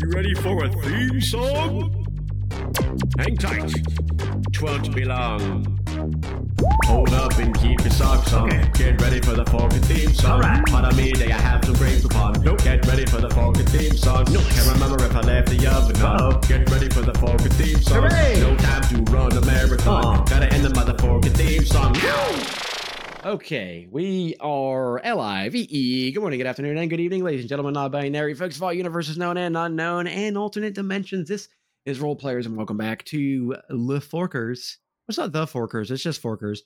[0.00, 2.06] You ready for a theme song?
[3.18, 3.72] Hang tight.
[4.52, 5.78] Twon't be long.
[6.86, 8.48] Hold up and keep your socks on.
[8.72, 10.42] Get ready for the Forky theme song.
[10.42, 10.66] Alright.
[10.66, 12.42] Pardon me, day I have some grapes upon.
[12.42, 12.62] Nope.
[12.62, 14.24] Get ready for the Forky theme song.
[14.30, 14.44] Nope.
[14.50, 15.96] Can't remember if I left the oven.
[15.96, 16.38] Uh-oh.
[16.48, 18.02] Get ready for the Forky theme song.
[18.02, 18.40] Hooray!
[18.40, 20.04] No time to run a marathon.
[20.04, 20.24] Aw.
[20.24, 21.94] Gotta end the motherfucking theme song.
[23.24, 26.12] Okay, we are L-I-V-E.
[26.12, 29.16] Good morning, good afternoon, and good evening, ladies and gentlemen, non-binary folks of all universes
[29.16, 31.26] known and unknown, and alternate dimensions.
[31.26, 31.48] This
[31.86, 34.76] is Role Players, and welcome back to Le Forkers.
[35.08, 36.58] It's not The Forkers, it's just Forkers.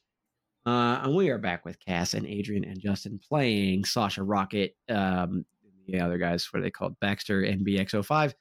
[0.66, 4.74] Uh, and we are back with Cass and Adrian and Justin playing Sasha Rocket.
[4.88, 5.44] Um,
[5.86, 6.98] the other guys, what are they called?
[6.98, 8.34] Baxter and BX05.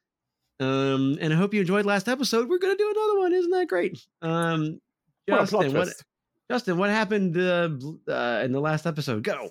[0.60, 2.50] Um, and I hope you enjoyed last episode.
[2.50, 4.04] We're gonna do another one, isn't that great?
[4.24, 4.82] Um,
[5.28, 6.04] What Justin, what, twist.
[6.50, 7.70] Justin, what happened uh,
[8.08, 9.24] uh, in the last episode?
[9.24, 9.50] Go.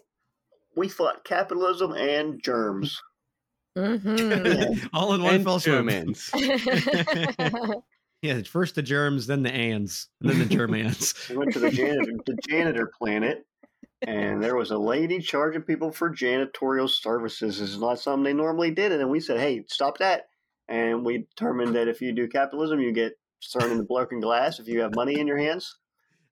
[0.74, 3.02] We fought capitalism and germs.
[3.76, 4.88] Mhm.
[4.94, 6.16] All in one And fell swoop.
[8.22, 11.14] Yeah, first the germs, then the ants, and then the Germans.
[11.28, 13.46] We went to the janitor, the janitor planet,
[14.02, 17.60] and there was a lady charging people for janitorial services.
[17.60, 20.28] This is not something they normally did, and then we said, "Hey, stop that!"
[20.66, 23.18] And we determined that if you do capitalism, you get
[23.52, 24.58] thrown in the broken glass.
[24.58, 25.76] If you have money in your hands,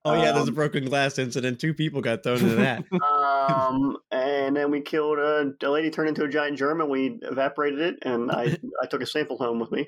[0.05, 1.59] oh yeah, there's a Um, broken glass incident.
[1.59, 2.83] Two people got thrown into that.
[3.49, 7.19] um, and then we killed a, a lady turned into a giant germ, and we
[7.23, 7.95] evaporated it.
[8.03, 9.87] And I I took a sample home with me.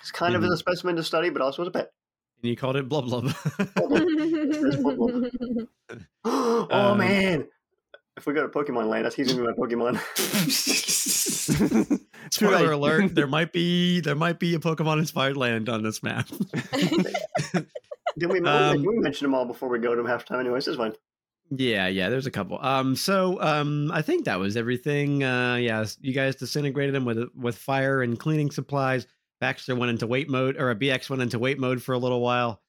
[0.00, 1.90] It's kind of as a specimen to study, but also as a pet.
[2.42, 3.32] and you called it blub blub.
[6.24, 7.46] oh Um, man!
[8.16, 9.98] If we go to Pokemon Land, that's he's gonna be my Pokemon.
[12.32, 16.28] Spoiler alert: there might be there might be a Pokemon inspired land on this map.
[18.18, 20.40] Did we, Um, we mentioned them all before we go to halftime?
[20.40, 20.92] Anyways, this is fine.
[21.50, 22.58] Yeah, yeah, there's a couple.
[22.60, 25.24] Um, so um, I think that was everything.
[25.24, 29.06] Uh, yeah, you guys disintegrated him with with fire and cleaning supplies.
[29.40, 32.20] Baxter went into wait mode, or a BX went into wait mode for a little
[32.20, 32.60] while,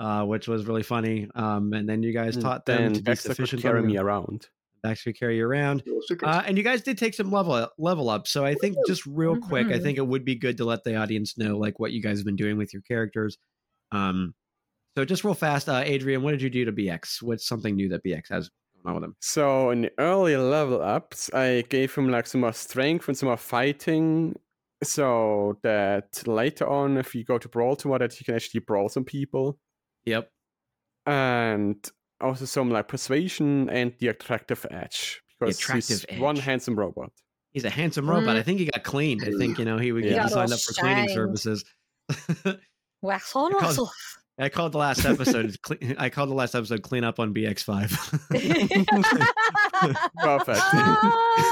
[0.00, 1.28] uh, which was really funny.
[1.34, 3.62] Um, and then you guys taught them then to be Baxter could sufficient.
[3.62, 4.48] carry me around.
[4.82, 5.82] Baxter carry you around.
[6.22, 8.26] Uh, and you guys did take some level level up.
[8.26, 9.82] So I think just real quick, I Mhm.
[9.82, 12.26] think it would be good to let the audience know like what you guys have
[12.26, 13.38] been doing with your characters.
[13.92, 14.34] Um,
[14.96, 17.22] so just real fast, uh, Adrian, what did you do to BX?
[17.22, 18.48] What's something new that BX has
[18.82, 19.16] going on with him?
[19.20, 23.28] So in the early level ups, I gave him like some more strength and some
[23.28, 24.34] more fighting,
[24.82, 28.88] so that later on, if you go to brawl tomorrow, that he can actually brawl
[28.88, 29.58] some people,
[30.06, 30.30] Yep.
[31.04, 31.90] and
[32.20, 37.12] also some like persuasion and the attractive edge because attractive he's one handsome robot.
[37.52, 38.36] He's a handsome robot.
[38.36, 38.38] Mm.
[38.38, 39.22] I think he got cleaned.
[39.24, 40.10] I think you know he would Yeah.
[40.12, 41.64] get Got signed up for cleaning services.
[43.02, 43.92] Wax on, wax off.
[44.38, 45.56] I called the last episode.
[45.98, 47.90] I called the last episode "Clean Up on BX5."
[50.22, 50.60] Perfect.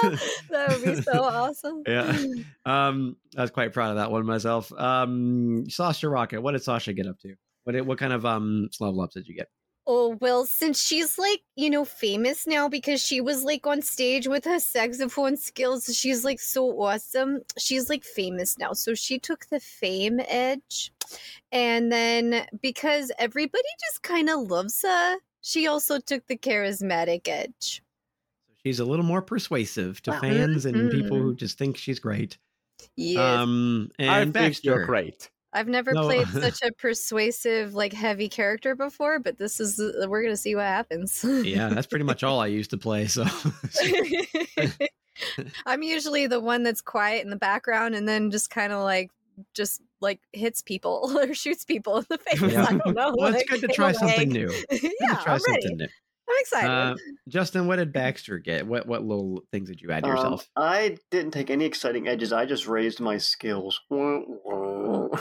[0.07, 0.19] Ah,
[0.51, 1.83] that would be so awesome.
[1.87, 2.17] yeah,
[2.65, 4.73] um, I was quite proud of that one myself.
[4.73, 7.35] Um, Sasha Rocket, what did Sasha get up to?
[7.65, 9.49] What did, what kind of um level ups did you get?
[9.87, 14.27] Oh, well, since she's like, you know, famous now because she was like on stage
[14.27, 17.41] with her saxophone skills, she's like so awesome.
[17.59, 18.73] She's like famous now.
[18.73, 20.91] So she took the fame edge.
[21.53, 27.83] And then because everybody just kind of loves her, she also took the charismatic edge.
[28.65, 30.21] She's a little more persuasive to Wow.
[30.23, 31.23] fans and people Mhm.
[31.23, 32.39] who just think she's great.
[32.97, 33.19] Yes.
[33.43, 35.31] Um, and I think you're great.
[35.55, 36.03] I've never no.
[36.03, 40.57] played such a persuasive, like heavy character before, but this is uh, we're gonna see
[40.57, 41.25] what happens.
[41.25, 43.07] Yeah, that's pretty much all I used to play.
[43.07, 43.25] So
[45.67, 49.11] I'm usually the one that's quiet in the background and then just kind of like
[49.55, 52.43] just like hits people or shoots people in the face.
[52.43, 52.65] Yeah.
[52.65, 53.15] I don't know.
[53.17, 54.53] well, it's good to try something new.
[54.71, 55.63] Yeah, try I'm ready.
[55.63, 55.89] something new.
[56.29, 56.71] I'm excited.
[56.71, 56.95] Uh,
[57.29, 58.67] Justin, what did Baxter get?
[58.67, 60.49] What what little things did you add to Um, yourself?
[60.57, 62.33] I didn't take any exciting edges.
[62.33, 63.79] I just raised my skills.
[63.91, 65.19] but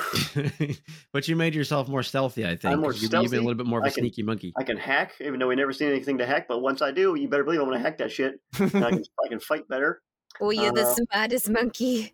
[1.27, 2.79] you made yourself more stealthy, I think.
[2.79, 4.53] more 'cause you- You've been a little bit more of a can- sneaky monkey.
[4.57, 6.47] I can hack, even though we never seen anything to hack.
[6.47, 8.35] But once I do, you better believe I'm going to hack that shit.
[8.55, 10.01] I can, I can fight better.
[10.41, 12.13] oh, you're the uh, smartest monkey.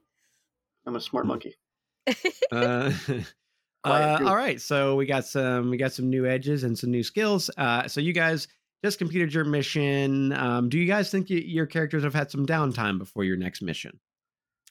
[0.85, 1.55] I'm a smart monkey.
[2.51, 2.91] Uh,
[3.85, 7.01] uh, all right, so we got some we got some new edges and some new
[7.03, 7.49] skills.
[7.57, 8.47] Uh, so you guys
[8.83, 10.31] just completed your mission.
[10.33, 13.61] Um, do you guys think y- your characters have had some downtime before your next
[13.61, 13.99] mission?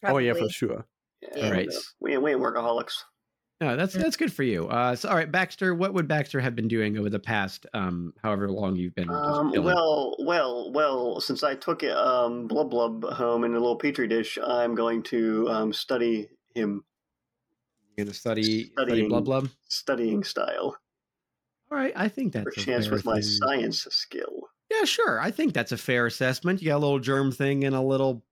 [0.04, 0.86] oh yeah, for sure.
[1.34, 1.68] Yeah, All right.
[2.00, 2.92] We, ain't- we ain't workaholics.
[3.60, 4.02] No, that's Mm.
[4.02, 4.68] that's good for you.
[4.68, 8.12] Uh, so all right, Baxter, what would Baxter have been doing over the past um,
[8.22, 9.10] however long you've been?
[9.10, 11.20] Um, well, well, well.
[11.20, 15.02] Since I took it, um, Blub Blub home in a little petri dish, I'm going
[15.04, 16.84] to um, study him,
[17.96, 19.48] you're gonna study study studying- blub blub.
[19.68, 20.76] studying style,
[21.70, 23.22] All right, I think that's for a chance fair with my thing.
[23.22, 24.48] science skill.
[24.70, 25.20] Yeah, sure.
[25.20, 26.60] I think that's a fair assessment.
[26.62, 28.22] You got a little germ thing and a little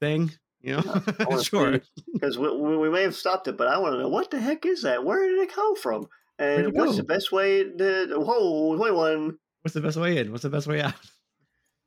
[0.00, 0.30] thing.
[0.60, 1.80] You know, I wanna sure.
[2.14, 4.40] because we, we we may have stopped it, but I want to know what the
[4.40, 5.04] heck is that?
[5.04, 6.06] Where did it come from?
[6.38, 6.96] And what's go?
[6.96, 8.06] the best way to?
[8.18, 9.38] Whoa, twenty-one.
[9.62, 10.30] What's the best way in?
[10.32, 10.94] What's the best way out?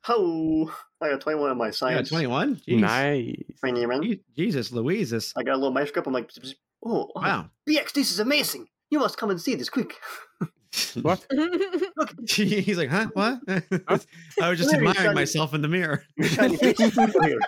[0.07, 2.09] Oh, I got twenty-one on my Yeah, science.
[2.09, 2.61] twenty one.
[2.67, 3.35] nice.
[3.59, 4.19] Twenty-one.
[4.35, 6.07] Jesus, Louise, this I got a little microscope.
[6.07, 6.29] I'm like,
[6.85, 7.49] oh, oh, wow.
[7.69, 8.67] BX, this is amazing.
[8.89, 9.95] You must come and see this quick.
[11.01, 11.25] What?
[11.31, 13.07] Look, He's like, huh?
[13.13, 13.39] What?
[14.41, 16.03] I was just Very admiring myself in the mirror.
[16.17, 17.39] your shiny face is still here.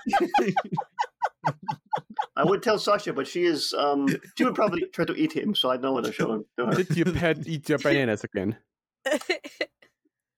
[2.36, 3.74] I would tell Sasha, but she is.
[3.78, 4.08] Um,
[4.38, 6.66] she would probably try to eat him, so I don't want to show him to
[6.68, 6.76] her.
[6.84, 8.56] Did your pet eat your bananas again?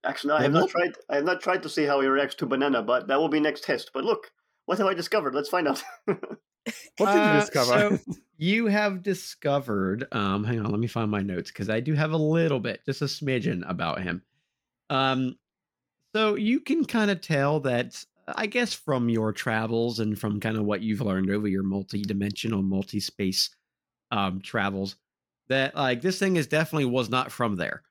[0.03, 0.91] Actually, no, I have not tried.
[1.09, 3.39] I have not tried to see how he reacts to banana, but that will be
[3.39, 3.91] next test.
[3.93, 4.31] But look,
[4.65, 5.35] what have I discovered?
[5.35, 5.83] Let's find out.
[6.05, 6.17] What
[6.97, 7.97] did you Uh, discover?
[8.07, 10.07] so you have discovered.
[10.11, 12.81] Um, hang on, let me find my notes because I do have a little bit,
[12.87, 14.23] just a smidgen about him.
[14.89, 15.37] Um,
[16.15, 20.57] so you can kind of tell that, I guess, from your travels and from kind
[20.57, 23.51] of what you've learned over your multi-dimensional, multi-space
[24.09, 24.95] um, travels,
[25.49, 27.83] that like this thing is definitely was not from there.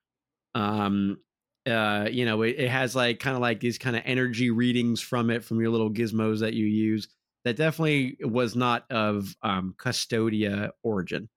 [0.57, 1.21] Um,
[1.65, 5.01] uh, you know, it, it has like kind of like these kind of energy readings
[5.01, 7.07] from it from your little gizmos that you use
[7.45, 11.29] that definitely was not of um custodia origin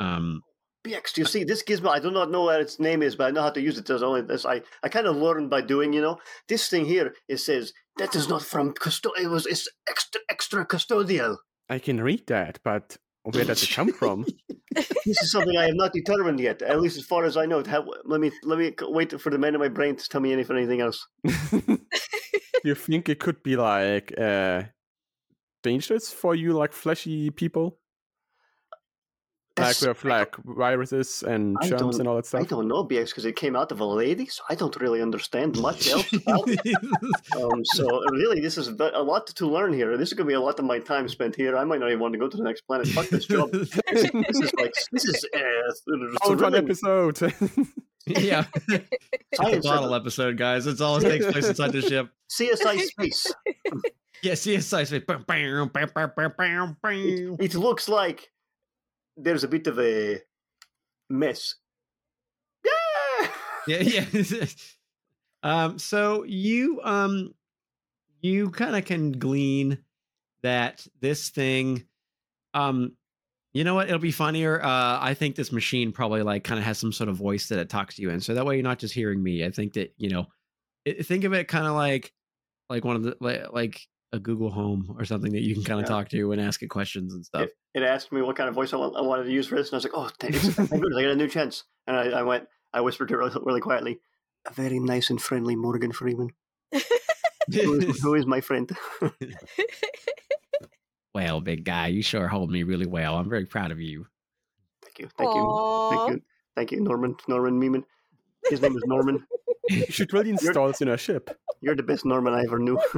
[0.00, 0.42] um
[0.86, 1.88] BX, do you see this gizmo?
[1.88, 3.86] I do not know what its name is, but I know how to use it.
[3.86, 4.46] There's only this.
[4.46, 5.92] I, I kind of learned by doing.
[5.92, 6.18] You know,
[6.48, 7.14] this thing here.
[7.28, 9.24] It says that is not from Custodia.
[9.24, 11.38] It was it's extra extra custodial.
[11.68, 14.26] I can read that, but where does it come from?
[15.06, 16.60] This is something I have not determined yet.
[16.60, 17.64] At least as far as I know.
[17.64, 20.34] Have, let me let me wait for the man in my brain to tell me
[20.34, 21.06] anything anything else.
[22.64, 24.64] you think it could be like uh,
[25.70, 27.78] dangerous for you, like fleshy people?
[29.58, 32.42] Like with like viruses and I germs and all that stuff.
[32.42, 35.00] I don't know, BX, because it came out of a lady, so I don't really
[35.00, 36.76] understand much else about it.
[37.40, 37.84] Um, so
[38.22, 39.96] really, this is a lot to learn here.
[39.96, 41.56] This is going to be a lot of my time spent here.
[41.56, 42.86] I might not even want to go to the next planet.
[42.88, 43.48] Fuck this job.
[44.32, 45.66] This is like this is uh,
[46.24, 47.18] Oh, episode.
[48.06, 48.88] Yeah it's
[49.32, 50.34] a Science bottle episode.
[50.34, 53.26] episode guys it's all that takes place inside the ship CSI Space.
[54.22, 55.02] yeah CSI space.
[56.82, 57.36] Bam.
[57.40, 58.30] It looks like
[59.16, 60.20] there's a bit of a
[61.08, 61.54] mess.
[62.64, 63.28] Yeah.
[63.66, 64.46] yeah yeah
[65.42, 67.34] um so you um
[68.20, 69.78] you kind of can glean
[70.42, 71.84] that this thing
[72.54, 72.92] um
[73.56, 76.64] you know what it'll be funnier uh i think this machine probably like kind of
[76.64, 78.62] has some sort of voice that it talks to you in so that way you're
[78.62, 80.26] not just hearing me i think that you know
[80.84, 82.12] it, think of it kind of like
[82.68, 83.80] like one of the like, like
[84.12, 85.94] a google home or something that you can kind of Yeah.
[85.96, 88.72] talk to and ask it questions and stuff It asked me what kind of voice
[88.72, 90.70] I, want, I wanted to use for this, and I was like, "Oh, thanks, thank
[90.70, 93.34] goodness, I got a new chance." And I, I went, I whispered to her really,
[93.44, 94.00] really quietly,
[94.46, 96.30] "A very nice and friendly Morgan Freeman,
[97.52, 98.70] who is, who is my friend."
[101.16, 104.06] well big guy you sure hold me really well i'm very proud of you
[104.84, 105.44] Thank you, thank you,
[105.90, 106.22] thank you,
[106.56, 107.84] thank you, Norman, Norman Meeman.
[108.48, 109.16] His name is Norman.
[109.68, 111.24] you should really install this in a ship.
[111.60, 112.78] You're the best Norman I ever knew.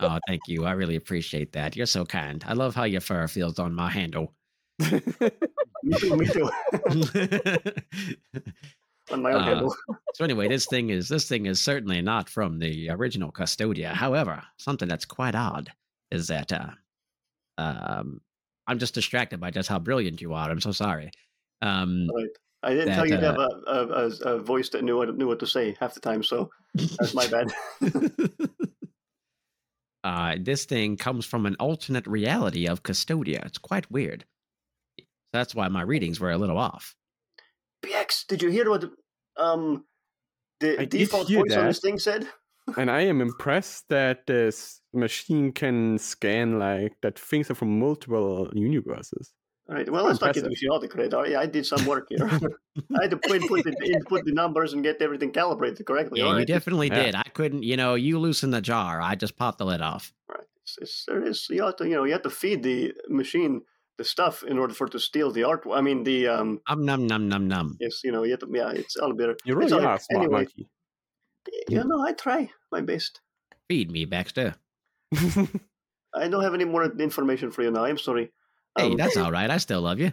[0.00, 0.64] Oh, thank you.
[0.64, 1.74] I really appreciate that.
[1.74, 2.44] You're so kind.
[2.46, 4.32] I love how your fur feels on my handle.
[4.78, 5.00] me
[5.98, 6.48] too, me too.
[9.10, 9.76] On my own Uh, handle.
[10.14, 13.92] so anyway, this thing is this thing is certainly not from the original Custodia.
[13.92, 15.72] However, something that's quite odd
[16.10, 16.70] is that uh,
[17.58, 18.20] um,
[18.66, 20.50] I'm just distracted by just how brilliant you are.
[20.50, 21.10] I'm so sorry.
[21.60, 22.28] Um, Right.
[22.62, 24.96] I didn't that, tell you to uh, have a, a, a, a voice that knew
[24.96, 27.52] what knew what to say half the time, so that's my bad.
[30.04, 33.44] uh, this thing comes from an alternate reality of Custodia.
[33.46, 34.24] It's quite weird.
[35.32, 36.96] That's why my readings were a little off.
[37.84, 38.90] BX, did you hear what
[39.36, 39.84] um
[40.58, 42.26] the I default voice on this thing said?
[42.76, 48.50] And I am impressed that this machine can scan like that things are from multiple
[48.54, 49.32] universes.
[49.68, 49.90] All right.
[49.90, 51.12] Well, let's not give the all the credit.
[51.12, 52.18] All right, I did some work here.
[52.98, 56.20] I had to put, input, the, input the numbers and get everything calibrated correctly.
[56.20, 56.46] Yeah, all you right.
[56.46, 57.04] definitely Yeah.
[57.04, 57.14] did.
[57.14, 59.00] I couldn't, you know, you loosen the jar.
[59.02, 60.12] I just popped the lid off.
[60.28, 60.40] Right.
[60.62, 61.46] It's, it's, there is.
[61.50, 63.62] You have to, you know, you have to feed the machine
[63.98, 65.66] the stuff in order for it to steal the art.
[65.70, 66.60] I mean, the um.
[66.68, 67.76] Um, num, num, num, num.
[67.80, 68.48] Yes, you know, you have to.
[68.50, 69.36] Yeah, it's all better.
[69.44, 70.00] You It's really all are right.
[70.02, 70.68] smart, Anyway, monkey.
[71.68, 73.20] you know, I try my best.
[73.68, 74.54] Feed me, Baxter.
[76.14, 77.84] I don't have any more information for you now.
[77.84, 78.32] I'm sorry.
[78.76, 79.50] Hey, Um, that's all right.
[79.50, 80.12] I still love you.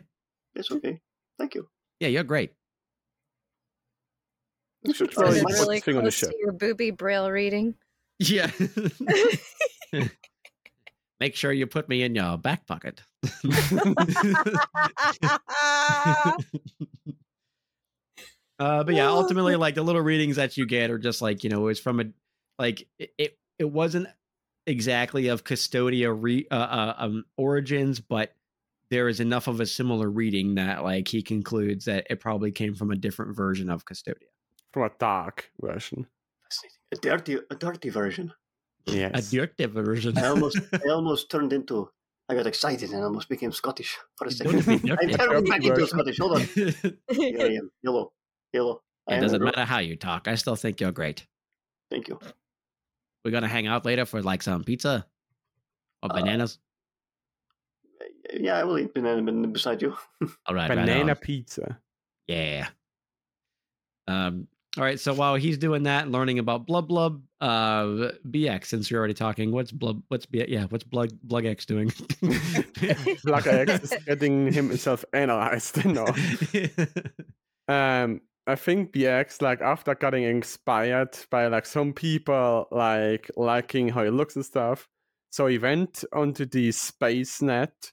[0.56, 1.00] It's okay.
[1.40, 1.68] Thank you.
[2.00, 2.52] Yeah, you're great.
[4.84, 6.30] you should Oh, really you put might the really thing on the close ship.
[6.32, 7.76] to your booby braille reading.
[8.20, 8.50] Yeah.
[11.20, 13.02] Make sure you put me in your back pocket.
[18.58, 19.18] Uh, but yeah, Oh.
[19.18, 22.00] ultimately, like the little readings that you get are just like you know, it's from
[22.00, 22.06] a
[22.60, 23.38] like it, it.
[23.58, 24.08] It wasn't
[24.68, 28.34] exactly of Custodia re, uh, uh, um, origins, but
[28.90, 32.76] there is enough of a similar reading that like he concludes that it probably came
[32.76, 34.30] from a different version of Custodia.
[34.74, 36.08] From a dark version.
[36.94, 38.34] A dirty, a dirty version.
[38.86, 39.32] Yes.
[39.32, 40.18] A dirty version.
[40.18, 41.90] I almost, I almost turned into.
[42.28, 44.68] I got excited and almost became Scottish for a second.
[44.68, 45.14] I dirty.
[45.14, 45.88] turned back into.
[45.88, 46.18] Scottish.
[46.20, 46.42] Hold on.
[46.42, 47.72] Here I am.
[47.84, 48.12] Yellow.
[48.54, 48.82] Yellow.
[49.08, 50.28] I it doesn't matter how you talk.
[50.28, 51.26] I still think you're great.
[51.90, 52.20] Thank you.
[53.26, 55.06] We're gonna hang out later for like some pizza
[56.04, 56.60] or Uh, bananas.
[58.34, 59.96] Yeah, I will eat banana banana beside you.
[60.46, 61.16] All right, right Banana on.
[61.18, 61.80] pizza.
[62.28, 62.68] Yeah.
[64.08, 64.48] Um.
[64.78, 65.00] All right.
[65.00, 68.66] So while he's doing that, and learning about Blub Blub, uh, BX.
[68.66, 70.04] Since you're already talking, what's Blub?
[70.10, 70.46] What's B?
[70.48, 70.66] Yeah.
[70.66, 71.92] What's Blug Blug X doing?
[73.24, 75.84] Black X is getting himself analyzed.
[75.86, 76.06] No.
[77.68, 84.04] Um, I think BX, like after getting inspired by like some people like liking how
[84.04, 84.88] he looks and stuff,
[85.32, 87.92] so he went onto the space net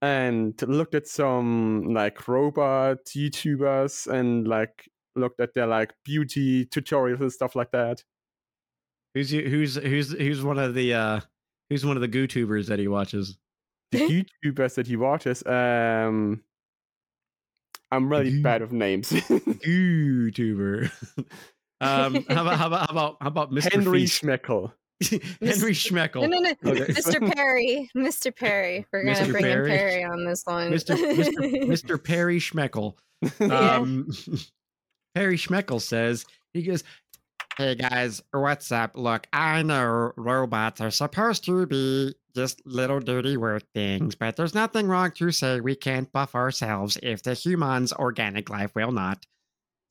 [0.00, 7.20] and looked at some like robot YouTubers and like looked at their like beauty tutorials
[7.20, 8.02] and stuff like that.
[9.14, 11.20] who's who's who's who's one of the uh
[11.68, 13.38] who's one of the GooTubers that he watches?
[13.92, 16.42] The YouTubers that he watches, um,
[17.92, 19.10] I'm really Goo- bad with names.
[19.10, 20.90] YouTuber.
[21.80, 22.24] um.
[22.28, 23.72] How about how about how about how about Mr.
[23.72, 24.22] Henry Feast?
[24.22, 24.72] Schmeckel.
[25.40, 26.20] Henry Schmeckel.
[26.22, 26.50] No, no, no.
[26.72, 26.92] Okay.
[26.92, 27.34] Mr.
[27.34, 27.90] Perry.
[27.96, 28.34] Mr.
[28.36, 28.86] Perry.
[28.92, 29.30] We're gonna Mr.
[29.32, 29.70] bring Perry.
[29.72, 30.70] in Perry on this one.
[30.70, 30.94] Mr.
[30.96, 31.64] Mr.
[31.66, 32.02] Mr.
[32.02, 32.94] Perry Schmeckel.
[33.38, 33.46] Yeah.
[33.76, 34.08] Um,
[35.14, 36.84] Perry Schmeckel says he goes,
[37.56, 38.92] "Hey guys, what's up?
[38.96, 44.54] Look, I know robots are supposed to be just little dirty work things, but there's
[44.54, 49.26] nothing wrong to say we can't buff ourselves if the human's organic life will not.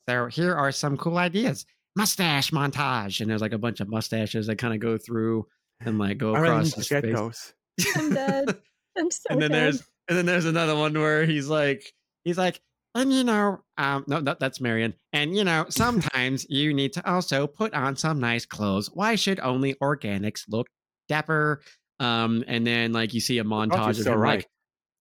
[0.08, 1.65] So here are some cool ideas."
[1.96, 5.48] Mustache montage, and there's like a bunch of mustaches that kind of go through
[5.81, 7.53] and like go I across need his to those.
[7.96, 8.58] I'm dead.
[8.98, 9.63] I'm so and then dead.
[9.63, 11.93] there's and then there's another one where he's like
[12.24, 12.60] he's like
[12.96, 17.10] and you know um no, no that's marion and you know sometimes you need to
[17.10, 20.67] also put on some nice clothes why should only organics look
[21.08, 21.62] dapper
[22.00, 24.38] um and then like you see a montage of him right.
[24.38, 24.50] like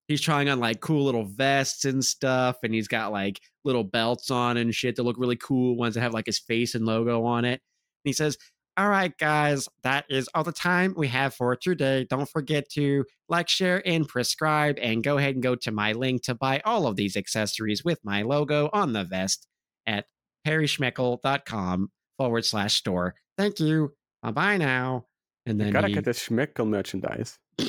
[0.09, 4.29] he's trying on like cool little vests and stuff and he's got like little belts
[4.31, 7.23] on and shit that look really cool ones that have like his face and logo
[7.23, 7.61] on it.
[7.61, 8.37] And he says
[8.75, 12.07] all right guys that is all the time we have for today.
[12.09, 16.23] Don't forget to like share and prescribe and go ahead and go to my link
[16.23, 19.47] to buy all of these accessories with my logo on the vest
[19.85, 20.05] at
[20.45, 23.13] perryschmeckel.com forward slash store.
[23.37, 23.93] Thank you.
[24.23, 25.08] Bye bye now
[25.49, 27.39] and You gotta he, get the Schmeckel merchandise.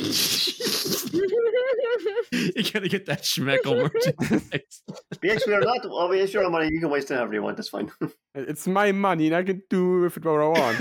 [2.33, 4.83] you gotta get that schmeckel merchandise
[5.15, 5.81] BX, we are not.
[5.85, 6.69] Well, we it's your money.
[6.71, 7.57] You can waste it however you want.
[7.57, 7.91] That's fine.
[8.33, 10.79] It's my money, and I can do with it what I want.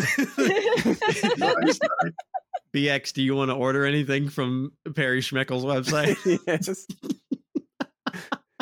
[1.40, 1.80] Nice.
[2.72, 6.16] bx do you want to order anything from perry schmeckel's website
[6.46, 6.86] yes.
[6.86, 7.29] Going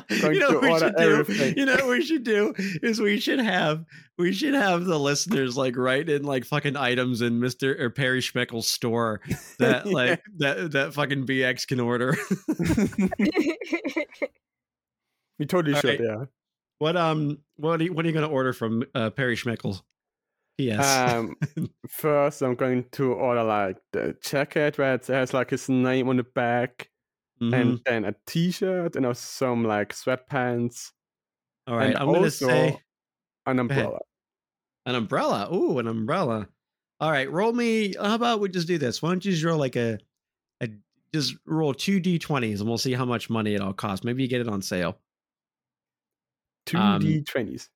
[0.10, 1.20] you know we should do?
[1.20, 1.58] everything.
[1.58, 3.86] You know we should do is we should have
[4.18, 7.80] we should have the listeners like write in like fucking items in Mr.
[7.80, 9.22] or Perry Schmeckel's store
[9.60, 9.92] that Yeah.
[9.92, 12.16] like that that fucking BX can order.
[15.40, 16.10] We totally All should, right.
[16.10, 16.26] yeah.
[16.80, 19.82] what um what are you, what are you gonna order from uh, Perry Schmeckel?
[20.58, 21.14] Yes.
[21.14, 21.36] Um,
[21.88, 26.18] first, I'm going to order like the jacket where it has like his name on
[26.18, 26.90] the back,
[27.42, 27.54] Mhm.
[27.54, 30.92] and then a T-shirt, and some like sweatpants,
[31.68, 32.80] All right, I'm gonna say
[33.46, 34.00] an umbrella.
[34.86, 35.54] an umbrella.
[35.54, 36.48] Ooh, an umbrella.
[37.00, 37.94] All right, roll me.
[37.96, 39.02] How about we just do this?
[39.02, 40.00] Why don't you just roll like a,
[40.62, 40.70] a
[41.14, 44.04] just roll two d20s and we'll see how much money it all costs.
[44.04, 45.00] Maybe you get it on sale.
[46.66, 47.70] Two Um, D twenties.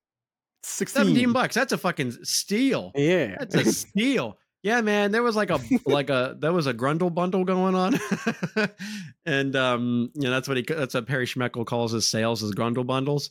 [0.64, 1.06] Sixteen.
[1.06, 1.56] 17 bucks.
[1.56, 2.92] That's a fucking steal.
[2.96, 3.36] Yeah.
[3.40, 4.38] That's a steal.
[4.64, 5.12] Yeah, man.
[5.12, 7.96] There was like a like a there was a Grundle bundle going on,
[9.26, 12.52] and um, you know that's what he that's what Perry Schmeckel calls his sales as
[12.52, 13.30] Grundle bundles,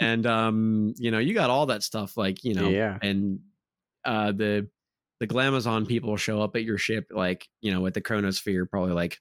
[0.00, 2.98] and um, you know you got all that stuff like you know, Yeah.
[3.02, 3.40] and
[4.04, 4.68] uh the
[5.18, 8.92] the Glamazon people show up at your ship like you know at the Chronosphere probably
[8.94, 9.18] like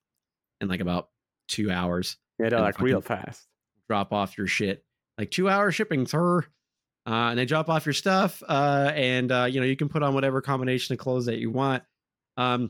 [0.61, 1.09] in like about
[1.49, 3.45] two hours yeah, they're like real fast.
[3.89, 4.85] drop off your shit
[5.17, 6.45] like two hour shipping sir
[7.09, 10.03] uh, and they drop off your stuff uh, and uh, you know you can put
[10.03, 11.83] on whatever combination of clothes that you want
[12.37, 12.69] um,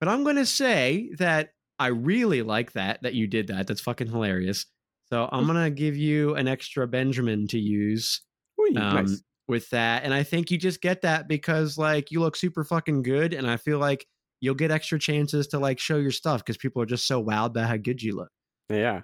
[0.00, 3.80] but i'm going to say that i really like that that you did that that's
[3.80, 4.66] fucking hilarious
[5.10, 8.20] so i'm going to give you an extra benjamin to use
[8.60, 9.22] Ooh, um, nice.
[9.48, 13.02] with that and i think you just get that because like you look super fucking
[13.02, 14.06] good and i feel like
[14.40, 17.52] you'll get extra chances to like show your stuff because people are just so wowed
[17.54, 18.28] by how good you look
[18.68, 19.00] Yeah.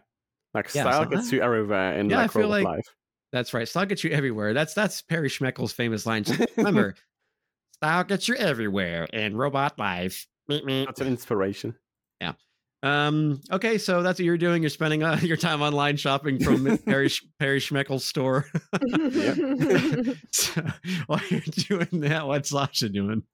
[0.53, 2.95] Like Yeah, style so gets I- you everywhere in Yeah, like robot like- life.
[3.35, 3.67] That's right.
[3.67, 4.55] Style gets you everywhere.
[4.55, 6.23] That's that's Perry Schmeckel's famous line.
[6.23, 6.95] Just Remember,
[7.73, 10.29] style gets you everywhere in robot life.
[10.49, 10.87] Meep, meep.
[10.87, 11.75] That's an inspiration.
[12.21, 12.35] Yeah.
[12.85, 13.41] Um.
[13.51, 14.63] Okay, so that's what you're doing.
[14.63, 18.47] You're spending uh, your time online shopping from Perry Sch- Perry Schmeckel's store.
[20.31, 20.63] so,
[21.09, 23.25] while you're doing that, what's Sasha doing?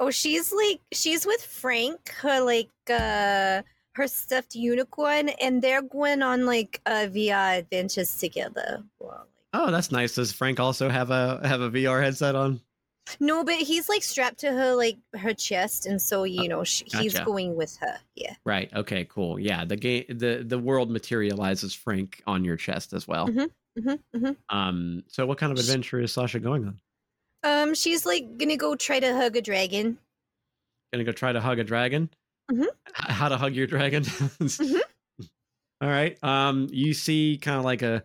[0.00, 3.62] oh, she's like she's with Frank, her like uh
[3.96, 8.82] her stuffed unicorn, and they're going on like uh VR adventures together.
[8.98, 10.14] Well, Oh, that's nice.
[10.16, 12.60] Does Frank also have a have a VR headset on?
[13.20, 16.82] no, but he's like strapped to her like her chest, and so you know sh
[16.98, 17.98] he's going with her.
[18.16, 18.34] Yeah.
[18.44, 18.70] Right.
[18.74, 19.04] Okay.
[19.04, 19.38] Cool.
[19.38, 19.64] Yeah.
[19.64, 20.04] The game.
[20.08, 23.28] The the world materializes Frank on your chest as well.
[23.28, 25.04] Mm-hmm, mm-hmm, Um.
[25.08, 26.80] So, what kind of adventure is Sasha going on?
[27.44, 29.98] Um, she's like gonna go try to hug a dragon.
[30.92, 32.10] Gonna go try to hug a dragon.
[32.50, 32.66] Mhm.
[32.92, 34.04] How to hug your dragon?
[35.80, 36.22] All right.
[36.24, 36.68] Um.
[36.70, 38.04] You see, kind of like a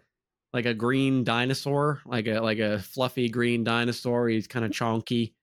[0.54, 4.28] like a green dinosaur, like a like a fluffy green dinosaur.
[4.30, 5.34] He's kind of chonky.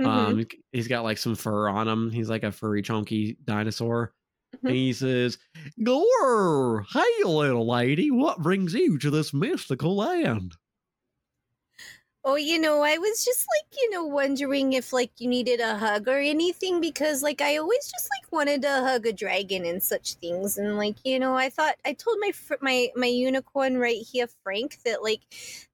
[0.00, 0.06] Mhm.
[0.06, 0.46] Um.
[0.72, 2.10] He's got like some fur on him.
[2.10, 4.14] He's like a furry, chonky dinosaur.
[4.56, 4.68] Mhm.
[4.68, 5.38] And he says,
[5.82, 10.56] "Gore, hey, little lady, what brings you to this mystical land?"
[12.28, 15.78] Oh, you know, I was just like, you know, wondering if like you needed a
[15.78, 19.80] hug or anything because like I always just like wanted to hug a dragon and
[19.80, 23.78] such things and like, you know, I thought I told my fr- my my unicorn
[23.78, 25.20] right here Frank that like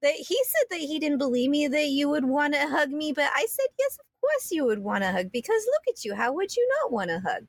[0.02, 3.12] that he said that he didn't believe me that you would want to hug me,
[3.12, 6.14] but I said yes, of course you would want to hug because look at you,
[6.14, 7.48] how would you not want to hug?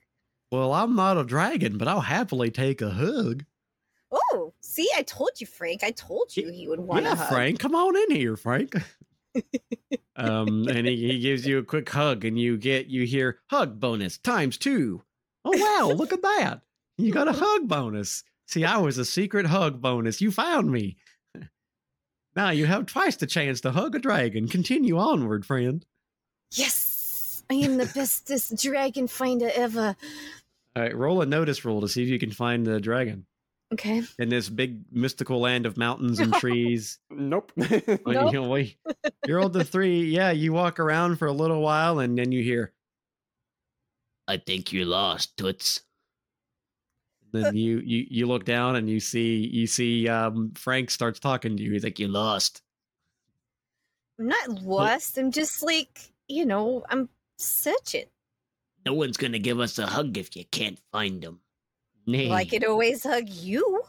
[0.50, 3.44] Well, I'm not a dragon, but I'll happily take a hug.
[4.14, 5.84] Oh, see, I told you, Frank.
[5.84, 7.30] I told you he would want to yeah, hug.
[7.30, 8.76] Frank, come on in here, Frank.
[10.16, 13.80] um, and he, he gives you a quick hug, and you get you hear hug
[13.80, 15.02] bonus times two.
[15.46, 16.62] Oh wow, look at that!
[16.98, 18.24] You got a hug bonus.
[18.48, 20.22] See, I was a secret hug bonus.
[20.22, 20.98] You found me.
[22.36, 24.48] Now you have twice the chance to hug a dragon.
[24.48, 25.86] Continue onward, friend.
[26.52, 29.96] Yes, I am the bestest dragon finder ever.
[30.76, 33.28] All right, roll a notice roll to see if you can find the dragon
[33.74, 34.02] Okay.
[34.20, 37.00] in this big mystical land of mountains and trees.
[37.10, 37.52] Nope.
[37.58, 38.34] Nope.
[38.34, 38.78] you, we-
[39.28, 40.06] you rolled the three.
[40.06, 42.72] Yeah, you walk around for a little while and then you hear,
[44.28, 45.82] I think you lost, Toots.
[47.32, 51.58] Then you, you you look down and you see you see um, Frank starts talking
[51.58, 51.72] to you.
[51.72, 52.62] He's like, You lost.
[54.20, 55.18] I'm not lost.
[55.18, 57.10] I'm just like, you know, I'm
[57.40, 58.06] searching.
[58.86, 61.40] No one's gonna give us a hug if you can't find them.
[62.06, 62.28] Nay.
[62.30, 63.82] Well, I could always hug you.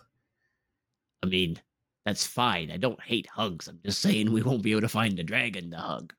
[1.23, 1.59] I mean,
[2.05, 2.71] that's fine.
[2.71, 3.67] I don't hate hugs.
[3.69, 6.13] I'm just saying we won't be able to find the dragon to hug.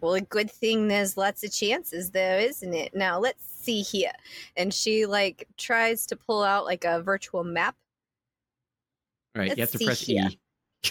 [0.00, 2.94] Well, a good thing there's lots of chances there, isn't it?
[2.94, 4.12] Now, let's see here.
[4.56, 7.74] And she, like, tries to pull out, like, a virtual map.
[9.36, 10.28] All right, you have to press here.
[10.30, 10.90] E.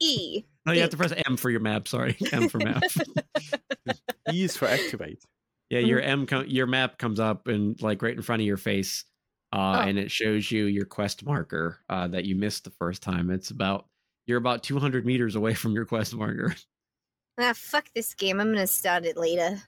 [0.00, 0.44] E.
[0.64, 1.88] No, you have to press M for your map.
[1.88, 2.82] Sorry, M for map.
[4.32, 5.24] E is for activate.
[5.70, 5.88] Yeah, Mm-hmm.
[5.88, 9.04] your M com- your map comes up and like right in front of your face,
[9.52, 9.88] uh, Oh.
[9.88, 13.30] and it shows you your quest marker uh, that you missed the first time.
[13.30, 13.86] It's about
[14.26, 16.54] you're about 200 meters away from your quest marker.
[17.40, 18.40] Ah, fuck this game.
[18.40, 19.62] I'm gonna start it later.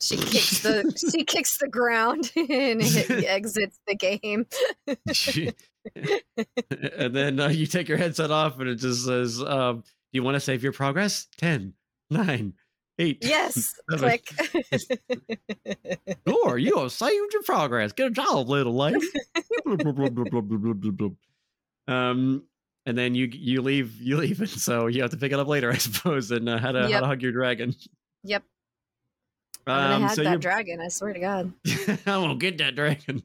[0.00, 4.46] She kicks the she kicks the ground and it exits the game.
[6.70, 10.22] and then uh, you take your headset off, and it just says, um, "Do you
[10.24, 11.28] want to save your progress?
[11.38, 11.74] 10,
[12.10, 12.54] 9,
[12.98, 13.18] 8.
[13.22, 14.28] Yes, click.
[16.26, 17.92] Gore, you have saved your progress.
[17.92, 19.00] Good job, little lady.
[21.88, 22.44] um,
[22.86, 25.48] and then you you leave you leave it, so you have to pick it up
[25.48, 27.74] later, I suppose, and uh, how to how to hug your dragon.
[28.22, 28.42] yep,
[29.66, 30.80] I'm gonna Um, have so that dragon.
[30.80, 31.52] I swear to God.
[31.88, 33.22] I'm gonna get that dragon.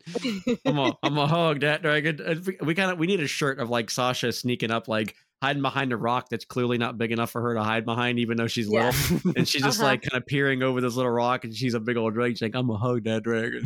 [0.66, 2.44] I'm gonna I'm gonna hug that dragon.
[2.46, 5.62] We, we kind of we need a shirt of like Sasha sneaking up, like hiding
[5.62, 8.48] behind a rock that's clearly not big enough for her to hide behind, even though
[8.48, 8.92] she's Yeah.
[9.12, 9.32] little.
[9.36, 9.90] And she's just Uh-huh.
[9.90, 12.36] like kind of peering over this little rock, and she's a big old dragon.
[12.36, 13.64] She's like, I'm gonna hug that dragon.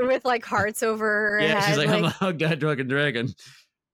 [0.00, 2.86] With like hearts over her yeah, head, she's like, like, I'm gonna hug that dragon
[2.88, 3.28] dragon.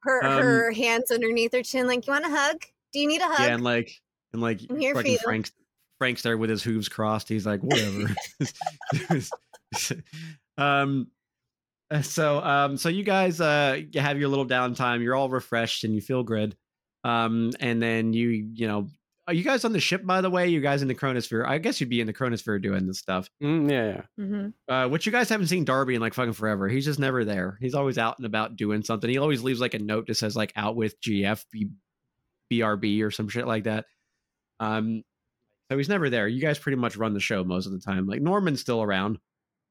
[0.02, 1.87] her um, her hands underneath her chin.
[1.87, 2.59] Like, you want a hug?
[2.92, 3.40] Do you need a hug?
[3.40, 3.90] Yeah, and like
[4.33, 5.18] and like I'm here for you.
[5.18, 5.50] Frank's
[5.98, 7.29] Frank's there with his hooves crossed.
[7.31, 8.14] He's like, whatever.
[10.59, 11.09] um
[11.90, 15.85] uh, so um so you guys uh you have your little downtime, you're all refreshed
[15.85, 16.57] and you feel good.
[17.07, 18.88] Um and then you you know
[19.29, 20.49] are you guys on the ship by the way?
[20.49, 21.45] You guys in the chronosphere?
[21.47, 23.29] I guess you'd be in the chronosphere doing this stuff.
[23.42, 23.87] Mm, yeah,
[24.19, 24.25] yeah.
[24.25, 26.69] hmm Uh, which you guys haven't seen Darby in like fucking forever.
[26.69, 27.59] He's just never there.
[27.61, 29.11] He's always out and about doing something.
[29.11, 31.71] He always leaves like a note that says like out with GF B-
[32.53, 33.87] BRB or some shit like that.
[34.61, 35.03] Um,
[35.71, 36.29] so he's never there.
[36.29, 38.07] You guys pretty much run the show most of the time.
[38.07, 39.19] Like Norman's still around.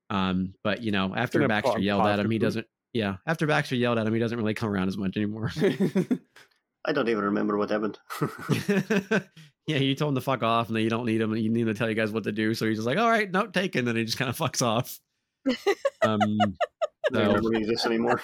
[0.10, 2.68] Um, but you know, after Baxter yelled at him, he doesn't.
[2.92, 5.50] Yeah, after Baxter yelled at him, he doesn't really come around as much anymore.
[6.86, 7.98] I don't even remember what happened.
[9.68, 11.34] yeah, you told him to fuck off, and then you don't need him.
[11.34, 12.54] and You need him to tell you guys what to do.
[12.54, 15.00] So he's just like, "All right, note taken," and he just kind of fucks off.
[16.02, 16.20] Um,
[17.12, 18.22] They so, don't believe this anymore.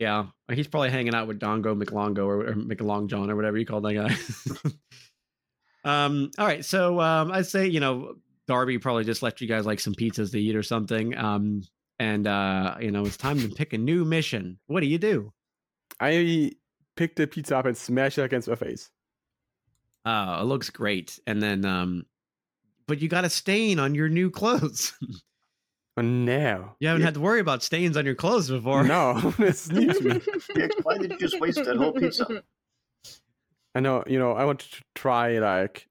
[0.00, 3.66] yeah, he's probably hanging out with Dongo McLongo or, or McLong John or whatever you
[3.66, 4.74] call that guy.
[5.84, 8.16] um, all right, so um, I'd say you know
[8.48, 11.16] Darby probably just left you guys like some pizzas to eat or something.
[11.16, 11.62] Um,
[12.00, 14.58] and uh, you know it's time to pick a new mission.
[14.66, 15.32] What do you do?
[16.00, 16.52] I
[17.00, 18.90] pick the pizza up and smash it against my face.
[20.04, 22.04] Uh, it looks great, and then um,
[22.86, 24.92] but you got a stain on your new clothes.
[25.96, 26.76] Oh no.
[26.78, 28.84] you haven't had to worry about stains on your clothes before.
[28.84, 30.20] No, it's new to me.
[30.56, 32.42] Yeah, Why did you just waste that whole pizza?
[33.74, 35.88] I know, you know, I wanted to try like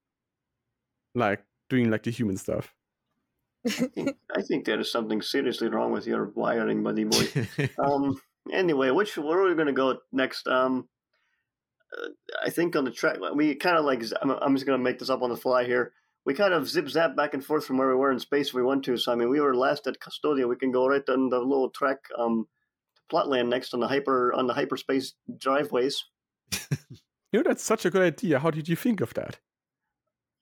[1.13, 2.73] like doing like the human stuff.
[3.67, 7.27] I think there is something seriously wrong with your wiring, buddy boy.
[7.77, 8.19] Um.
[8.51, 10.47] Anyway, which where are we going to go next?
[10.47, 10.87] Um.
[11.97, 12.09] Uh,
[12.45, 14.99] I think on the track we kind of like I'm, I'm just going to make
[14.99, 15.93] this up on the fly here.
[16.25, 18.53] We kind of zip zap back and forth from where we were in space if
[18.53, 18.97] we want to.
[18.97, 20.47] So I mean, we were last at Custodia.
[20.47, 22.47] We can go right on the little track um
[22.95, 26.03] to Plotland next on the hyper on the hyperspace driveways.
[27.31, 28.39] You know, that's such a good idea.
[28.39, 29.37] How did you think of that?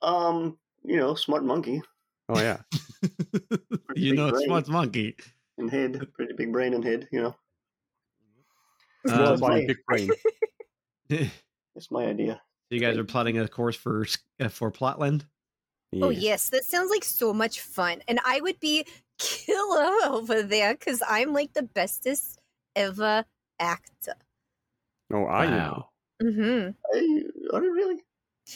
[0.02, 1.82] Um, you know, smart monkey
[2.30, 2.58] Oh yeah.
[3.96, 5.16] you know, smart monkey.
[5.58, 7.08] and head, pretty big brain and head.
[7.12, 7.36] You know,
[9.06, 10.10] Small Um, big brain.
[11.10, 11.30] you
[11.76, 12.42] that's my idea.
[12.70, 14.06] So you guys are plotting a course for
[14.40, 15.26] uh, for Plotland.
[16.02, 18.86] Oh yes, that sounds like so much fun, and I would be
[19.18, 22.40] killer over there because I'm like the bestest
[22.76, 23.26] ever
[23.60, 24.16] actor.
[25.12, 25.52] Oh, are you?
[25.52, 25.90] Wow.
[26.22, 28.04] hmm Hey, are you really?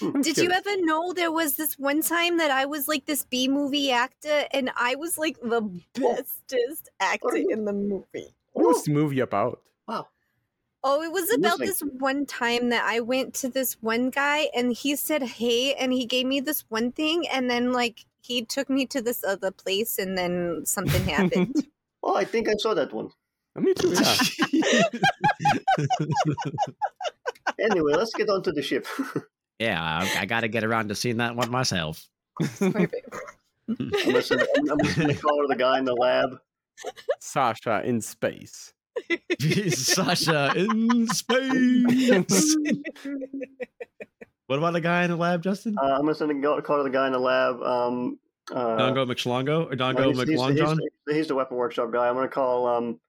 [0.01, 3.25] I'm Did you ever know there was this one time that I was like this
[3.25, 5.61] B movie actor, and I was like the
[5.95, 7.49] bestest actor you?
[7.49, 8.35] in the movie.
[8.53, 9.61] What was the movie about?
[10.83, 10.97] Wow.
[10.97, 13.73] Oh, it was It was about like- this one time that I went to this
[13.81, 17.71] one guy and he said, Hey, and he gave me this one thing, and then
[17.71, 21.55] like he took me to this other place, and then something happened.
[22.03, 23.11] Oh, I think I saw that one.
[23.55, 23.93] Oh, me too.
[24.51, 24.81] Yeah.
[27.59, 28.87] Anyway, let's get on to the ship.
[29.59, 32.07] yeah, I, I got to get around to seeing that one myself.
[32.39, 33.15] Perfect.
[33.69, 36.39] I'm just, gonna- I'm just gonna call the guy in the lab.
[37.19, 38.73] Sasha in space.
[39.69, 42.55] Sasha in space.
[44.47, 45.75] what about the guy in the lab, Justin?
[45.81, 47.61] Uh, I'm just gonna send a call her the guy in the lab.
[47.61, 48.19] Um,
[48.51, 52.07] uh, Dongo McSlongo or no, Dongo he's, he's, he's, the- he's the weapon workshop guy.
[52.09, 52.99] I'm gonna call um,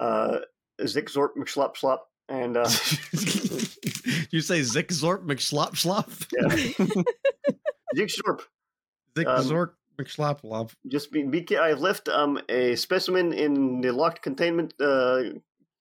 [0.00, 0.38] uh,
[0.86, 2.68] Zick Zorp McSlop Slop and uh,
[4.30, 6.10] you say Zick Zorp McSlop Slop?
[6.36, 6.48] yeah,
[7.96, 8.40] Zick Zorp.
[9.16, 10.70] Zick Um, Zorp McSlop Lop.
[10.86, 15.22] Just be, be ca- I've left um a specimen in the locked containment uh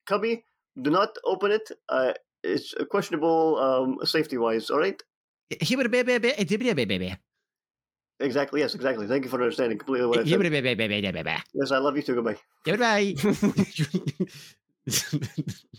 [0.05, 0.43] cubby.
[0.81, 1.71] Do not open it.
[1.89, 4.69] Uh, it's questionable um safety wise.
[4.69, 5.01] All right.
[8.19, 8.61] Exactly.
[8.61, 8.73] Yes.
[8.73, 9.07] Exactly.
[9.07, 10.29] Thank you for understanding completely what I said.
[10.39, 10.57] Goodbye.
[11.53, 12.15] Yes, I love you too.
[12.15, 12.37] Goodbye.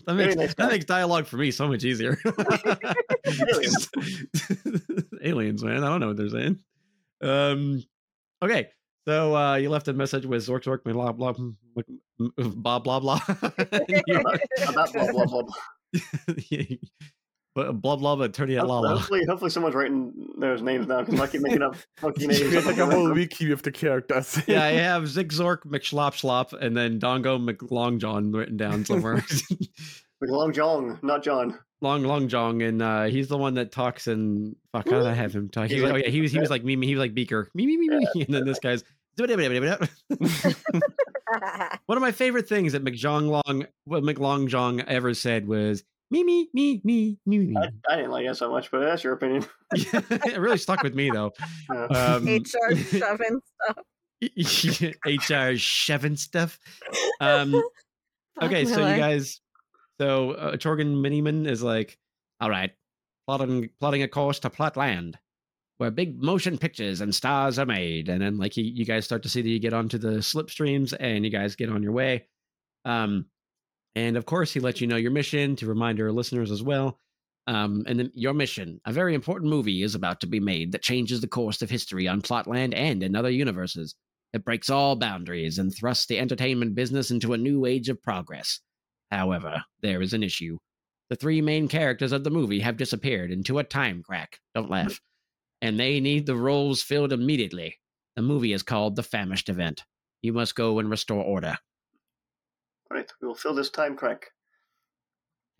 [0.05, 2.17] that, makes, nice that makes dialogue for me so much easier.
[3.25, 3.89] Aliens.
[5.21, 5.83] Aliens, man.
[5.83, 6.59] I don't know what they're saying.
[7.21, 7.83] Um,
[8.41, 8.69] okay,
[9.07, 13.19] so uh, you left a message with Zork Zork blah blah blah blah blah blah.
[14.67, 15.45] About blah blah
[17.55, 18.97] but blah blah but turning out la la.
[18.97, 22.53] Hopefully, hopefully, someone's writing those names now because I keep making up funky names.
[22.53, 24.41] Had like a whole wiki with the characters.
[24.47, 29.23] Yeah, I have Zig Zork McSlop Slop and then Dongo McLongjohn written down somewhere.
[30.21, 31.57] With Long Jong, not John.
[31.81, 34.89] Long Long Jong, and uh, he's the one that talks and fuck.
[34.89, 35.69] How did I have him talk?
[35.69, 36.75] He He's was, oh yeah, he was he was like me.
[36.85, 37.49] He was like Beaker.
[37.53, 38.07] Me me me me.
[38.15, 38.21] me.
[38.23, 38.83] And then this guy's.
[39.17, 39.27] One
[41.97, 46.49] of my favorite things that McJong Long, what McLong Jong ever said was me me
[46.53, 47.55] me me me me.
[47.57, 49.45] I, I didn't like that so much, but that's your opinion.
[49.73, 51.33] it really stuck with me though.
[51.69, 51.85] Yeah.
[51.85, 53.83] Um, HR shoving stuff.
[54.21, 56.59] HR Shevin stuff.
[57.21, 57.61] Um,
[58.41, 59.41] okay, so you guys,
[59.99, 61.97] so uh, Torgan Miniman is like,
[62.39, 62.71] all right,
[63.27, 65.17] plotting plotting a course to plot land,
[65.77, 69.23] where big motion pictures and stars are made, and then like you, you guys start
[69.23, 72.25] to see that you get onto the slipstreams, and you guys get on your way.
[72.85, 73.25] Um,
[73.95, 76.97] and of course, he lets you know your mission to remind our listeners as well.
[77.47, 80.83] Um, and then your mission, a very important movie is about to be made that
[80.83, 83.95] changes the course of history on Plotland and in other universes.
[84.33, 88.59] It breaks all boundaries and thrusts the entertainment business into a new age of progress.
[89.11, 90.57] However, there is an issue.
[91.09, 94.39] The three main characters of the movie have disappeared into a time crack.
[94.53, 95.01] Don't laugh.
[95.61, 97.79] And they need the roles filled immediately.
[98.15, 99.83] The movie is called The Famished Event.
[100.21, 101.57] You must go and restore order.
[102.91, 104.27] All right, we will fill this time crack.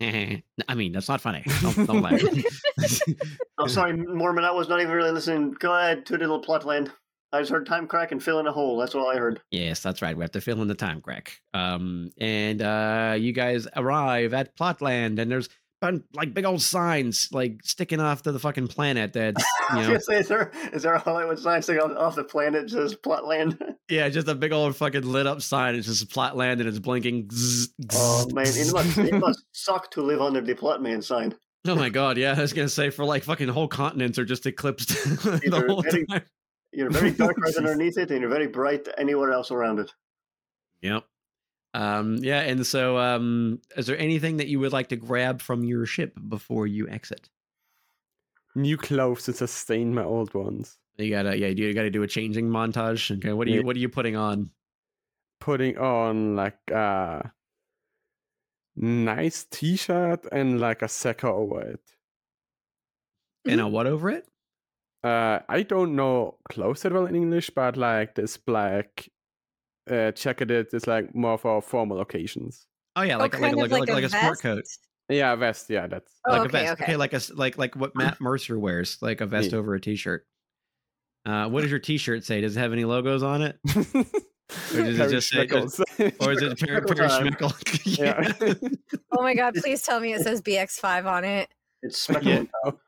[0.00, 1.44] I mean, that's not funny.
[1.60, 2.22] Don't, don't laugh.
[2.22, 3.16] I'm
[3.58, 4.44] oh, sorry, Mormon.
[4.44, 5.52] I was not even really listening.
[5.58, 6.90] Go ahead, to little plot land.
[7.32, 8.76] I just heard time crack and fill in a hole.
[8.76, 9.40] That's all I heard.
[9.50, 10.16] Yes, that's right.
[10.16, 11.40] We have to fill in the time crack.
[11.54, 15.48] Um, and uh, you guys arrive at Plotland, and there's
[16.12, 19.12] like big old signs like sticking off to the fucking planet.
[19.12, 22.16] That's I you know, say, is there is there a Hollywood sign sticking off, off
[22.16, 23.58] the planet that says Plotland?
[23.88, 25.74] yeah, just a big old fucking lit up sign.
[25.74, 27.30] It's just Plotland, and it's blinking.
[27.92, 31.34] Oh man, it must it must suck to live under the Plotland sign.
[31.66, 34.46] Oh my god, yeah, I was gonna say for like fucking whole continents are just
[34.46, 34.88] eclipsed
[35.22, 36.22] the whole time.
[36.72, 39.92] You're very dark right underneath it, and you're very bright anywhere else around it.
[40.82, 41.04] Yep.
[41.72, 45.64] Um, yeah, and so um, is there anything that you would like to grab from
[45.64, 47.28] your ship before you exit?
[48.56, 50.78] New clothes to sustain my old ones.
[50.96, 53.16] You gotta, yeah, you gotta do a changing montage.
[53.16, 54.50] Okay, what are you, what are you putting on?
[55.38, 57.30] Putting on like a
[58.76, 61.80] nice t-shirt and like a secca over it.
[63.46, 64.26] And a what over it?
[65.02, 69.08] Uh, I don't know clothes that well in English, but like this black
[69.90, 72.66] uh, jacket is like more for formal occasions.
[72.96, 74.64] Oh yeah, Oh, like like like, of like, like a sport coat,
[75.08, 75.70] Yeah, a vest.
[75.70, 76.72] Yeah, that's Oh, like a okay, vest.
[76.72, 76.84] okay.
[76.84, 79.58] Okay, like a like like what Matt Mercer wears, like a vest Yeah.
[79.58, 80.26] over a t-shirt.
[81.24, 82.40] Uh, what does your t-shirt say?
[82.42, 85.80] Does it have any logos on it, Or does it just say- Schmeckles.
[86.20, 88.56] or is it Perry, Schmeckel Perry time.
[88.58, 88.70] Yeah.
[89.12, 91.48] Oh my god, please tell me it says BX5 on it.
[91.82, 92.36] It's speckle Yeah.
[92.36, 92.78] and top.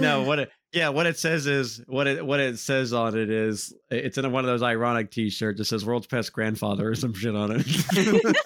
[0.00, 3.28] No, what it yeah, what it says is what it what it says on it
[3.30, 7.12] is it's in one of those ironic T-shirts that says "World's Best Grandfather" or some
[7.14, 7.66] shit on it.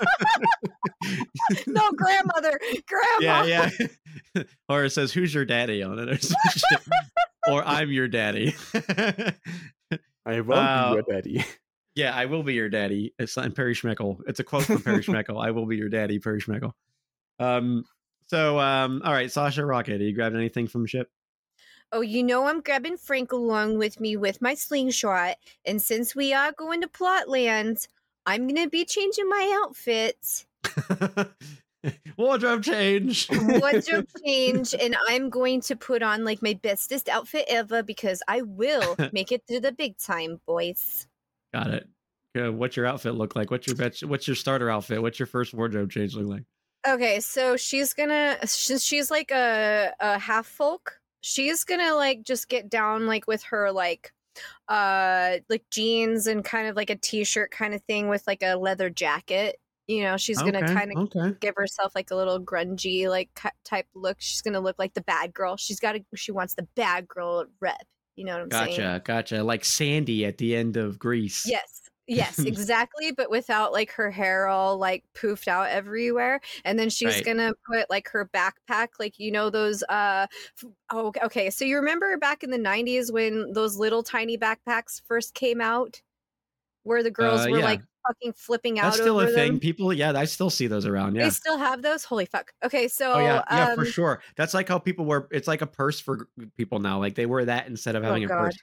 [1.67, 2.59] No, grandmother,
[2.89, 3.45] grandma.
[3.45, 3.69] yeah,
[4.35, 4.43] yeah.
[4.71, 6.81] or it says "Who's your daddy" on it, or some shit.
[7.51, 10.89] or "I'm your daddy." I won't Wow.
[10.91, 11.45] be your daddy.
[11.95, 13.13] yeah, I will be your daddy.
[13.19, 14.21] It's not Perry Schmeckel.
[14.27, 15.45] It's a quote from Perry Schmeckel.
[15.45, 16.73] I will be your daddy, Perry Schmeckel.
[17.39, 17.85] Um.
[18.29, 19.03] So, um.
[19.05, 20.01] All right, Sasha Rocket.
[20.01, 21.11] Are you grabbing anything from ship?
[21.95, 26.33] Oh, you know I'm grabbing Frank along with me with my slingshot, and since we
[26.33, 27.87] are going to Plotlands,
[28.27, 30.45] I'm gonna be changing my outfit,
[32.17, 33.29] Wardrobe change.
[33.31, 38.43] wardrobe change, and I'm going to put on like my bestest outfit ever because I
[38.43, 41.07] will make it through the big time, boys.
[41.53, 41.89] Got it.
[42.35, 43.53] Yeah, what's your outfit look like?
[43.53, 45.01] What's your bet- what's your starter outfit?
[45.01, 46.43] What's your first wardrobe change look like?
[46.85, 52.51] Okay, so she's gonna since she's like a a half folk, she's gonna like just
[52.51, 54.13] get down like with her like
[54.69, 58.57] uh like jeans and kind of like a t-shirt kind of thing with like a
[58.57, 59.57] leather jacket.
[59.87, 61.37] You know, she's gonna Okay, kind of okay.
[61.41, 63.31] give herself like a little grungy like
[63.65, 64.17] type look.
[64.19, 65.57] She's gonna look like the bad girl.
[65.57, 67.87] She's got to she wants the bad girl rep.
[68.17, 68.77] You know what I'm saying?
[68.77, 69.43] Gotcha, gotcha.
[69.43, 71.47] Like Sandy at the end of Grease.
[71.47, 71.84] Yes.
[72.07, 76.41] Yes, exactly, but without like her hair all like poofed out everywhere.
[76.65, 77.25] And then she's Right.
[77.25, 80.27] gonna put like her backpack, like you know those uh
[80.63, 81.51] f- oh okay.
[81.51, 86.03] So you remember back in the nineties when those little tiny backpacks first came out?
[86.83, 87.65] Where the girls Uh, were yeah.
[87.65, 89.53] like fucking flipping out That's still a thing.
[89.53, 89.61] them?
[89.61, 91.15] People, yeah, I still see those around.
[91.15, 91.25] Yeah.
[91.25, 92.05] They still have those?
[92.05, 92.53] Holy fuck.
[92.63, 94.23] Okay, so Oh yeah, yeah, um, for sure.
[94.37, 95.27] That's like how people wear.
[95.31, 96.99] It's like a purse for people now.
[96.99, 98.39] Like they wear that instead of Oh, having a God.
[98.45, 98.57] purse.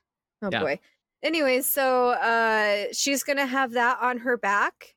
[0.43, 0.59] Oh Yeah.
[0.59, 0.79] boy.
[1.23, 4.95] Anyways, so uh she's gonna have that on her back,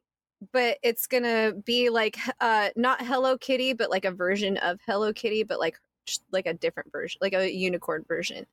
[0.52, 5.12] but it's gonna be like uh not Hello Kitty, but like a version of Hello
[5.12, 5.78] Kitty, but like
[6.32, 8.46] like a different version, like a unicorn version.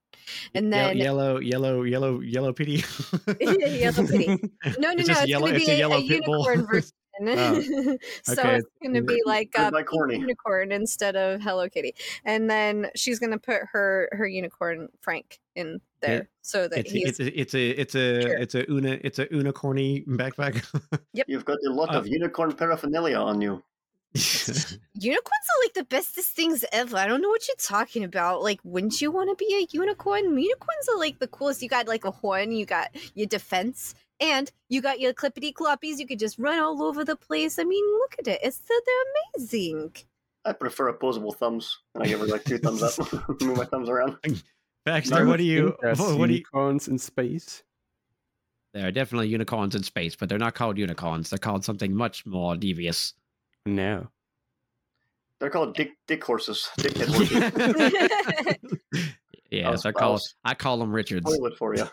[0.56, 2.84] And then yellow, yellow, yellow, yellow pity.
[3.42, 4.28] Yellow Kitty.
[4.80, 6.92] no, no, It's no, it's yellow- gonna it's be a a, yellow a unicorn version.
[7.30, 7.62] Oh,
[8.24, 8.56] so okay.
[8.56, 13.20] it's gonna be like a Goodbye, pink unicorn instead of Hello Kitty, and then she's
[13.20, 17.56] gonna put her her unicorn Frank in there so that it's, he's it's a it's
[17.56, 18.38] a it's a Sure.
[18.38, 20.64] it's a una it's a unicorny backpack.
[21.14, 21.26] Yep.
[21.30, 23.62] You've got a lot Uh, of unicorn paraphernalia on you.
[24.14, 26.98] Unicorns are like the bestest things ever.
[26.98, 28.44] I don't know what you're talking about.
[28.44, 30.38] Like, wouldn't you want to be a unicorn?
[30.38, 31.62] Unicorns are like the coolest.
[31.62, 35.98] You got like a horn, you got your defense, and you got your clippity cloppies.
[35.98, 37.60] You could just run all over the place.
[37.60, 38.40] I mean, look at it.
[38.44, 39.94] It's so they're amazing.
[40.46, 42.98] I prefer opposable thumbs, I give her like two thumbs up.
[43.42, 44.18] Move my thumbs around.
[44.86, 46.20] Baxter, Do what do you what, what do you?
[46.40, 47.62] unicorns in space?
[48.74, 51.30] There are definitely unicorns in space, but they're not called unicorns.
[51.30, 53.14] They're called something much more devious.
[53.66, 54.08] No.
[55.40, 56.70] They're called dick dick horses.
[56.80, 57.08] Dickhead
[58.94, 59.06] horses.
[59.52, 60.14] yeah, was- they're I called.
[60.14, 61.26] was- I call them Richards.
[61.26, 61.88] Hollywood for you.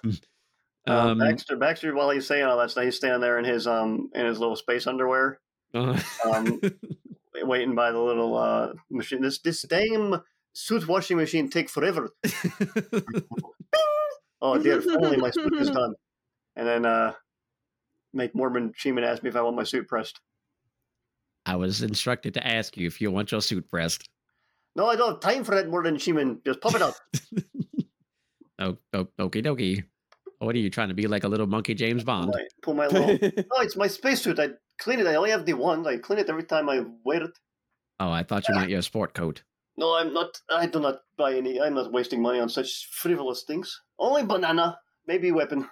[0.87, 3.67] Um, Um, Baxter, Baxter, while he's saying all that stuff, he's standing there in his
[3.67, 5.41] um in his little space underwear,
[5.75, 6.61] uh, um,
[7.43, 9.21] waiting by the little uh machine.
[9.21, 10.23] This this damn
[10.55, 12.11] suit washing machine take forever.
[14.41, 15.95] Oh dear, finally my suit is done.
[16.57, 17.12] And then uh,
[18.12, 20.21] make Mormon Sheeman ask me if I want my suit pressed.
[21.47, 24.09] I was instructed to ask you if you want your suit pressed.
[24.77, 26.45] No, I don't have time for that, Mormon Sheeman.
[26.45, 26.95] Just pop it up.
[28.61, 29.85] Oh, oh okie dokie.
[30.38, 32.33] What are you trying to be like a little monkey James Bond?
[32.62, 33.18] Pull my little.
[33.53, 34.38] oh, it's my spacesuit.
[34.38, 35.07] I clean it.
[35.07, 35.87] I only have the one.
[35.87, 37.38] I clean it every time I wear it.
[38.01, 39.42] Oh, I thought you meant your sport coat.
[39.77, 40.40] No, I'm not.
[40.51, 41.61] I do not buy any.
[41.61, 43.81] I'm not wasting money on such frivolous things.
[43.98, 45.68] Only banana, maybe weapon.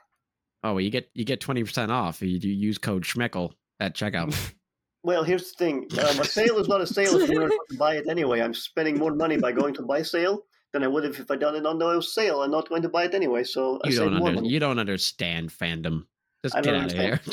[0.64, 2.20] Oh, well, you get you get twenty percent off.
[2.22, 4.35] You, you use code Schmeckel at checkout.
[5.02, 5.87] Well, here's the thing.
[6.00, 8.40] Um, a sale is not a sale if you're going to buy it anyway.
[8.40, 10.40] I'm spending more money by going to buy sale
[10.76, 12.42] than I would have if I done it on the sale.
[12.42, 15.48] I'm not going to buy it anyway, so I you don't under, you don't understand
[15.50, 16.04] fandom.
[16.44, 17.20] Just I get out of here.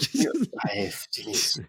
[0.65, 1.59] I- jeez.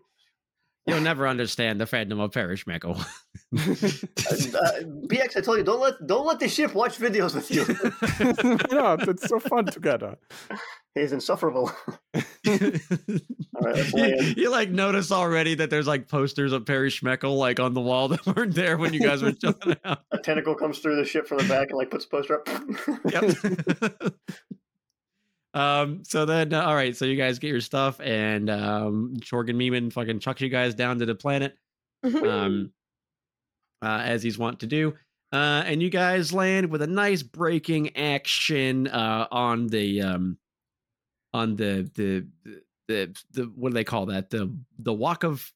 [0.87, 3.05] You'll never understand the fandom of Parish Schmeckel.
[4.25, 7.51] Uh, uh, BX, I told you, don't let don't let the ship watch videos with
[7.51, 7.65] you.
[8.75, 10.17] yeah, it's so fun together.
[10.95, 11.71] He's insufferable.
[12.15, 12.23] All
[13.61, 17.75] right, you, you, like notice already that there's like posters of Perry Schmeckel like on
[17.75, 20.01] the wall that weren't there when you guys were chilling out.
[20.11, 22.49] A tentacle comes through the ship from the back and like puts a poster up.
[23.11, 24.15] Yep.
[25.55, 26.03] Um.
[26.05, 26.97] So then, uh, all right.
[26.97, 30.99] So you guys get your stuff, and um, Chorgan Meeman fucking chucks you guys down
[30.99, 31.57] to the planet,
[32.05, 32.73] um,
[33.83, 34.95] uh, as he's wont to do.
[35.33, 40.39] Uh, and you guys land with a nice breaking action uh, on the um,
[41.33, 42.27] on the the
[42.87, 45.53] the the what do they call that the the walk of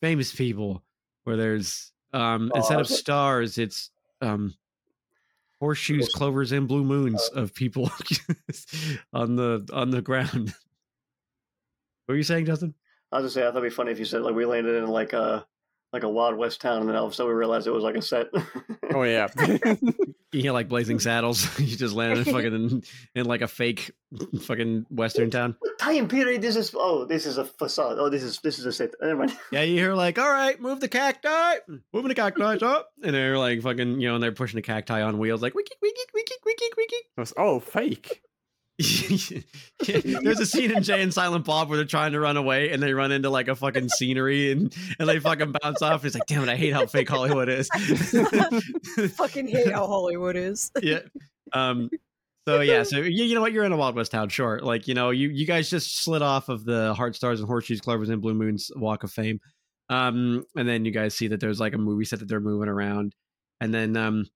[0.00, 0.82] famous people
[1.24, 3.90] where there's um instead of stars it's
[4.20, 4.54] um
[5.62, 7.88] horseshoes clovers and blue moons uh of people
[9.12, 10.52] on the on the ground.
[12.06, 12.74] What were you saying justin?
[13.12, 14.74] I was just saying, I thought it'd be funny if you said like we landed
[14.74, 15.46] in like a
[15.92, 17.84] like a Wild West town, and then all of a sudden we realized it was
[17.84, 18.28] like a set.
[18.94, 19.28] Oh yeah.
[20.32, 22.82] you hear like blazing saddles you just landed fucking in,
[23.14, 23.90] in like a fake
[24.42, 26.74] fucking western town time period This is?
[26.76, 27.96] Oh, this is a facade.
[27.98, 28.90] Oh, this is this is a set.
[29.00, 29.36] Never mind.
[29.50, 31.56] Yeah, you hear like, all right, move the cacti,
[31.92, 35.00] moving the cacti up, and they're like fucking, you know, and they're pushing the cacti
[35.00, 36.96] on wheels, like wiki wiki wiki wiki wiki.
[36.96, 38.22] It was all oh, fake.
[38.78, 42.82] There's a scene in Jay and Silent Bob where they're trying to run away and
[42.82, 46.04] they run into like a fucking scenery and, and they fucking bounce off.
[46.04, 47.68] It's like, damn it, I hate how fake Hollywood is.
[49.16, 50.70] Fucking hate how Hollywood is.
[50.82, 51.00] yeah.
[51.52, 51.90] Um.
[52.48, 52.82] So yeah.
[52.82, 53.52] So you, you know what?
[53.52, 54.58] You're in a Wild West town, sure.
[54.60, 57.80] Like you know, you you guys just slid off of the Heart Stars and Horseshoes,
[57.80, 59.40] Clovers and Blue Moons Walk of Fame.
[59.90, 60.44] Um.
[60.56, 63.14] And then you guys see that there's like a movie set that they're moving around,
[63.60, 64.26] and then um,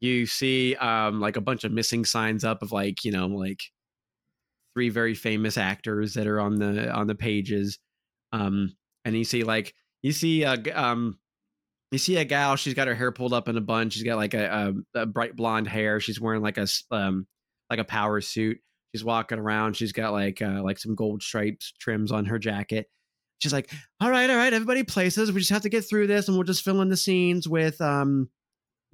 [0.00, 3.60] you see um like a bunch of missing signs up of like you know like
[4.74, 7.78] three very famous actors that are on the on the pages.
[8.32, 8.74] Um.
[9.06, 11.18] And you see like you see a um
[11.90, 14.16] you see a gal she's got her hair pulled up in a bun she's got
[14.16, 17.26] like a, a, a bright blonde hair she's wearing like a um
[17.68, 18.56] like a power suit
[18.94, 22.86] she's walking around she's got like uh like some gold stripes trims on her jacket
[23.40, 26.28] she's like all right all right everybody places we just have to get through this
[26.28, 28.30] and we'll just fill in the scenes with um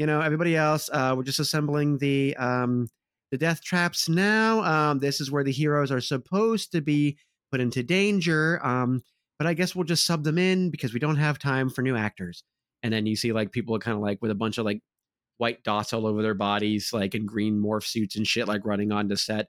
[0.01, 2.89] you know everybody else uh we're just assembling the um
[3.31, 7.17] the death traps now um this is where the heroes are supposed to be
[7.53, 9.03] put into danger um
[9.39, 11.97] but i guess we'll just sub them in because we don't have time for new
[11.97, 12.43] actors
[12.83, 14.81] and then you see like people kind of like with a bunch of like
[15.41, 18.93] white dots all over their bodies, like in green morph suits and shit, like running
[18.93, 19.49] onto set.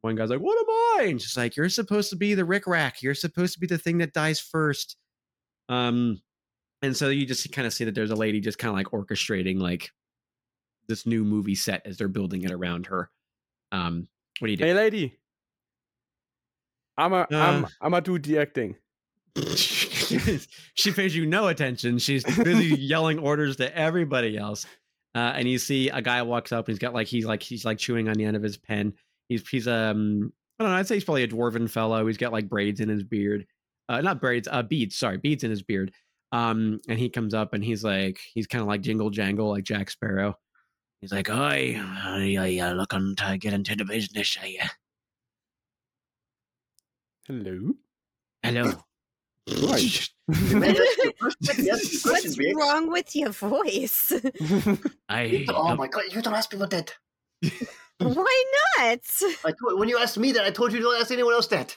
[0.00, 2.66] One guy's like, "What am I?" And she's like, "You're supposed to be the Rick
[2.66, 3.02] Rack.
[3.02, 4.96] You're supposed to be the thing that dies first.
[5.68, 6.22] Um,
[6.82, 8.88] and so you just kind of see that there's a lady just kind of like
[8.88, 9.90] orchestrating like
[10.88, 13.10] this new movie set as they're building it around her.
[13.70, 14.08] Um,
[14.40, 14.64] what do you do?
[14.64, 15.18] Hey lady.
[16.98, 17.26] I'm a Uh.
[17.30, 18.76] am I'm a do the acting.
[19.54, 21.98] she pays you no attention.
[21.98, 24.66] She's busy yelling orders to everybody else.
[25.14, 27.64] Uh, and you see a guy walks up and he's got like he's like he's
[27.64, 28.92] like chewing on the end of his pen.
[29.28, 32.06] He's he's um I don't know, I'd say he's probably a dwarven fellow.
[32.06, 33.46] He's got like braids in his beard.
[33.88, 35.92] Uh not braids, uh beads, sorry, beads in his beard.
[36.32, 39.64] Um and he comes up and he's like he's kind of like jingle jangle like
[39.64, 40.36] Jack Sparrow.
[41.00, 41.74] He's like, "Hi,
[42.06, 44.60] are you looking to get into the business, are you?
[47.26, 47.74] Hello.
[48.42, 48.72] Hello."
[49.48, 50.08] Right.
[50.28, 54.12] Man, that's the first time you asked the question, What's wrong with your voice?
[55.08, 56.94] I Oh my god, you don't ask people that.
[57.98, 58.44] Why
[58.78, 59.00] not?
[59.44, 61.76] I told, when you asked me that, I told you don't ask anyone else that.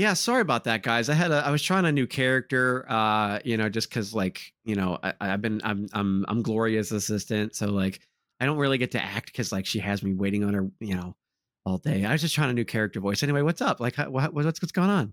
[0.00, 1.08] Yeah sorry about that guys.
[1.08, 4.52] I had a i was trying a new character uh you know just because like
[4.64, 8.00] you know I, i've been i'm i'm i'm gloria's assistant so like
[8.40, 10.94] i don't really get to act because like she has me waiting on her you
[10.94, 11.14] know
[11.66, 12.04] all day.
[12.04, 13.22] I was just trying a new character voice.
[13.22, 13.80] Anyway what's up?
[13.80, 15.12] Like what, what's what's going on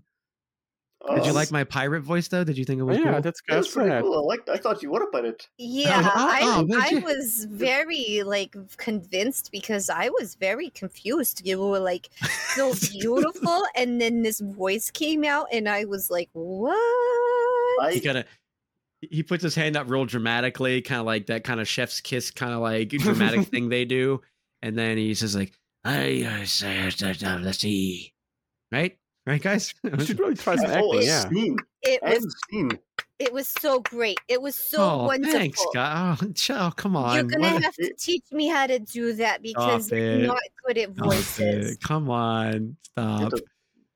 [1.14, 3.12] did you Uh, like my pirate voice though did you think it Oh, was yeah,
[3.12, 3.20] cool?
[3.22, 3.74] that's That was good.
[3.88, 4.14] pretty cool.
[4.18, 4.48] I liked.
[4.48, 5.48] I thought you would have put it.
[5.56, 11.46] Yeah, oh, I, oh, thank I was very like convinced because I was very confused.
[11.46, 12.08] You were like
[12.54, 18.18] so beautiful, and then this voice came out, and I was like, "What?" he kind
[18.18, 18.24] of
[19.00, 22.32] he puts his hand up real dramatically kind of like that kind of chef's kiss
[22.32, 24.20] kind of like dramatic thing they do
[24.62, 25.52] and then he says like,
[25.84, 28.12] "I uh, say the sea,"
[28.72, 28.98] right?
[29.28, 29.74] Right, guys.
[29.84, 31.06] You should really try some That whole acting.
[31.08, 31.28] Yeah.
[31.28, 32.78] scene It and was scene.
[33.18, 34.18] it was so great.
[34.28, 35.38] It was so oh, wonderful.
[35.38, 36.18] thanks, guys.
[36.50, 37.14] Oh, come on.
[37.14, 40.26] You're gonna What- have to teach me how to do that because Stop you're it.
[40.26, 41.76] not good at Stop voices.
[41.82, 43.32] Come on, stop.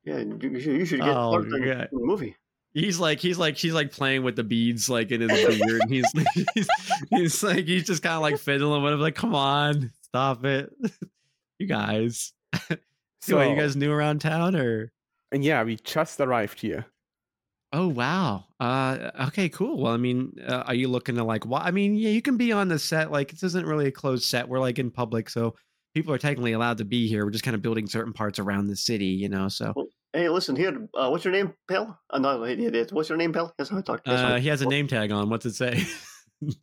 [0.05, 1.87] Yeah, you should, you should get Oh, part in yeah.
[1.91, 2.37] the movie.
[2.75, 5.83] He's like he's like he's like playing with the beads like in his beard.
[5.83, 6.07] and he's
[6.55, 6.69] he's,
[7.11, 9.01] he's like he's just kind of like fiddling with him.
[9.01, 10.73] Like, come on, stop it,
[11.59, 12.33] you guys.
[13.21, 14.91] So, are you guys new around town or?
[15.33, 16.87] And yeah, we just arrived here.
[17.73, 18.45] Oh wow.
[18.61, 19.83] Uh okay, cool.
[19.83, 22.37] Well, I mean, uh, are you looking to like why I mean, yeah, you can
[22.37, 24.47] be on the set like this isn't really a closed set.
[24.47, 25.55] We're like in public, so
[25.95, 27.25] people are technically allowed to be here.
[27.25, 29.49] We're just kind of building certain parts around the city, you know.
[29.49, 29.73] So
[30.13, 30.87] Hey, listen here.
[30.95, 31.99] Uh, what's your name, pal?
[32.11, 32.39] Uh, no,
[32.91, 33.55] what's your name, pal?
[33.57, 34.05] That's how I talk.
[34.05, 35.31] That's how uh he has a name tag on.
[35.31, 35.87] What's it say?
[36.41, 36.57] His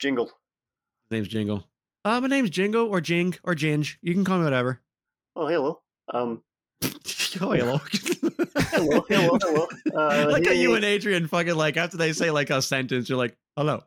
[0.00, 0.30] Jingle.
[1.12, 1.64] name's Jingle.
[2.04, 3.96] Uh my name's Jingle or Jing or Ginge.
[4.02, 4.80] You can call me whatever.
[5.36, 5.82] Oh, hello.
[6.12, 6.42] Um,
[6.82, 7.80] oh hello.
[8.70, 9.66] hello, hello, hello.
[9.94, 13.18] Uh, like how you and Adrian fucking like after they say like a sentence, you're
[13.18, 13.82] like, hello.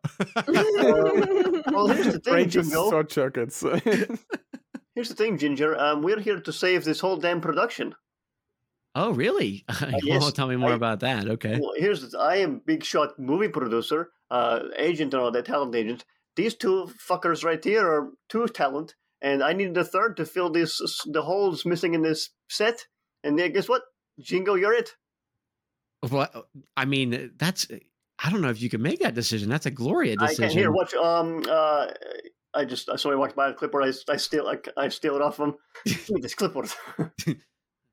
[0.45, 2.89] well, here's the thing, Brain Jingle.
[2.89, 3.61] so chuckets.
[4.93, 5.79] Here's the thing, Ginger.
[5.79, 7.95] Um, we're here to save this whole damn production.
[8.95, 9.63] oh really?
[9.81, 11.27] well, yes, tell me more I- about that.
[11.29, 11.59] Okay.
[11.61, 15.73] Well, here's the, I am big shot movie producer, uh, agent and all that talent
[15.75, 16.03] agent.
[16.35, 20.49] These two fuckers right here are two talent, and I needed a third to fill
[20.49, 22.85] this the holes missing in this set.
[23.23, 23.83] And then guess what?
[24.19, 24.91] Jingo, you're it.
[26.09, 27.67] What I mean, that's
[28.23, 29.49] I don't know if you can make that decision.
[29.49, 30.49] That's a Gloria I decision.
[30.49, 30.93] can hear watch.
[30.93, 31.87] Um, uh,
[32.53, 33.83] I just I saw I walked by a clipboard.
[33.83, 35.55] I, I steal I, I steal it off them.
[35.85, 36.69] Give me this clipboard.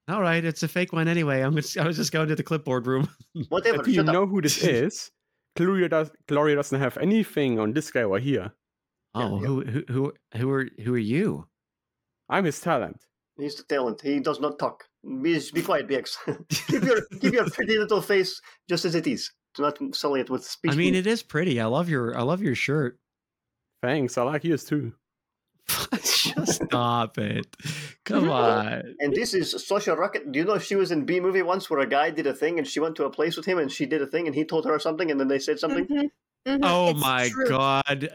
[0.08, 1.42] All right, it's a fake one anyway.
[1.42, 3.10] I'm just, I was just going to the clipboard room.
[3.50, 3.82] Whatever.
[3.82, 4.14] Do you Shut up.
[4.14, 5.10] know who this is?
[5.54, 8.52] Gloria, does, Gloria doesn't have anything on this guy over here.
[9.22, 9.46] Oh, yeah.
[9.46, 11.46] who who who who are who are you?
[12.28, 13.02] I'm his talent.
[13.38, 14.00] He's the talent.
[14.02, 14.84] He does not talk.
[15.22, 16.16] Be, be quiet, BX.
[16.68, 19.30] keep your keep your pretty little face just as it is.
[19.54, 20.72] Do not sully it with speech.
[20.72, 21.60] I mean, it is pretty.
[21.60, 22.98] I love your I love your shirt.
[23.82, 24.92] Thanks, I like yours too.
[25.92, 27.46] just stop it.
[28.04, 28.94] Come on.
[29.00, 30.32] And this is Sasha Rocket.
[30.32, 32.34] Do you know if she was in B movie once where a guy did a
[32.34, 34.34] thing and she went to a place with him and she did a thing and
[34.34, 35.86] he told her something and then they said something?
[35.86, 36.10] Mhm,
[36.46, 37.48] mhm, Oh it's my true.
[37.48, 38.08] god.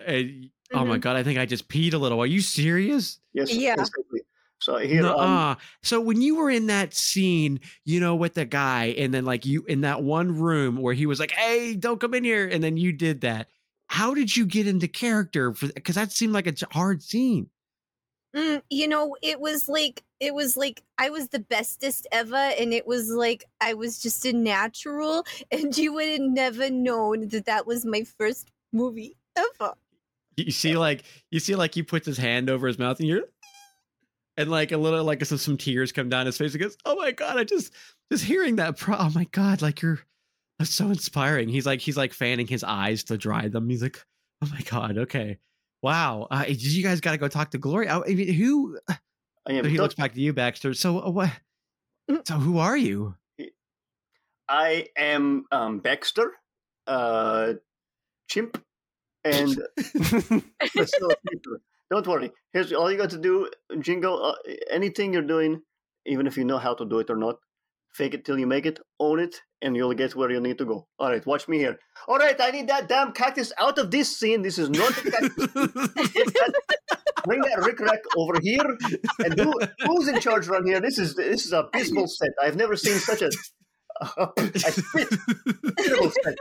[0.73, 1.01] Uh, Oh my Mhm.
[1.01, 2.19] god, I think I just peed a little.
[2.21, 3.19] Are you serious?
[3.33, 3.49] Yes.
[3.51, 3.73] Yeah.
[3.73, 4.21] Exactly.
[4.59, 8.85] So here, um, so when you were in that scene, you know, with the guy,
[8.97, 12.13] and then like you in that one room where he was like, "Hey, don't come
[12.13, 13.49] in here," and then you did that.
[13.87, 15.53] How did you get into character?
[15.53, 17.49] For because that seemed like a hard scene.
[18.35, 22.73] Mm, you know, it was like it was like I was the bestest ever, and
[22.73, 27.45] it was like I was just a natural, and you would have never known that
[27.45, 29.75] that was my first movie ever.
[30.35, 33.23] You see, like you see, like he puts his hand over his mouth, and you're,
[34.37, 36.53] and like a little, like some some tears come down his face.
[36.53, 37.71] He goes, "Oh my god, I just
[38.11, 38.77] just hearing that.
[38.77, 39.99] Pro- oh my god, like you're."
[40.59, 41.49] That's so inspiring.
[41.49, 43.69] He's like he's like fanning his eyes to dry them.
[43.69, 44.03] He's like,
[44.41, 45.37] "Oh my god, okay,
[45.81, 48.01] wow." Uh, you guys got to go talk to Gloria.
[48.07, 48.77] I mean, who?
[49.45, 50.73] I am So he looks back to you, Baxter.
[50.73, 51.31] So uh, what?
[52.09, 52.27] Mm.
[52.27, 53.15] So who are you?
[54.49, 56.33] I am um, Baxter,
[56.87, 57.53] uh,
[58.27, 58.63] chimp,
[59.25, 59.57] and.
[61.91, 62.31] Don't worry.
[62.51, 63.49] Here's all you got to do,
[63.79, 64.15] Jingo.
[64.15, 64.35] Uh,
[64.71, 65.61] anything you're doing,
[66.05, 67.35] even if you know how to do it or not,
[67.93, 68.79] fake it till you make it.
[68.99, 70.87] Own it, and you'll get where you need to go.
[70.97, 71.77] All right, watch me here.
[72.07, 74.41] All right, I need that damn cactus out of this scene.
[74.41, 75.47] This is not a cactus.
[76.13, 76.53] Get that-
[77.25, 78.65] Bring that Rick Rack over here,
[79.19, 79.53] and who,
[79.85, 80.81] who's in charge around here?
[80.81, 82.31] This is this is a abysmal set.
[82.43, 83.29] I've never seen such a.
[84.01, 84.27] I
[84.59, 85.07] spit.
[85.77, 86.35] Terrible set.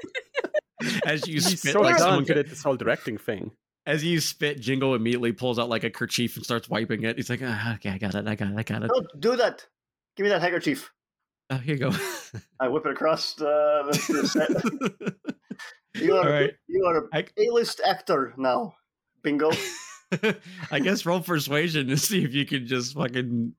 [1.06, 3.50] As you He's spit, so like done someone good at this whole directing thing.
[3.86, 7.16] as you spit, Jingle immediately pulls out like a kerchief and starts wiping it.
[7.16, 8.26] He's like, ah, "Okay, I got it.
[8.26, 8.56] I got it.
[8.56, 9.66] I got it." Don't do that.
[10.16, 10.90] Give me that handkerchief.
[11.50, 11.90] Oh, here you go.
[12.60, 15.14] I whip it across uh, the, the set.
[15.94, 16.50] You are All right.
[16.68, 18.74] you are I- a list actor now.
[19.22, 19.50] Bingo.
[20.70, 23.52] I guess roll persuasion to see if you can just fucking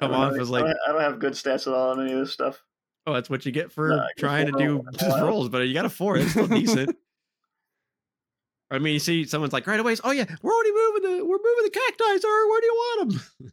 [0.00, 2.20] come off have- as like, I don't have good stats at all on any of
[2.20, 2.62] this stuff.
[3.06, 5.84] Oh, that's what you get for No, trying to do just rolls, but you got
[5.84, 6.16] a four.
[6.16, 6.96] It's still decent.
[8.70, 11.36] I mean, you see, someone's like, right away, oh yeah, we're already moving the, we're
[11.38, 12.48] moving the cacti, sir.
[12.48, 13.52] Where do you want them?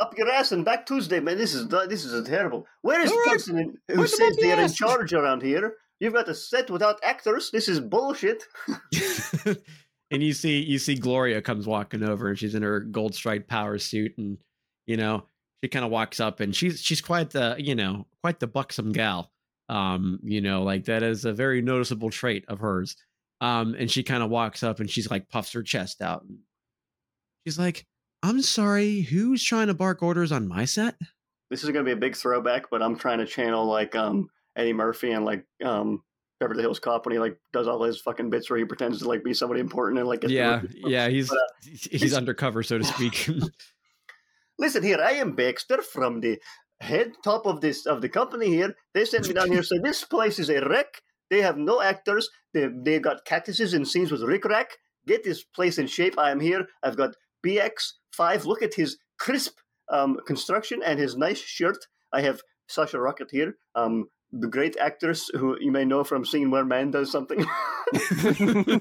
[0.00, 1.38] Up your ass and back Tuesday, man.
[1.38, 2.66] This is this is terrible.
[2.82, 3.32] Where is All the right.
[3.32, 5.74] person in- who Put them says the they are in charge around here?
[6.00, 7.50] You've got a set without actors.
[7.50, 8.42] This is bullshit.
[10.10, 13.48] and you see you see Gloria comes walking over and she's in her gold striped
[13.48, 14.36] power suit and
[14.86, 15.24] you know
[15.62, 18.92] she kind of walks up and she's she's quite the you know quite the buxom
[18.92, 19.30] gal
[19.68, 22.96] um you know like that is a very noticeable trait of hers
[23.40, 26.24] Um, and she kind of walks up and she's like puffs her chest out.
[27.46, 27.86] She's like,
[28.22, 30.96] "I'm sorry, who's trying to bark orders on my set?"
[31.50, 34.72] This is gonna be a big throwback, but I'm trying to channel like um Eddie
[34.72, 36.02] Murphy and like um
[36.40, 39.08] Beverly Hills Cop when he like does all his fucking bits where he pretends to
[39.08, 42.78] like be somebody important and like Yeah, yeah, he's But, uh, he's it's- undercover, so
[42.78, 43.28] to speak.
[44.58, 46.38] Listen here, I am Baxter from the
[46.80, 48.74] head top of this of the company here.
[48.94, 49.62] They sent me down here.
[49.62, 51.02] So this place is a wreck.
[51.30, 52.28] They have no actors.
[52.54, 54.78] They they got cactuses in scenes with Rick Rack.
[55.06, 56.18] Get this place in shape.
[56.18, 56.66] I am here.
[56.82, 58.46] I've got BX five.
[58.46, 59.58] Look at his crisp
[59.90, 61.86] um, construction and his nice shirt.
[62.12, 63.56] I have Sasha Rocket here.
[63.74, 67.44] Um, the great actors who you may know from seeing where man does something.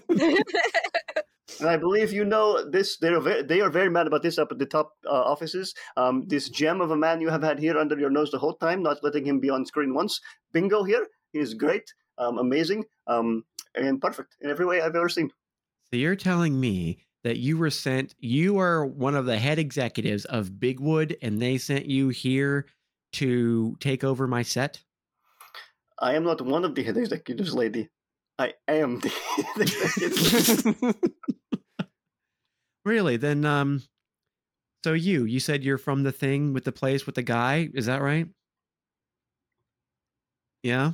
[1.60, 2.98] And I believe you know this.
[2.98, 5.74] They're very, they are very mad about this up at the top uh, offices.
[5.96, 8.56] Um, this gem of a man you have had here under your nose the whole
[8.56, 10.20] time, not letting him be on screen once.
[10.54, 11.06] Bingo here.
[11.34, 11.84] He is great,
[12.18, 13.44] um, amazing, um,
[13.76, 15.30] and perfect in every way I've ever seen.
[15.92, 20.26] So you're telling me that you were sent, you are one of the head executives
[20.26, 22.68] of Bigwood, and they sent you here
[23.16, 24.84] to take over my set?
[26.00, 27.90] I am not one of the head executives, lady.
[28.38, 29.00] I am
[29.56, 30.96] the.
[32.86, 33.18] Really?
[33.18, 33.82] Then, um,
[34.84, 37.68] so you, you said you're from the thing with the place with the guy.
[37.74, 38.28] Is that right?
[40.62, 40.92] Yeah.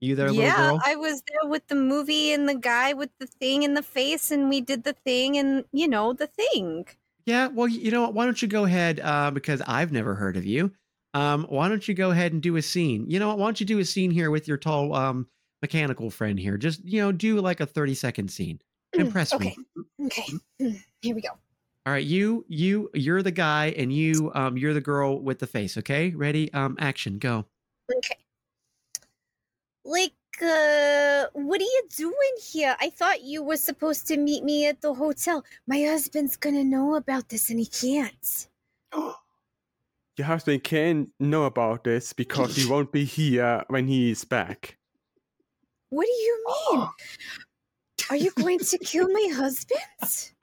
[0.00, 0.80] You there, little yeah, girl?
[0.82, 4.30] I was there with the movie and the guy with the thing in the face,
[4.30, 6.86] and we did the thing, and you know the thing.
[7.26, 7.48] Yeah.
[7.48, 8.14] Well, you know what?
[8.14, 8.98] Why don't you go ahead?
[8.98, 10.72] Uh, because I've never heard of you.
[11.12, 13.04] Um, why don't you go ahead and do a scene?
[13.10, 13.38] You know what?
[13.38, 15.26] Why don't you do a scene here with your tall, um,
[15.62, 16.56] mechanical friend here?
[16.56, 18.60] Just you know, do like a thirty second scene.
[18.94, 20.06] Impress okay, me.
[20.06, 20.26] okay,
[20.60, 21.30] Mm, here we go.
[21.86, 25.46] All right, you, you, you're the guy, and you, um, you're the girl with the
[25.46, 25.78] face.
[25.78, 26.52] Okay, ready?
[26.52, 27.46] Um, action, go.
[27.90, 28.16] Okay.
[29.84, 32.76] Like, uh, what are you doing here?
[32.80, 35.42] I thought you were supposed to meet me at the hotel.
[35.66, 38.48] My husband's gonna know about this, and he can't.
[40.16, 44.76] Your husband can't know about this because he won't be here when he's back.
[45.90, 46.88] What do you mean?
[48.10, 49.80] Are you going to kill my husband?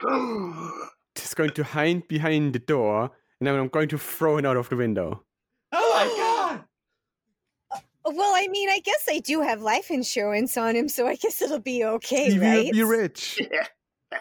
[1.14, 4.56] He's going to hide behind the door, and then I'm going to throw it out
[4.56, 5.24] of the window.
[5.72, 6.64] Oh my god!
[8.10, 11.42] Well, I mean, I guess I do have life insurance on him, so I guess
[11.42, 12.64] it'll be okay, he right?
[12.64, 13.66] will be rich, yeah.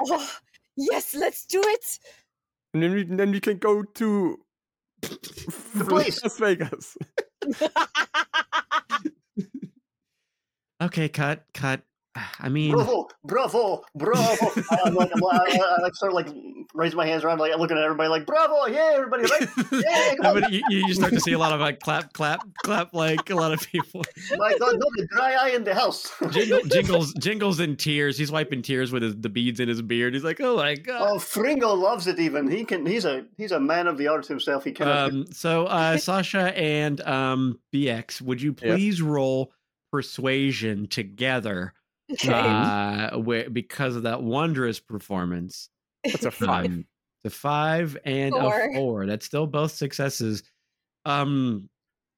[0.02, 0.30] Oh,
[0.76, 2.00] yes, let's do it.
[2.74, 4.40] and then we, then we can go to
[5.86, 6.22] place.
[6.24, 6.98] Las Vegas.
[10.82, 11.82] Okay, cut, cut.
[12.40, 14.52] I mean, Bravo, bravo, bravo.
[14.86, 16.28] I'm like, I'm, I, I, I like start like
[16.74, 19.48] raising my hands around, like looking at everybody, like bravo, yeah, everybody, right?
[19.72, 20.52] Yeah, come on.
[20.52, 23.52] You, you start to see a lot of like clap, clap, clap, like a lot
[23.54, 24.04] of people.
[24.38, 26.12] My God, no, the dry eye in the house.
[26.32, 28.18] Jingle, jingles, jingles in tears.
[28.18, 30.14] He's wiping tears with his, the beads in his beard.
[30.14, 32.20] He's like, "Oh my god!" Oh, Fringo loves it.
[32.20, 32.86] Even he can.
[32.86, 34.64] He's a he's a man of the arts himself.
[34.64, 35.12] He cannot.
[35.12, 39.52] um, so, uh, Sasha and um, BX, would you please roll
[39.98, 41.74] persuasion together?
[42.28, 45.70] Uh, where, because of that wondrous performance.
[46.06, 46.66] That's a five.
[46.66, 46.86] Um,
[47.24, 48.62] the five and Four.
[48.62, 49.06] a four.
[49.08, 50.44] That's still both successes.
[51.04, 51.68] Um,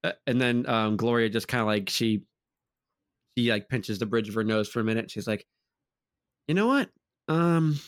[0.04, 2.22] uh, and then um, Gloria just kind of like she,
[3.36, 5.10] she like pinches the bridge of her nose for a minute.
[5.10, 5.46] She's like,
[6.48, 6.90] you know what?
[7.28, 7.80] Um,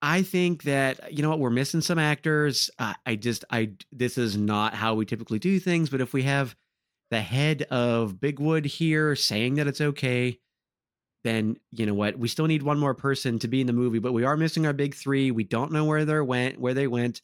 [0.00, 2.70] I think that you know what we're missing some actors.
[2.78, 5.88] I, I just I this is not how we typically do things.
[5.88, 6.56] But if we have
[7.10, 10.38] the head of Bigwood here saying that it's okay,
[11.22, 12.18] then you know what?
[12.18, 14.66] We still need one more person to be in the movie, but we are missing
[14.66, 15.30] our big three.
[15.30, 17.22] We don't know where they went, where they went.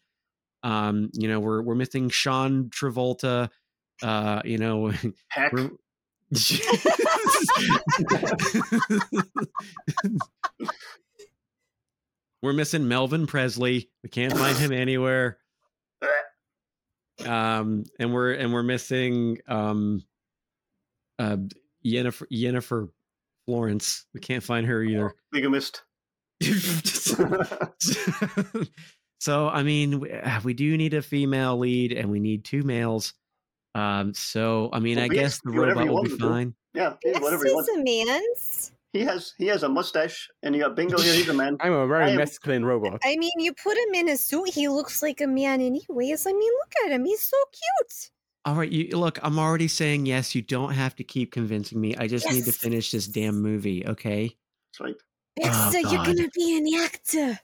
[0.62, 3.48] Um, you know, we're we're missing Sean Travolta.
[4.02, 4.92] Uh, you know,
[5.28, 5.70] Heck, we're-
[12.42, 13.90] we're missing Melvin Presley.
[14.02, 15.38] We can't find him anywhere.
[17.26, 20.02] Um, and we're and we're missing um,
[21.18, 21.36] uh,
[21.84, 22.88] Yennefer, Yennefer
[23.46, 24.06] Florence.
[24.14, 25.14] We can't find her either.
[25.32, 25.82] bigamist.
[29.20, 32.62] so I mean, we, uh, we do need a female lead, and we need two
[32.62, 33.14] males.
[33.74, 36.16] Um, so I mean, Well, I guess the can do whatever robot will be him
[36.18, 36.28] to do.
[36.28, 36.54] fine.
[36.74, 37.70] yeah, he's Yes, whatever he he's wants.
[37.70, 38.72] a man's.
[38.92, 41.14] He has he has a mustache, and you got Bingo here.
[41.14, 41.56] He's a man.
[41.60, 43.00] I'm a very am- masculine robot.
[43.04, 46.26] I mean, you put him in a suit, he looks like a man anyways.
[46.26, 47.04] I mean, look at him.
[47.04, 48.10] He's so cute.
[48.46, 49.18] All right, you look.
[49.22, 50.34] I'm already saying yes.
[50.34, 51.94] You don't have to keep convincing me.
[51.96, 53.86] I just need to finish this damn movie.
[53.86, 54.36] Okay.
[54.72, 54.94] That's right.
[54.98, 57.38] Oh, Baxter, you're gonna be an actor.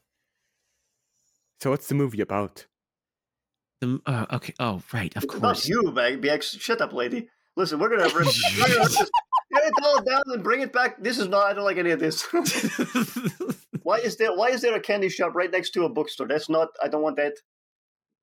[1.63, 2.67] So what's the movie about?
[3.81, 4.55] The, uh, okay.
[4.59, 5.15] Oh, right.
[5.17, 5.69] Of It's about course.
[5.69, 6.61] you, Bag BX.
[6.61, 7.29] Shut up, lady.
[7.57, 9.11] Listen, we're gonna rip, we're gonna rip this, Get
[9.63, 11.03] it all down and bring it back.
[11.03, 11.47] This is not.
[11.47, 12.23] I don't like any of this.
[13.83, 14.35] why is there?
[14.35, 16.29] Why is there a candy shop right next to a bookstore?
[16.29, 16.69] That's not.
[16.83, 17.35] I don't want that.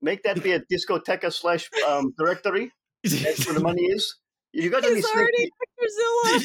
[0.02, 2.72] Make that be a discoteca slash um, directory.
[3.04, 4.18] That's where the money is.
[4.52, 5.16] You got any He's snake?
[5.18, 5.90] already Dr.
[5.90, 6.40] Zilla.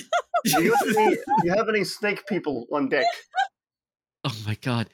[0.63, 3.07] You, got any, you have any snake people on deck?
[4.25, 4.89] oh my god.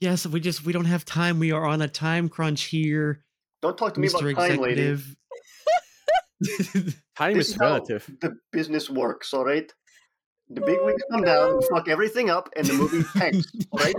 [0.00, 1.38] Yes, we just we don't have time.
[1.38, 3.24] We are on a time crunch here,
[3.62, 4.30] Don't talk to me Mr.
[4.32, 4.98] about time, lady.
[7.16, 8.10] Time This is is relative.
[8.20, 9.70] The business works, all right.
[10.50, 13.46] The big wigs come down, fuck everything up, and the movie tanks.
[13.72, 13.94] All right.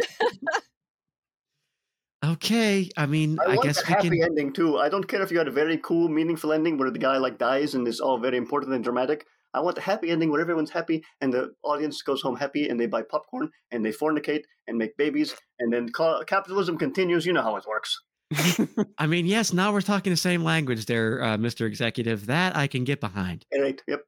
[2.25, 4.23] okay, I mean, I, I, want guess a we happy can.
[4.23, 4.77] ending too.
[4.77, 7.37] I don't care if you had a very cool, meaningful ending where the guy like
[7.39, 9.25] dies and it's all very important and dramatic.
[9.55, 12.77] I want a happy ending where everyone's happy and the audience goes home happy and
[12.77, 17.25] they buy popcorn and they fornicate and make babies and then ca- capitalism continues.
[17.25, 17.97] You know how it works.
[18.97, 21.67] I mean, yes, now we're talking the same language there, uh, Mr.
[21.67, 22.25] Executive.
[22.27, 23.45] That I can get behind.
[23.53, 23.81] All right.
[23.87, 24.01] Yep.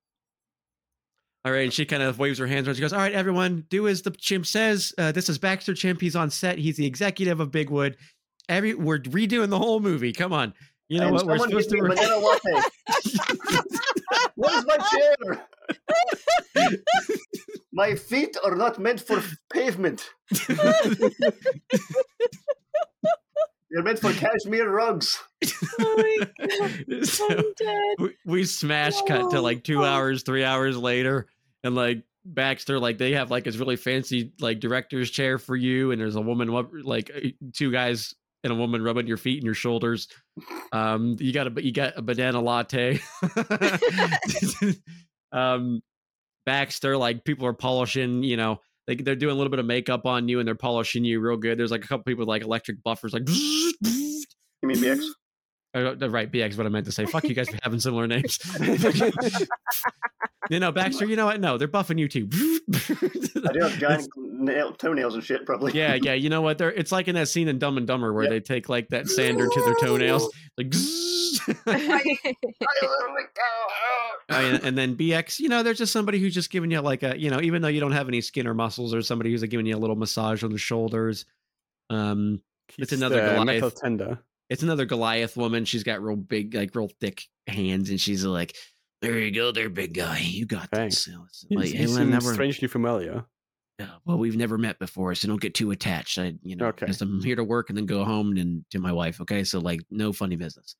[1.45, 2.75] All right, and she kind of waves her hands around.
[2.75, 4.93] She goes, "All right, everyone, do as the chimp says.
[4.97, 6.01] Uh, this is Baxter Chimp.
[6.01, 6.57] He's on set.
[6.57, 7.95] He's the executive of Bigwood.
[8.49, 10.11] Every we're redoing the whole movie.
[10.11, 10.53] Come on,
[10.89, 11.25] you know And what?
[11.25, 11.77] We're supposed to."
[14.35, 15.47] what is my chair?
[17.71, 20.09] my feet are not meant for pavement.
[23.87, 25.19] They're meant for cashmere rugs.
[25.79, 27.05] Oh my god.
[27.05, 27.95] So, I'm dead.
[27.99, 29.85] we, we smash cut to like two Oh.
[29.85, 31.27] hours, three hours later,
[31.63, 35.91] and like Baxter, like they have like this really fancy like director's chair for you,
[35.91, 36.49] and there's a woman,
[36.83, 40.07] like uh, two guys and a woman rubbing your feet and your shoulders.
[40.71, 42.99] Um, you got a you got a banana latte.
[45.31, 45.81] um,
[46.45, 48.59] Baxter, like people are polishing, you know.
[48.87, 51.37] Like they're doing a little bit of makeup on you and they're polishing you real
[51.37, 51.59] good.
[51.59, 54.13] There's like a couple people with like electric buffers, like You
[54.63, 55.03] mean BX?
[55.75, 57.05] uh, uh, right, BX, what I meant to say.
[57.05, 58.39] Fuck you guys for having similar names.
[60.49, 61.39] you know, Baxter, you know what?
[61.41, 62.27] No, they're buffing you too.
[62.31, 65.73] I do have giant nail, toenails and shit, probably.
[65.73, 66.13] yeah, yeah.
[66.13, 66.57] You know what?
[66.57, 68.31] They're it's like in that scene in Dumb and Dumber where Yep.
[68.31, 70.73] they take like that sander to their toenails, like
[74.29, 77.01] Oh, yeah, and then BX, you know, there's just somebody who's just giving you like
[77.03, 79.41] a, you know, even though you don't have any skin or muscles, or somebody who's
[79.41, 81.25] like giving you a little massage on the shoulders.
[81.89, 83.75] Um, Keeps another Goliath.
[83.81, 84.19] tender.
[84.49, 85.63] it's another Goliath woman.
[85.63, 88.55] She's got real big, like real thick hands, and she's like,
[89.01, 90.19] "There you go, there, big guy.
[90.19, 90.95] You got Thanks.
[90.95, 93.25] this." You know, it's like, you "Hey, never- strangely familiar.
[93.79, 96.17] yeah, well, we've never met before, so don't get too attached.
[96.17, 96.85] I, you know, Okay.
[96.85, 99.21] because I'm here to work and then go home and to my wife.
[99.21, 100.75] Okay, so like, no funny business.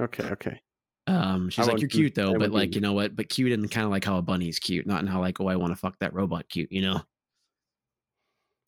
[0.00, 0.60] Okay, okay.
[1.06, 3.16] Um, she's I like, "You're cute though, but like, do- you know what?
[3.16, 5.40] But cute and kind of like how a bunny is cute, not in how like,
[5.40, 6.70] oh, I want to fuck that robot cute.
[6.70, 7.00] You know?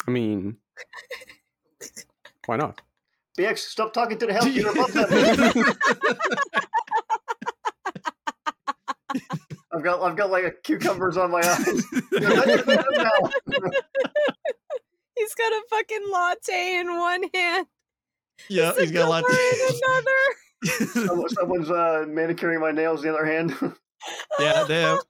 [0.06, 0.56] I mean,
[2.46, 2.80] why not?
[3.38, 4.48] BX, stop talking to the health.
[9.14, 9.58] You're above that.
[9.72, 11.66] I've got, I've got like a cucumbers on my eyes.
[15.16, 17.66] He's got a fucking latte in one hand.
[18.48, 20.16] yeah, he's got a latte in another.
[21.06, 23.02] Someone- Someone's uh, manicuring my nails.
[23.02, 23.54] The other hand.
[24.38, 25.00] yeah, they have,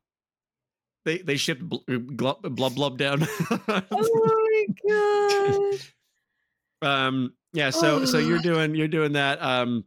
[1.05, 1.77] they they shipped bl-
[2.17, 3.25] glub blub blub down.
[3.91, 5.81] Oh my god.
[6.83, 9.85] um yeah so so you're doing you're doing that um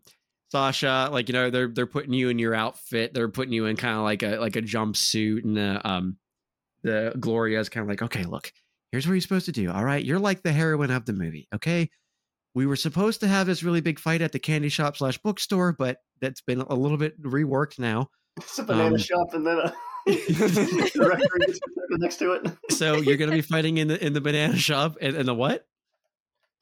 [0.53, 3.13] sasha like you know they're they're putting you in your outfit.
[3.13, 6.17] They're putting you in kind of like a like a jumpsuit and the um
[6.83, 8.51] the Gloria is kind of like okay look
[8.91, 10.03] here's what you're supposed to do all right?
[10.05, 11.89] You're like the heroine of the movie okay?
[12.53, 15.73] We were supposed to have this really big fight at the candy shop slash bookstore
[15.73, 18.09] but that's been a little bit reworked now.
[18.37, 19.73] It's a banana Um, shop, and then a
[21.97, 22.51] next to it.
[22.71, 25.65] so you're gonna be fighting in the in the banana shop and, and the what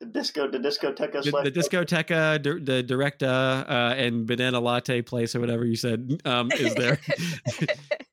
[0.02, 5.36] The disco, the discoteca the, the discoteca, dir- the directa, uh, and banana latte place
[5.36, 6.99] or whatever you said um, is there.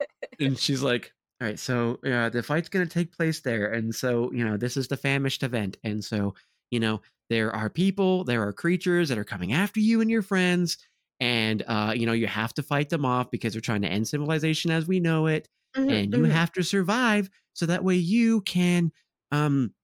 [0.41, 3.95] and she's like, "All right, so uh, the fight's going to take place there, and
[3.95, 6.34] so you know this is the famished event, and so
[6.70, 10.22] you know there are people, there are creatures that are coming after you and your
[10.22, 10.78] friends."
[11.20, 14.07] And uh, you know you have to fight them off because they're trying to end
[14.07, 16.26] civilization as we know it, Mhm, and you mhm.
[16.26, 18.93] have to survive so that way you can
[19.32, 19.74] um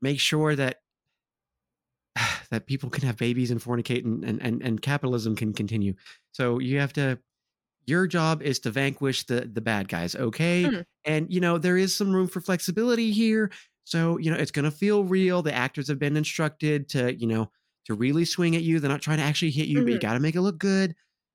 [0.00, 0.80] make sure that
[2.50, 5.94] that people can have babies and fornicate and, and and and capitalism can continue
[6.32, 7.18] so you have to
[7.86, 10.84] your job is to vanquish the the bad guys okay Mhm.
[11.04, 13.50] and you know there is some room for flexibility here
[13.84, 17.26] so you know it's going to feel real the actors have been instructed to you
[17.26, 17.50] know
[17.86, 20.02] to really swing at you they're not trying to actually hit you but you Mhm.
[20.02, 20.94] got to make it look good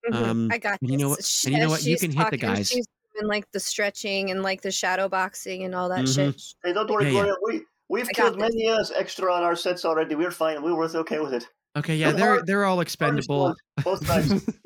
[0.09, 0.15] Mhm.
[0.15, 1.83] um, I got and you know what- Sh- and you know what?
[1.83, 2.69] You she's can hit the guys.
[2.69, 6.15] She's doing like the stretching and like the shadow boxing and all that Mhm.
[6.15, 6.41] shit.
[6.63, 7.15] Hey, don't worry, Yeah, yeah.
[7.23, 7.35] Gloria.
[7.45, 8.41] We we've I killed this.
[8.41, 10.15] many uh, extra on our sets already.
[10.15, 10.61] We're fine.
[10.63, 11.47] We're were okay with it.
[11.77, 14.45] okay yeah they're heart- they're all expendable Both times.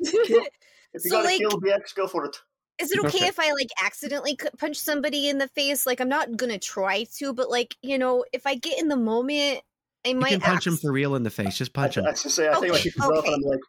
[0.96, 2.36] If you So, gotta like- kill BX, go for it.
[2.80, 3.26] Is it okay, Okay.
[3.26, 5.86] if I like accidentally punch somebody in the face?
[5.86, 8.96] Like I'm not gonna try to, but like you know, if I get in the
[8.96, 9.60] moment,
[10.04, 11.56] I You might can punch him for real in the face.
[11.56, 12.04] Just punch him.
[12.06, 13.26] I, I should say, I think I Okay, kick his off okay.
[13.32, 13.60] and I'm like,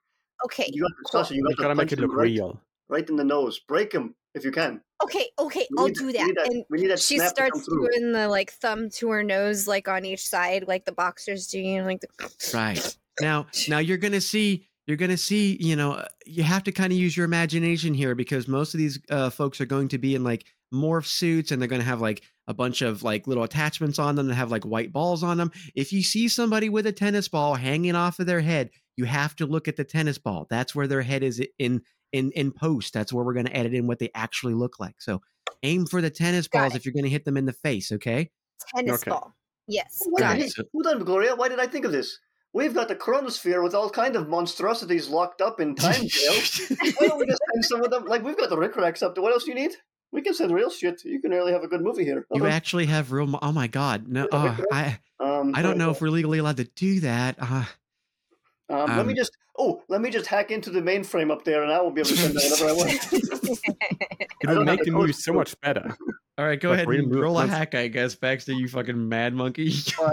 [0.46, 1.36] Okay, you got the cool.
[1.36, 2.62] You You got to gotta make it look right, real.
[2.90, 3.60] right in the nose.
[3.60, 4.82] Break him if you can.
[5.04, 5.68] Okay, okay.
[5.72, 6.26] We I'll need- do we that.
[6.28, 9.10] need And we need that she snap to come starts doing the like thumb to
[9.10, 11.60] her nose, like on each side, like the boxers do.
[11.60, 12.08] You know, like the
[12.54, 12.98] Right.
[13.22, 14.68] Now, now you're gonna see.
[14.88, 15.56] You're gonna see.
[15.62, 18.78] You know, uh, you have to kind of use your imagination here because most of
[18.78, 20.44] these uh, folks are going to be in like
[20.74, 24.28] morph suits, and they're gonna have like a bunch of like little attachments on them
[24.28, 25.50] that have like white balls on them.
[25.76, 29.34] If you see somebody with a tennis ball hanging off of their head, you have
[29.38, 30.46] to look at the tennis ball.
[30.50, 32.94] That's where their head is in in in post.
[32.94, 34.96] That's where we're gonna edit in what they actually look like.
[35.02, 35.22] So
[35.64, 36.78] aim for the tennis Got balls it.
[36.78, 37.92] if you're gonna hit them in the face.
[37.92, 38.32] Okay.
[38.76, 39.12] tennis Okay.
[39.12, 39.34] ball.
[39.68, 40.68] Yes, Why got did it.
[40.74, 41.36] Hold on, Gloria.
[41.36, 42.20] Why did I think of this?
[42.54, 46.34] We've got the chronosphere with all kind of monstrosities locked up in time jail.
[47.00, 48.06] Why don't we just send some of them?
[48.06, 49.22] Like we've got the Rick Racks up there.
[49.24, 49.72] What else do you need?
[50.12, 51.04] We can send real shit.
[51.04, 52.20] You can really have a good movie here.
[52.32, 52.52] You Hold on.
[52.52, 53.28] actually have real.
[53.28, 54.08] mo- Oh my god!
[54.08, 57.36] No, Yeah, uh, I um, I don't know if we're legally allowed to do that.
[57.40, 57.66] Uh,
[58.70, 59.32] Um, let me um, just.
[59.58, 62.10] Oh, let me just hack into the mainframe up there, and I will be able
[62.10, 62.92] to send out whatever I want.
[64.42, 65.96] It I would make the the movie so much better.
[66.38, 68.52] all right, go Like ahead and mo- roll a hack, I guess, Baxter.
[68.52, 69.72] You fucking mad monkey.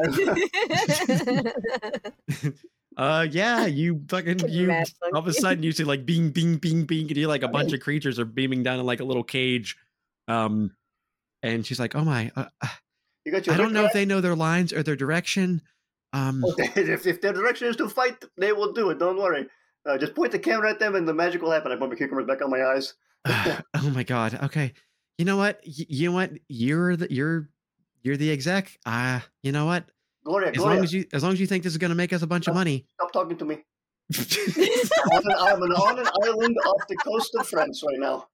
[2.97, 4.71] uh, yeah, you fucking Fucking you.
[5.13, 7.49] All of a sudden, you see like bing, bing, bing, bing, and you like a
[7.49, 9.77] bunch of creatures are beaming down in like a little cage.
[10.29, 10.71] Um,
[11.43, 12.47] and she's like, "Oh my, uh,
[13.25, 13.55] you got your.
[13.55, 15.63] I don't Rick know if they know their lines or their direction."
[16.13, 18.99] Um, if, if their direction is to fight, they will do it.
[18.99, 19.47] Don't worry.
[19.85, 21.73] Uh, just point the camera at them, and the magic will happen.
[21.73, 22.95] I put my cucumbers back on my eyes.
[23.27, 24.39] oh my god.
[24.45, 24.73] Okay.
[25.19, 25.61] You know what?
[25.67, 26.33] Y- you know what?
[26.49, 27.49] You're the you're
[28.03, 28.79] you're the exec.
[28.87, 29.85] Uh, you know what?
[30.25, 32.13] Gloria, As Gloria, long as you as long as you think this is gonna make
[32.13, 32.87] us a bunch of money.
[32.95, 33.59] stop talking to me.
[35.13, 38.27] I'm, an, I'm an, on an island off the coast of France right now.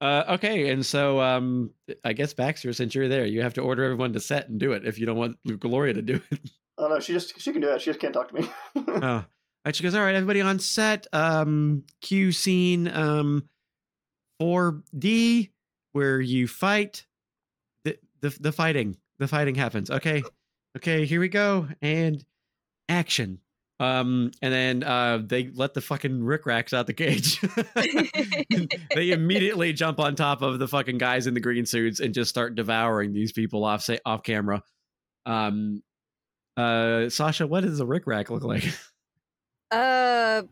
[0.00, 1.70] Uh, okay, and so um,
[2.04, 4.72] I guess Baxter, since you're there, you have to order everyone to set and do
[4.72, 6.40] it if you don't want Gloria to do it.
[6.78, 7.80] Oh no, she just she can do that.
[7.80, 8.50] She just can't talk to me.
[8.76, 9.24] oh,
[9.64, 9.74] right.
[9.74, 11.06] She goes, all right, everybody on set.
[11.10, 13.48] Um, Q scene um,
[14.38, 15.52] four D
[15.92, 17.06] where you fight.
[17.84, 19.90] The, the the fighting the fighting happens.
[19.90, 20.22] Okay,
[20.76, 22.22] okay, here we go and
[22.90, 23.40] action.
[23.78, 27.40] Um, and then uh, they let the fucking rickracks out the cage.
[28.94, 32.30] they immediately jump on top of the fucking guys in the green suits and just
[32.30, 34.62] start devouring these people off say off camera.
[35.26, 35.82] Um,
[36.56, 38.64] uh, Sasha, what does a rickrack look like?
[39.72, 40.42] Uh,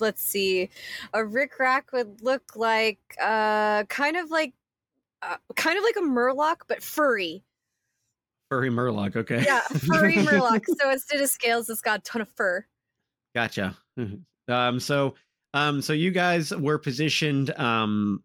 [0.00, 0.70] let's see.
[1.12, 4.54] A rickrack would look like uh, kind of like,
[5.20, 7.44] uh, kind of like a Murloc, but furry.
[8.50, 9.42] Furry Murloc, okay.
[9.44, 10.64] Yeah, furry Murloc.
[10.78, 12.66] So instead of scales, it's got a ton of fur.
[13.34, 13.76] Gotcha.
[14.48, 15.14] um, so,
[15.54, 18.22] um, so you guys were positioned, um,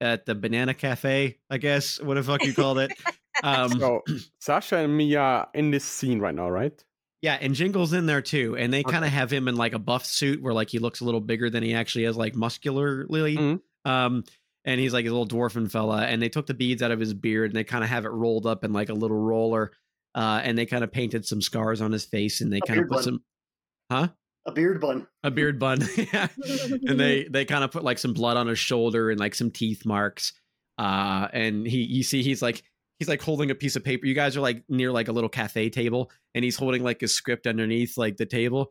[0.00, 2.00] at the Banana Cafe, I guess.
[2.02, 2.92] What the fuck you called it?
[3.42, 4.02] Um, So
[4.40, 6.72] Sasha and Mia are in this scene right now, right?
[7.20, 9.78] yeah, and Jingle's in there too, and they kind of have him in like a
[9.78, 13.36] buff suit where like he looks a little bigger than he actually is, like muscularly.
[13.36, 13.60] Mhm.
[13.84, 14.24] Um,
[14.66, 17.14] and he's like a little dwarfen fella, and they took the beads out of his
[17.14, 19.72] beard and they kind of have it rolled up in like a little roller,
[20.14, 22.88] uh, and they kind of painted some scars on his face, and they kind of
[22.88, 23.02] put bun.
[23.02, 23.24] some
[23.90, 24.08] huh?
[24.44, 25.06] A beard bun.
[25.24, 26.28] a beard bun, yeah.
[26.86, 29.50] and they they kind of put like some blood on his shoulder and like some
[29.50, 30.32] teeth marks
[30.78, 32.62] uh and he you see he's like
[32.98, 35.28] he's like holding a piece of paper you guys are like near like a little
[35.28, 38.70] cafe table and he's holding like a script underneath like the table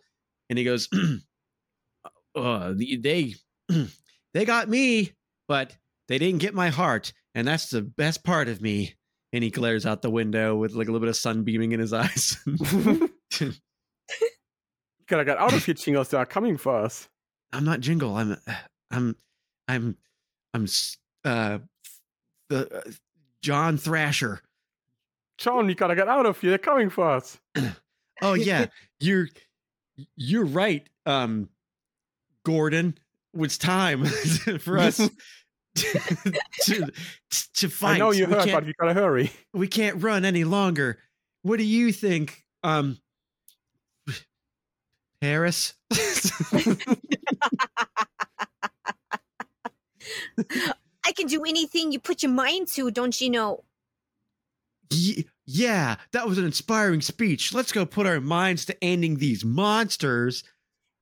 [0.49, 0.87] and he goes
[2.35, 3.33] uh they
[4.33, 5.11] they got me
[5.47, 5.75] but
[6.07, 8.95] they didn't get my heart and that's the best part of me
[9.33, 11.79] and he glares out the window with like a little bit of sun beaming in
[11.79, 12.37] his eyes
[15.07, 15.75] Gotta get out of here.
[15.75, 17.07] They are coming for us.
[17.53, 18.15] I'm not Jingle.
[18.15, 18.37] I'm
[18.89, 19.15] I'm
[19.67, 19.97] I'm
[20.53, 20.65] I'm
[21.23, 21.59] uh
[22.49, 22.91] the uh,
[23.41, 24.41] John Thrasher.
[25.37, 26.51] John, you gotta get out of here.
[26.51, 27.39] They're coming for us.
[28.21, 28.67] Oh yeah,
[29.01, 29.27] you're
[30.15, 30.87] you're right.
[31.05, 31.49] Um
[32.45, 32.97] Gordon,
[33.33, 34.05] it's time
[34.61, 35.01] for us
[35.75, 36.91] to to,
[37.53, 37.95] to fight.
[37.95, 39.31] I know you we heard, but we gotta hurry.
[39.53, 40.99] we can't run any longer.
[41.43, 42.43] What do you think?
[42.63, 42.97] Um
[45.21, 45.73] Paris?
[51.03, 53.63] I can do anything you put your mind to, don't you know?
[54.91, 57.53] Ye- yeah, that was an inspiring speech.
[57.53, 60.43] Let's go put our minds to ending these monsters.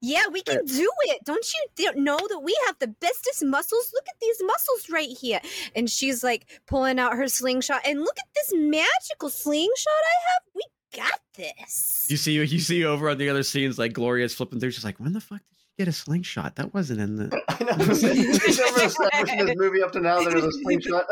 [0.06, 1.24] Yeah, we can do it.
[1.24, 3.90] Don't you th- know that we have the bestest muscles?
[3.94, 5.40] Look at these muscles right here.
[5.78, 7.80] And she's like pulling out her slingshot.
[7.86, 10.44] And look at this magical slingshot I have.
[10.54, 12.08] We got this.
[12.10, 14.72] You see, you see over on the other scenes, like Gloria's flipping through.
[14.72, 16.56] She's like, "When the fuck did she get a slingshot?
[16.56, 17.84] That wasn't in the." I know.
[18.46, 21.06] He's never established in this movie up to now that there's a slingshot.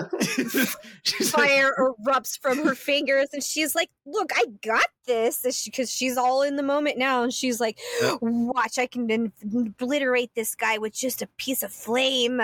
[1.04, 5.92] She's like, Fire erupts from her fingers, and she's like, "Look, I got this," because
[5.92, 7.80] she's all in the moment now, and she's like,
[8.22, 12.42] "Watch, I can obliterate this guy with just a piece of flame."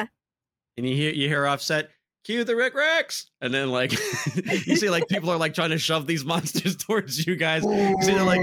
[0.77, 1.89] and you hear you hear offset.
[2.27, 3.93] Cue the Rick Rex, and then like
[4.67, 7.63] you see like people are like trying to shove these monsters towards you guys.
[7.63, 8.41] You see they're like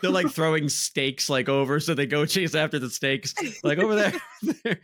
[0.00, 3.94] they're like throwing stakes like over, so they go chase after the stakes like over
[4.64, 4.80] there.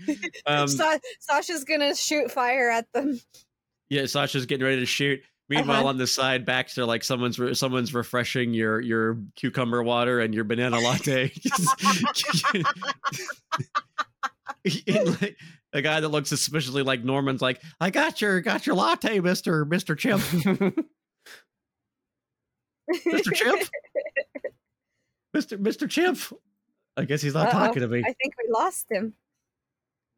[0.47, 3.19] um, Sa- Sasha's gonna shoot fire at them.
[3.89, 5.23] Yeah, Sasha's getting ready to shoot.
[5.49, 5.89] Meanwhile, Uh-huh.
[5.89, 10.45] on the side, Baxter like someone's re- someone's refreshing your your cucumber water and your
[10.45, 11.33] banana latte.
[14.87, 15.37] And, like,
[15.73, 19.65] a guy that looks suspiciously like Norman's like, "I got your got your latte, Mister
[19.65, 20.23] Mister Chimp,
[23.07, 23.63] Mister Chimp,
[25.35, 26.19] Mister Mister Chimp."
[26.97, 27.53] I guess he's not Uh-oh.
[27.53, 28.01] talking to me.
[28.01, 29.15] I think we lost him.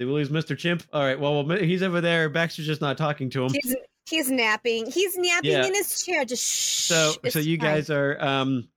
[0.00, 0.82] Did we lose Mister Chimp?
[0.92, 1.18] All right.
[1.18, 2.28] Well, well, he's over there.
[2.28, 3.52] Baxter's just not talking to him.
[3.52, 3.76] He's
[4.10, 4.90] he's napping.
[4.90, 5.66] He's napping Yeah.
[5.66, 6.24] in his chair.
[6.24, 6.86] Just shh.
[6.88, 7.66] so so you fine.
[7.76, 8.68] guys are um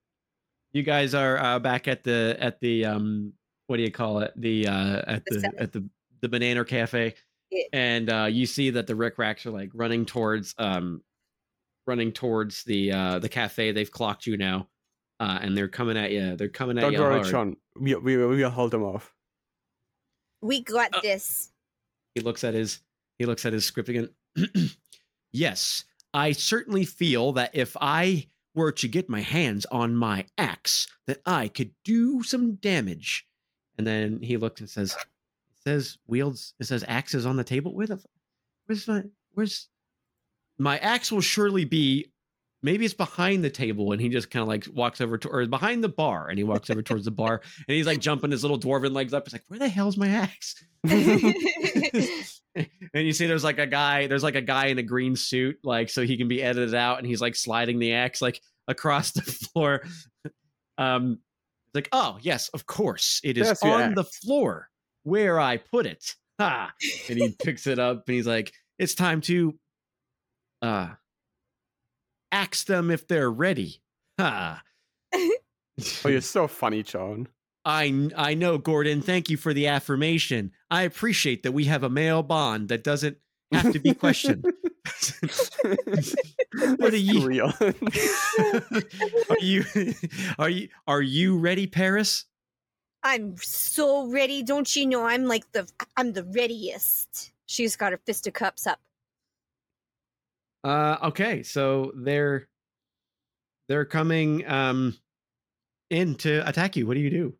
[0.72, 3.32] you guys are uh, back at the at the um
[3.66, 5.88] what do you call it the uh at The the at the
[6.20, 7.14] the banana cafe
[7.72, 11.02] and uh you see that the rick racks are like running towards um
[11.86, 14.68] running towards the uh the cafe they've clocked you now
[15.20, 17.26] uh and they're coming at you they're coming at Don't you worry, hard.
[17.26, 17.56] John.
[17.80, 19.14] We, we, we will hold them off.
[20.42, 21.50] we got Uh, this.
[22.14, 22.80] he looks at his
[23.18, 24.10] he looks at his script again
[25.32, 30.86] yes i certainly feel that if i were to get my hands on my axe
[31.06, 33.26] that i could do some damage
[33.76, 35.06] and then he looks and says it
[35.68, 37.74] says wields it says axes on the table?
[37.74, 38.02] Where the
[38.66, 39.68] where's my where's
[40.58, 42.12] my axe will surely be
[42.62, 45.46] maybe it's behind the table and he just kind of like walks over to or
[45.46, 48.42] behind the bar and he walks over towards the bar and he's like jumping his
[48.42, 49.26] little dwarven legs up.
[49.26, 50.54] He's like where the hell's my axe?
[52.94, 55.58] And you see there's like a guy there's like a guy in a green suit
[55.62, 59.12] like so he can be edited out and he's like sliding the axe like across
[59.12, 59.82] the floor.
[60.78, 61.18] Um
[61.66, 64.68] it's like oh yes of course it is your on the floor
[65.08, 66.72] where i put it ha
[67.08, 69.54] and he picks it up and he's like it's time to
[70.62, 70.88] uh
[72.30, 73.80] axe them if they're ready
[74.18, 74.62] ha
[76.04, 77.28] Oh, you're so funny, John.
[77.64, 79.00] I I know, Gordon.
[79.02, 80.52] Thank you for the affirmation.
[80.70, 83.18] I appreciate that we have a male bond that doesn't
[83.52, 84.42] have to be questioned.
[86.76, 87.52] what are you?
[89.28, 89.64] Are you?
[90.38, 90.68] Are you?
[90.86, 92.24] Are you ready, Paris?
[93.08, 94.42] I'm so ready.
[94.42, 97.32] Don't you know I'm like the I'm the readiest.
[97.46, 98.80] She's got her fist of cups up.
[100.62, 102.48] Uh, okay, so they're
[103.68, 104.94] they're coming um
[105.88, 106.86] in to attack you.
[106.86, 107.34] What do you do?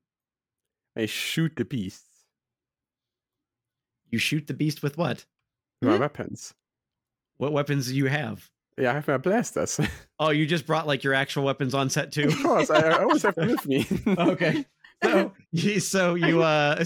[0.97, 2.05] I shoot the beast.
[4.09, 5.27] You shoot the beast with what?
[5.83, 6.01] My Hmm?
[6.01, 6.55] weapons.
[7.37, 8.51] What weapons do you have?
[8.79, 9.79] Yeah, I have my blasters.
[10.21, 12.29] Oh, you just brought like your actual weapons on set too.
[12.29, 13.87] of course, I, I always have them with me.
[14.19, 14.65] okay.
[15.03, 16.85] So, you- so you uh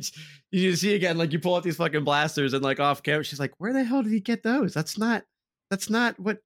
[0.52, 3.40] you see again like you pull out these fucking blasters and like off camera she's
[3.40, 5.24] like where the hell did he get those that's not
[5.70, 6.38] that's not what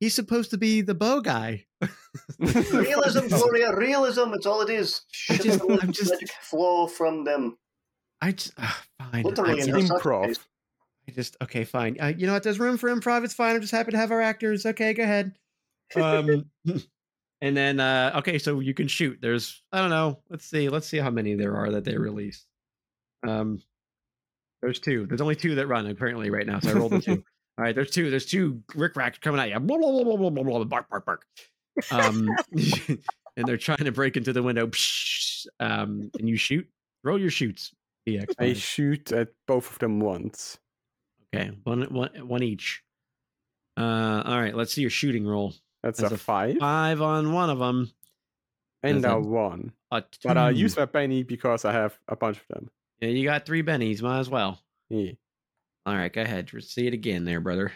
[0.00, 1.64] he's supposed to be the bow guy
[2.38, 4.32] realism, Gloria, realism.
[4.32, 5.02] It's all it is.
[5.12, 7.56] Shit just- I'm just- flow from them.
[8.20, 8.72] i just uh,
[9.12, 10.26] fine Literally I, in just, her improv.
[10.26, 10.38] case.
[11.08, 13.60] I just okay fine uh, you know what there's room for improv it's fine i'm
[13.60, 15.34] just happy to have our actors okay go ahead
[15.96, 16.44] um
[17.40, 19.18] and then uh okay so you can shoot.
[19.20, 22.46] There's i don't know let's see let's see how many there are that they release.
[23.26, 23.62] Um
[24.62, 25.06] there's two.
[25.06, 27.12] There's only two that run apparently right now so i rolled the two.
[27.58, 30.16] All right there's two there's two rick racks coming at you blah, blah, blah, blah,
[30.16, 31.24] blah, blah, blah, bark bark bark.
[31.90, 32.28] Um
[33.36, 34.70] and they're trying to break into the window.
[35.60, 36.66] Um and you shoot.
[37.04, 37.72] Roll your shoots
[38.08, 40.58] EX I shoot at both of them once.
[41.34, 42.82] okay one one one each.
[43.76, 47.32] Uh all right let's see your shooting roll That's, That's a, a five five on
[47.32, 47.90] one of them
[48.82, 49.72] and that's a one.
[49.90, 52.70] a But I'll use my benny because I have a bunch of them.
[53.00, 54.02] Yeah, you got three bennies.
[54.02, 54.60] Might as well.
[54.88, 55.12] Yeah,
[55.86, 56.50] All right, go ahead.
[56.60, 57.72] See it again, there, brother.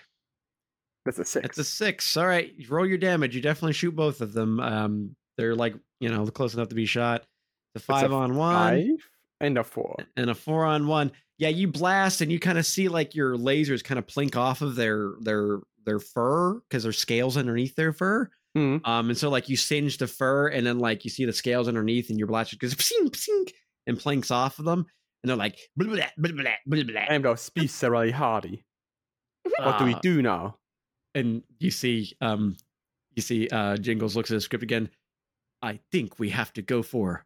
[1.05, 1.47] that's a six.
[1.47, 2.17] It's a six.
[2.17, 3.35] All right, roll your damage.
[3.37, 4.61] You definitely shoot both of them.
[4.61, 7.23] Um, they're like you know close enough to be shot.
[7.75, 9.11] The It's a five on one five
[9.43, 9.97] and a four.
[10.17, 11.13] and a four on one.
[11.39, 14.63] Yeah, you blast and you kind of see like your lasers kind of plink off
[14.63, 18.31] of their their their fur because there's scales underneath their fur.
[18.55, 18.79] Hmm.
[18.85, 21.69] Um, and so like you singe the fur and then like you see the scales
[21.69, 23.51] underneath and your blaster goes psing, psing,
[23.87, 24.87] and plinks off of them.
[25.23, 26.33] And they're like, blah, blah, blah,
[26.67, 28.65] blah, blah, those beasts are really hardy.
[29.59, 30.59] What do we do now?
[31.15, 32.57] and you see um
[33.15, 34.89] you see uh Jingles looks at the script again.
[35.61, 37.25] I think we have to go for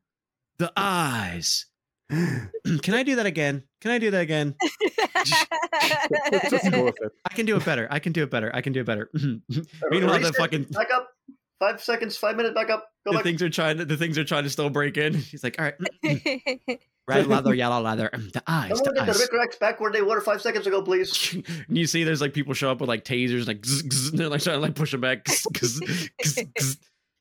[0.58, 1.66] the eyes.
[2.82, 3.64] Can I do that again?
[3.80, 4.54] Can I do that again?
[6.50, 7.12] Just go with it.
[7.28, 7.88] I can do it better.
[7.90, 8.50] I can do it better.
[8.54, 9.11] I can do it better.
[9.90, 11.09] Meanwhile, the fucking back up.
[11.59, 12.16] Five seconds.
[12.16, 12.54] Five minutes.
[12.54, 12.88] Back up.
[13.04, 13.24] Go the back.
[13.24, 15.14] things are trying to the things are trying to still break in.
[15.14, 16.78] He's like, all right, mm, mm.
[17.09, 19.20] red leather, yellow leather, mm, the eyes, Someone the get the eyes.
[19.20, 21.34] Rick Racks back where they were five seconds ago, please.
[21.34, 24.18] and you see there's like people show up with like tasers, like zzz, zzz, and
[24.18, 25.26] they're like trying to like push them back.
[25.28, 26.78] zzz.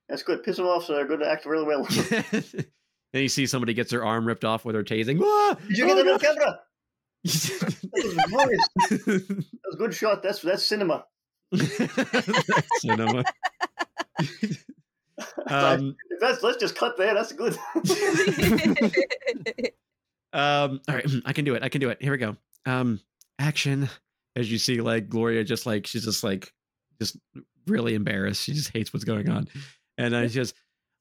[0.10, 0.44] That's good.
[0.44, 1.88] Piss them off so they're going to act really well.
[3.16, 5.22] Did then you see somebody gets their arm ripped off with her tasing.
[5.24, 5.56] Ah!
[5.70, 6.14] you Oh, get that no.
[6.16, 6.60] on camera?
[7.24, 8.68] That was glorious.
[8.90, 10.22] That was a good shot.
[10.22, 11.06] That's that's cinema.
[12.80, 13.20] Cinema.
[15.48, 17.14] um, If that's let's just cut there.
[17.14, 17.58] That's good.
[20.34, 21.64] um, all right, I can do it.
[21.64, 22.02] I can do it.
[22.02, 22.36] Here we go.
[22.66, 23.00] Um,
[23.40, 23.88] action.
[24.36, 26.52] As you see, like Gloria, just like she's just like,
[27.00, 27.16] just
[27.66, 28.44] really embarrassed.
[28.44, 29.48] She just hates what's going on,
[29.98, 30.54] and uh, she goes,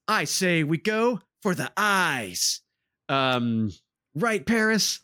[0.08, 2.60] "I say we go for the eyes."
[3.08, 3.70] Um,
[4.14, 5.00] right, Paris.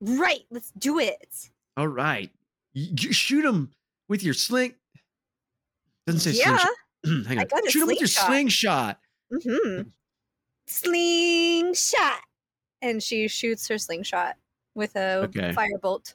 [0.00, 1.50] right, let's do it.
[1.76, 2.30] All right,
[2.74, 3.70] you, you shoot him
[4.08, 4.74] with your sling.
[6.06, 6.56] Doesn't say Yeah.
[7.04, 7.26] slingshot.
[7.28, 7.48] Hang I on.
[7.48, 8.98] got a Shoot him with your slingshot.
[9.30, 9.54] slingshot.
[9.54, 9.82] hmm
[10.66, 12.20] Slingshot.
[12.80, 14.36] And she shoots her slingshot
[14.74, 15.52] with a Okay.
[15.52, 16.14] firebolt.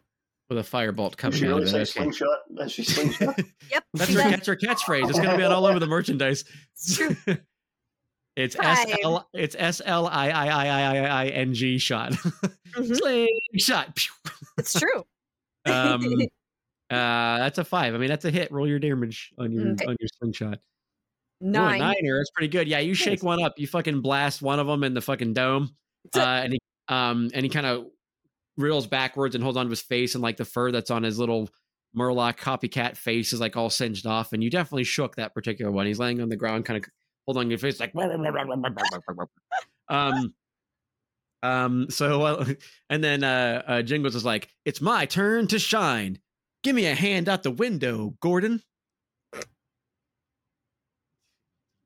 [0.49, 1.71] with a firebolt coming She out really of it.
[1.71, 1.91] say okay.
[2.11, 2.39] slingshot.
[2.51, 3.39] That's slingshot.
[3.71, 3.83] Yep.
[3.93, 4.31] That's her, does.
[4.31, 5.09] that's her catchphrase.
[5.09, 6.43] It's gonna be on all over the merchandise.
[6.73, 7.15] It's true.
[8.37, 8.85] it's S.
[9.03, 12.11] L it's S L I I I I I I N G shot.
[12.77, 12.95] Mhm.
[12.95, 13.99] Slingshot.
[14.57, 15.03] It's true.
[15.67, 16.03] Um
[16.89, 17.93] uh that's a five.
[17.93, 18.51] I mean that's a hit.
[18.51, 19.85] Roll your damage on your Okay.
[19.85, 20.59] on your slingshot.
[21.43, 21.79] Ooh, Nine.
[21.79, 22.67] niner, that's pretty good.
[22.67, 25.75] Yeah, you shake one up, you fucking blast one of them in the fucking dome.
[26.15, 27.87] Uh and he um and he kind of
[28.57, 31.49] reels backwards and holds onto his face and like the fur that's on his little
[31.95, 35.85] Murloc copycat face is like all singed off, and you definitely shook that particular one.
[35.87, 36.89] He's laying on the ground, kind of
[37.27, 37.93] holding on your face, like
[39.89, 40.33] um,
[41.43, 41.87] um.
[41.89, 42.45] So, uh,
[42.89, 46.19] and then uh, uh, Jingles is like, "It's my turn to shine.
[46.63, 48.61] Give me a hand out the window, Gordon."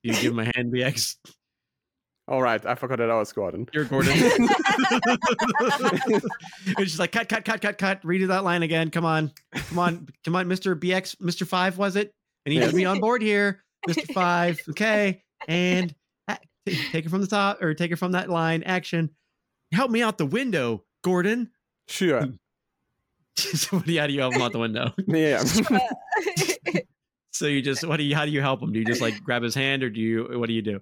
[0.04, 1.18] You give him a hand, BX.
[2.28, 3.68] All right, I forgot that I was Gordon.
[3.74, 4.14] You're Gordon.
[4.18, 4.50] and
[6.80, 8.02] she's like, cut, cut, cut, cut, cut.
[8.04, 8.90] Redo that line again.
[8.90, 9.32] Come on.
[9.54, 10.08] Come on.
[10.24, 10.80] Come on, Mr.
[10.80, 11.46] BX, Mr.
[11.46, 12.14] Five, was it?
[12.46, 13.64] I need you to be on board here.
[13.88, 14.12] Mr.
[14.14, 14.60] Five.
[14.70, 15.22] Okay.
[15.48, 15.94] And
[16.66, 18.64] take it from the top or take it from that line.
[18.64, 19.10] Action.
[19.72, 21.50] Help me out the window, Gordon.
[21.88, 22.28] Sure.
[23.38, 24.94] so you, how do you help him out the window?
[25.08, 25.44] Yeah.
[27.34, 28.72] So you just, what do you, how do you help him?
[28.72, 30.80] Do you just like grab his hand or do you, what do you do?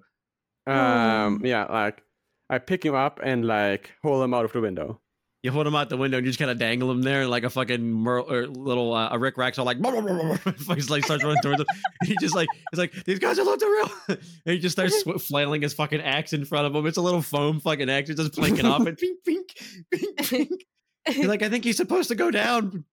[0.66, 1.40] um.
[1.42, 1.64] Yeah.
[1.64, 2.02] Like,
[2.50, 5.00] I pick him up and like hold him out of the window.
[5.42, 7.30] You hold him out the window and you just kind of dangle him there and
[7.30, 11.24] like a fucking mer- or little uh, a Rick Rax all like fucking like starts
[11.24, 11.66] running towards him.
[12.04, 13.90] He just like he's like these guys are looked real.
[14.08, 16.86] and he just starts sw- flailing his fucking axe in front of him.
[16.86, 18.10] It's a little foam fucking axe.
[18.10, 19.46] It's just blinking off and pink pink
[19.90, 20.66] pink pink.
[21.06, 22.84] He's like I think he's supposed to go down.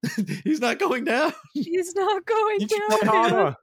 [0.45, 1.33] he's not going down.
[1.53, 3.55] He's not going You down.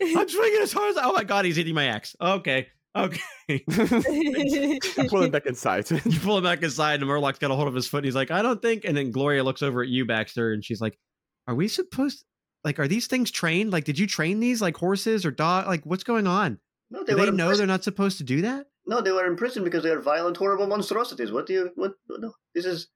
[0.00, 2.16] I'm swinging as hard as oh my god he's hitting my axe.
[2.18, 3.20] Okay okay.
[3.68, 5.90] I pull him back inside.
[6.04, 8.14] you pull him back inside and Murloc's got a hold of his foot and he's
[8.14, 8.84] like, I don't think.
[8.84, 10.98] And then Gloria looks over at you, Baxter, and she's like,
[11.46, 12.24] Are we supposed
[12.64, 13.72] like are these things trained?
[13.72, 15.66] Like, did you train these like horses or dog?
[15.66, 16.58] Like, what's going on?
[16.90, 17.66] No, Do they, they were in know prison.
[17.66, 18.66] they're not supposed to do that?
[18.86, 21.32] No, they were in prison because they are violent, horrible monstrosities.
[21.32, 21.70] What do you?
[21.76, 21.92] What?
[22.08, 22.88] No, this is.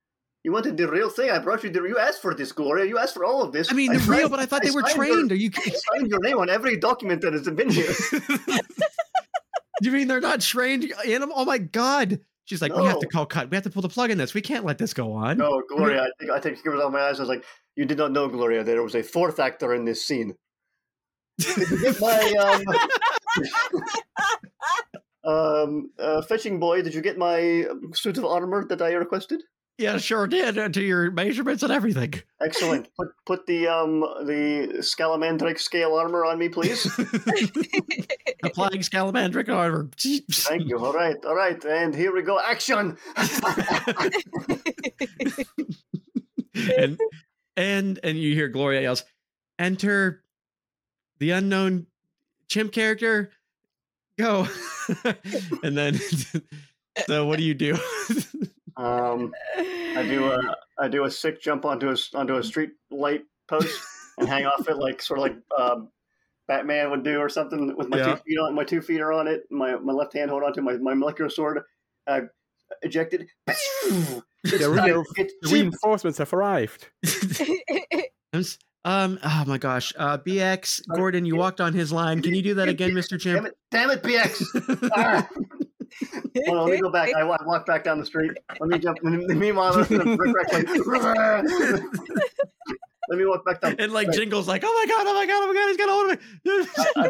[0.45, 1.31] You wanted the real thing.
[1.31, 1.83] I brought you the.
[1.83, 2.85] You asked for this, Gloria.
[2.85, 3.71] You asked for all of this.
[3.71, 5.33] I mean, the signed- real, but I thought they were signed your- trained.
[5.33, 7.93] Are you I signed your name on every document that has been here.
[9.83, 11.35] You mean they're not trained animal?
[11.37, 12.21] Oh my god.
[12.47, 13.51] She's like, we have to call cut.
[13.51, 14.33] We have to pull the plug in this.
[14.33, 15.39] We can't let this go on.
[15.39, 16.03] no, Gloria.
[16.03, 17.19] I think I take tears out of my eyes.
[17.19, 18.63] I was like, you did not know, Gloria.
[18.63, 20.37] There was a fourth actor in this scene.
[21.39, 22.63] Did you get my
[25.25, 26.83] um, um, uh, fetching boy?
[26.83, 29.43] Did you get my suit of armor that I requested?
[29.79, 30.57] Yeah, sure did.
[30.57, 32.15] uh, To your measurements and everything.
[32.41, 32.89] Excellent.
[32.97, 36.87] Put put the um the Scalamandric scale armor on me, please.
[38.43, 39.91] Applying Scalamandric armor.
[39.99, 40.79] Thank you.
[40.79, 42.41] All right, all right, and here we go.
[42.41, 42.97] Action.
[46.79, 46.99] and
[47.57, 49.05] and and you hear Gloria yells,
[49.59, 50.23] "Enter
[51.19, 51.87] the unknown
[52.49, 53.31] chimp character,
[54.19, 54.49] go!"
[55.63, 55.99] and then,
[57.07, 57.77] so what do you do?
[58.77, 62.71] Um, I do a I do a sick jump onto a s- onto a street
[62.91, 63.79] light post
[64.19, 65.89] and hang off it like sort of like um,
[66.49, 68.15] Batman would do or something with my Yeah.
[68.15, 69.43] two feet on my two feet are on it.
[69.51, 71.61] My my left hand hold onto my my molecular sword.
[72.07, 72.23] Uh,
[72.83, 73.27] ejected.
[74.49, 75.05] It's The, time.
[75.17, 76.89] re- the reinforcements have arrived.
[78.85, 79.19] Um.
[79.25, 79.93] Oh my gosh.
[79.97, 80.19] Uh.
[80.19, 82.23] BX Gordon, you walked on his line.
[82.23, 84.91] Can you do that again, Mister Damn it, damn it, BX.
[84.95, 85.29] Ah.
[86.47, 87.13] Hold on, let me go back.
[87.15, 88.33] I, wa- walk back down the street.
[88.61, 88.99] Let me jump.
[89.03, 90.67] Meanwhile, I'm listening to Rick Rack like,
[93.09, 93.77] let me walk back down.
[93.79, 95.89] And like Jingle's like, oh my god, oh my god, oh my god, he's got
[95.89, 96.27] a hold of me.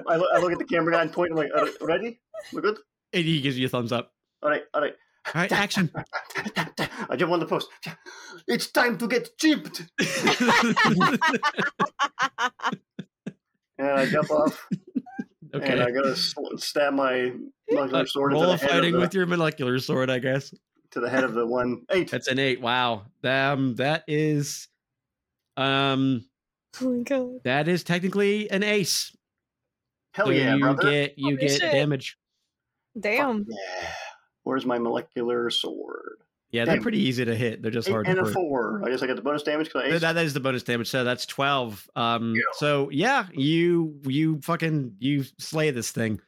[0.09, 1.31] I, I, look- I look at the camera guy and point.
[1.33, 2.21] I'm like, "All right, ready?
[2.53, 2.79] We're good.
[3.13, 4.13] and he gives you a thumbs up.
[4.43, 4.95] All right, all right.
[5.35, 5.91] All right, action.
[6.57, 7.69] I jump on the post.
[8.47, 9.83] It's time to get chipped.
[13.79, 14.69] And I jump off,
[15.63, 17.33] and I gotta stab my
[17.71, 20.11] molecular Uh, sword into roll the, of head of fighting the, with your molecular sword,
[20.11, 20.53] I guess.
[20.93, 22.11] to the head of the one eight.
[22.11, 22.61] That's an eight.
[22.61, 23.07] Wow.
[23.25, 23.75] Um.
[23.77, 24.69] That is.
[25.57, 26.25] Um.
[26.83, 27.43] oh my god.
[27.45, 29.17] That is technically an ace.
[30.13, 30.91] Hell So yeah, you brother!
[30.91, 31.73] get you Holy get shit.
[31.73, 32.17] damage.
[32.99, 33.47] Damn.
[33.49, 33.89] yeah.
[34.45, 36.19] Where's my molecular sword?
[36.57, 36.83] Yeah, they're Damn.
[36.83, 37.61] pretty easy to hit.
[37.63, 38.35] They're just Eight hard and to a hurt.
[38.35, 38.83] four.
[38.85, 40.89] I guess I got the bonus damage because I That, that is the bonus damage.
[40.89, 41.89] So that's twelve.
[41.95, 42.35] Um.
[42.35, 42.41] Yeah.
[42.55, 46.21] So yeah, you you fucking you slay this thing.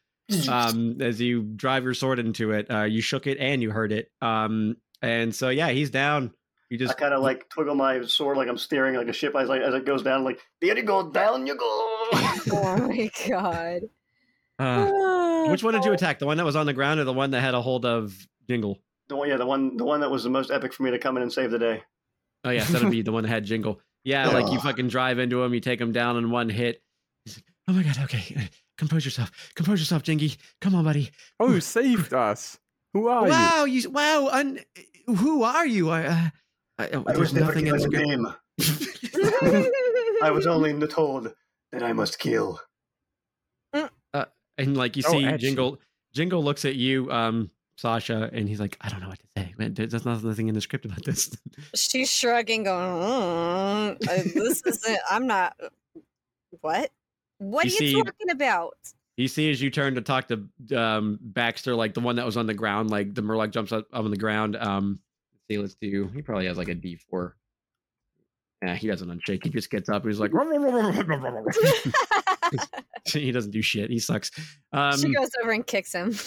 [0.49, 1.01] Um.
[1.01, 4.11] As you drive your sword into it, uh, you shook it and you hurt it.
[4.21, 4.77] Um.
[5.01, 6.33] And so yeah, he's down.
[6.71, 9.35] You I just kind of like twiggle my sword like I'm steering like a ship
[9.35, 10.23] as, like, as it goes down.
[10.25, 11.85] Like there you go, down you go.
[12.53, 13.83] Oh my god.
[14.59, 16.19] uh, which one did you attack?
[16.19, 18.15] The one that was on the ground or the one that had a hold of
[18.49, 18.79] Jingle?
[19.09, 20.99] The one, yeah, the one, the one that was the most epic for me to
[20.99, 21.83] come in and save the day.
[22.45, 23.81] Oh yeah, so that'd be the one that had Jingle.
[24.05, 26.81] Yeah, like you fucking drive into him, you take him down in one hit.
[27.25, 28.49] He's like, oh my god, okay,
[28.79, 30.39] compose yourself, compose yourself, Jingy.
[30.63, 31.11] Come on, buddy.
[31.39, 32.59] Oh, you saved us.
[32.95, 33.33] Who are you?
[33.33, 33.91] wow, you?
[33.91, 34.61] wow, un,
[35.07, 35.91] who are you?
[35.91, 36.29] I, uh,
[36.79, 38.27] I, oh, I there's was never nothing in given the a name.
[40.23, 41.35] I was only told
[41.73, 42.61] that I must kill.
[44.59, 45.47] and like you Oh, see, edgy.
[45.47, 45.81] Jingle,
[46.15, 49.55] Jingle looks at you, um, Sasha, and he's like, I don't know what to say.
[49.59, 51.31] Man, there's nothing in the script about this.
[51.77, 54.99] She's shrugging, going, uh, "This isn't.
[55.09, 55.57] I'm not.
[56.61, 56.91] What?
[57.39, 58.75] What You are you see- talking about?"
[59.17, 60.45] You see, as you turn to talk to
[60.77, 63.87] um, Baxter, like the one that was on the ground, like the Murloc jumps up,
[63.93, 64.55] up on the ground.
[64.57, 65.01] Um,
[65.33, 66.09] let's see, let's do.
[66.15, 67.37] He probably has like a D four.
[68.63, 69.45] Yeah, he doesn't unshake.
[69.45, 70.05] He just gets up.
[70.05, 70.33] He's like,
[73.13, 73.91] he doesn't do shit.
[73.91, 74.31] He sucks.
[74.73, 76.15] Um, she goes over and kicks him.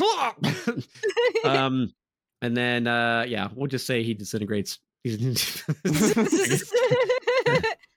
[1.44, 1.92] um,
[2.42, 4.78] and then uh, yeah, we'll just say he disintegrates.
[5.04, 5.66] that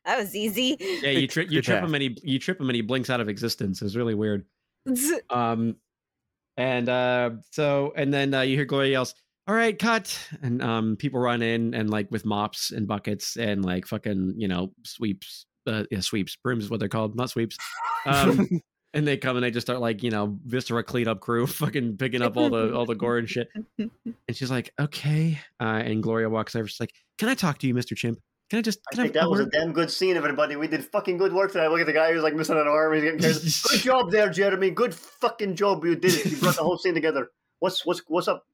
[0.05, 0.77] was easy.
[0.79, 3.19] yeah, you trip you trip him and he you trip him and he blinks out
[3.19, 3.81] of existence.
[3.81, 4.45] It's really weird.
[5.29, 5.75] Um,
[6.57, 9.15] and uh, so and then uh, you hear Gloria yells,
[9.47, 13.65] "All right, cut!" And um, people run in and like with mops and buckets and
[13.65, 15.45] like fucking you know sweeps.
[15.65, 17.57] Uh, yeah, sweeps, brooms is what they're called, not sweeps.
[18.05, 18.47] Um,
[18.93, 22.21] and they come and they just start like you know viscera cleanup crew, fucking picking
[22.21, 23.47] up all the all the gore and shit.
[24.27, 26.67] And she's like, "Okay," uh, and Gloria walks over.
[26.67, 28.19] She's like, "Can I talk to you, Mister Chimp?
[28.49, 30.55] Can I just?" I think I that was a damn good scene, everybody.
[30.55, 31.67] We did fucking good work today.
[31.67, 32.93] Look at the guy who's like missing an arm.
[32.93, 33.35] He's getting carried.
[33.41, 34.69] Good job there, Jeremy.
[34.71, 35.83] Good fucking job.
[35.85, 36.25] You did it.
[36.25, 37.29] You brought the whole scene together.
[37.59, 38.45] What's what's what's up?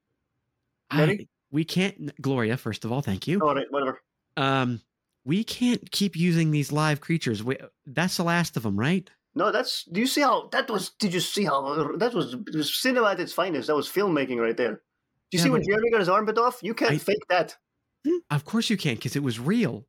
[0.91, 2.57] I- we can't, Gloria.
[2.57, 3.39] First of all, thank you.
[3.41, 3.99] All right, whatever.
[4.37, 4.81] um
[5.25, 9.51] we can't keep using these live creatures we, that's the last of them right No,
[9.51, 9.83] that's.
[9.85, 10.89] Do you see how that was?
[10.99, 11.61] Did you see how
[11.97, 12.35] that was?
[12.53, 13.67] Was cinema at its finest.
[13.67, 14.81] That was filmmaking right there.
[15.29, 16.59] Do you Yeah, see when Jeremy got his arm bit off?
[16.63, 17.55] You can't I- fake that.
[18.31, 19.85] of course you can't because it was real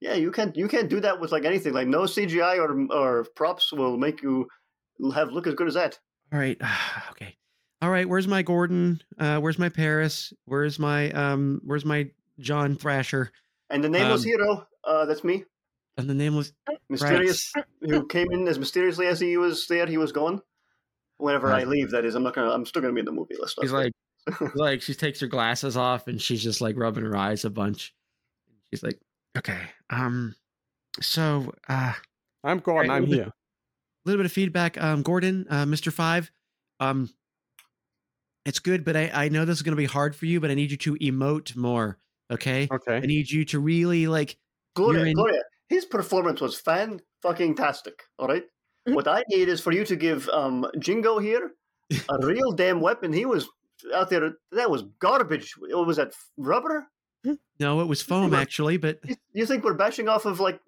[0.00, 0.54] Yeah, you can't.
[0.54, 1.72] You can't do that with like anything.
[1.72, 4.48] Like no CGI or or props will make you
[5.14, 5.98] have look as good as that.
[6.32, 6.60] all right
[7.10, 7.36] okay
[7.80, 12.08] all right where's my gordon uh where's my paris where's my um where's my
[12.38, 13.30] john thrasher
[13.70, 15.44] And the nameless Um, hero, uh, that's me,
[15.96, 16.52] and the name was
[16.88, 19.86] mysterious, who came in as mysteriously as he was there.
[19.86, 20.42] He was gone.
[21.18, 22.50] Whenever I leave, that is, I'm not gonna.
[22.50, 23.36] I'm still gonna be in the movie.
[23.38, 23.84] Let's she's not.
[23.84, 23.92] like
[24.54, 27.92] like she takes her glasses off and she's just like rubbing her eyes a bunch
[28.70, 28.98] she's like
[29.36, 30.34] okay um
[31.02, 31.92] so uh
[32.44, 32.90] I'm Gordon.
[32.90, 33.22] Right, I'm here.
[33.24, 33.32] a
[34.04, 34.80] little bit of feedback.
[34.80, 35.90] Um, Gordon, uh, Mr.
[35.90, 36.30] Five,
[36.78, 37.08] um,
[38.44, 40.50] it's good, but I, I know this is going to be hard for you, but
[40.50, 41.98] I need you to emote more.
[42.30, 42.68] Okay.
[42.70, 42.96] Okay.
[42.96, 44.36] I need you to really like,
[44.74, 47.94] Gloria, in- Gloria, his performance was fan fucking tastic.
[48.18, 48.44] All right.
[48.88, 48.94] Mhm.
[48.94, 51.52] What I need is for you to give um Jingo here
[52.08, 53.12] a real damn weapon.
[53.12, 53.48] He was
[53.94, 54.32] out there.
[54.52, 55.54] That was garbage.
[55.58, 56.12] What was that?
[56.36, 56.86] Rubber?
[57.58, 60.60] no, it was foam actually, but You- You think we're bashing off of like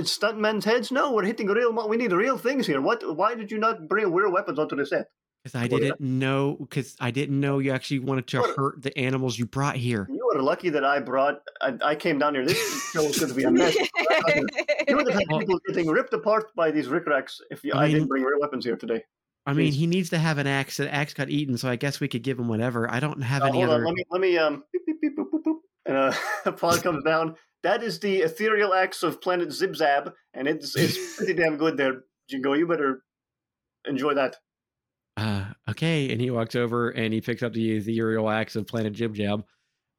[0.00, 0.92] stuntmen's heads?
[0.92, 1.72] No, we're hitting real.
[1.88, 2.80] We need real things here.
[2.80, 3.02] What?
[3.16, 5.06] Why did you not bring real weapons onto the set?
[5.44, 9.38] Because I didn't know, because I didn't know you actually wanted to hurt the animals
[9.38, 10.08] you brought here.
[10.10, 11.42] You are lucky that I brought.
[11.60, 12.44] I, I came down here.
[12.46, 13.76] This show was going to be a mess.
[14.88, 17.84] You would have had Well- people getting ripped apart by these rickracks if you, I
[17.84, 19.02] I, didn't bring real weapons here today.
[19.46, 20.78] I mean, he needs to have an axe.
[20.78, 22.90] The axe got eaten, so I guess we could give him whatever.
[22.90, 23.80] I don't have Uh, any hold other.
[23.80, 24.64] on, let me let me um.
[24.72, 25.56] Beep, beep, beep, boop, boop, boop.
[25.86, 26.12] And uh,
[26.46, 31.16] a pod comes down, that is the ethereal axe of planet Zibzab, and it's it's
[31.16, 32.54] pretty damn good there, Jingo.
[32.54, 33.02] You better
[33.86, 34.36] enjoy that.
[35.16, 36.10] Uh, okay.
[36.10, 39.44] And he walks over and he picks up the ethereal axe of Planet Jib Jab.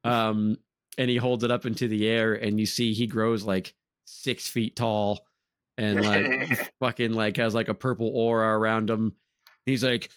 [0.04, 0.58] Um,
[0.98, 3.74] and he holds it up into the air, and you see he grows like
[4.06, 5.26] six feet tall
[5.78, 9.14] and like fucking like has like a purple aura around him.
[9.66, 10.10] He's like,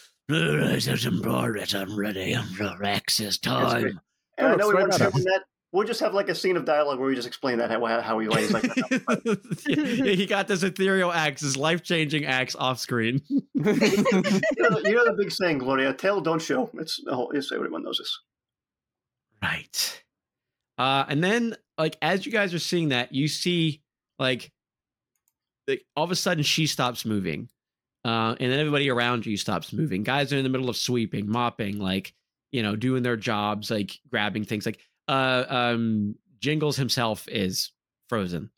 [1.75, 2.35] I'm ready.
[2.35, 4.01] I'm Access time.
[4.37, 5.43] And I looks know we want to that.
[5.71, 8.19] We'll just have like a scene of dialogue where we just explain that how how
[8.19, 9.63] he lays like that.
[9.67, 13.21] yeah, he got this ethereal axe, this life changing axe off screen.
[13.29, 16.71] you, know, the- you know the big saying, Gloria, tell, don't show.
[16.75, 18.19] It's oh, it's everyone knows this.
[19.43, 20.03] Right.
[20.79, 23.83] Uh, and then like as you guys are seeing that, you see
[24.19, 24.51] like
[25.67, 27.49] like all of a sudden she stops moving.
[28.05, 30.03] Uh, and then everybody around you stops moving.
[30.03, 32.15] Guys are in the middle of sweeping, mopping, like,
[32.53, 34.65] you know, doing their jobs, like grabbing things.
[34.65, 34.79] Like
[35.09, 37.73] uh um Jingles himself is
[38.09, 38.51] frozen.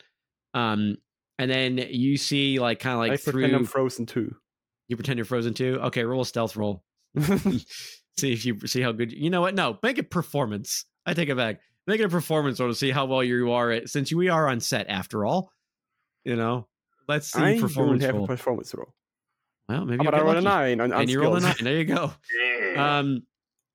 [0.53, 0.97] Um
[1.39, 4.35] and then you see like kind of like I pretend I'm through frozen too.
[4.87, 5.79] you pretend you're frozen too.
[5.85, 6.83] Okay, roll a stealth roll.
[8.17, 11.13] see if you see how good you, you know what no make it performance i
[11.13, 13.89] take it back make it a performance roll to see how well you are at
[13.89, 15.51] since we are on set after all
[16.25, 16.67] you know
[17.07, 18.93] let's see I don't performance have roll a performance roll.
[19.69, 21.35] well maybe How you'll about I get roll a nine on, on and you roll
[21.35, 22.11] a nine there you go
[22.75, 22.99] Yeah.
[22.99, 23.23] um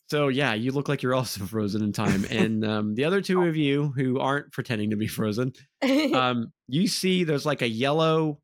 [0.09, 3.43] so yeah you look like you're also frozen in time and um the other two
[3.43, 5.53] of you who aren't pretending to be frozen
[6.15, 8.39] um you see there's like a yellow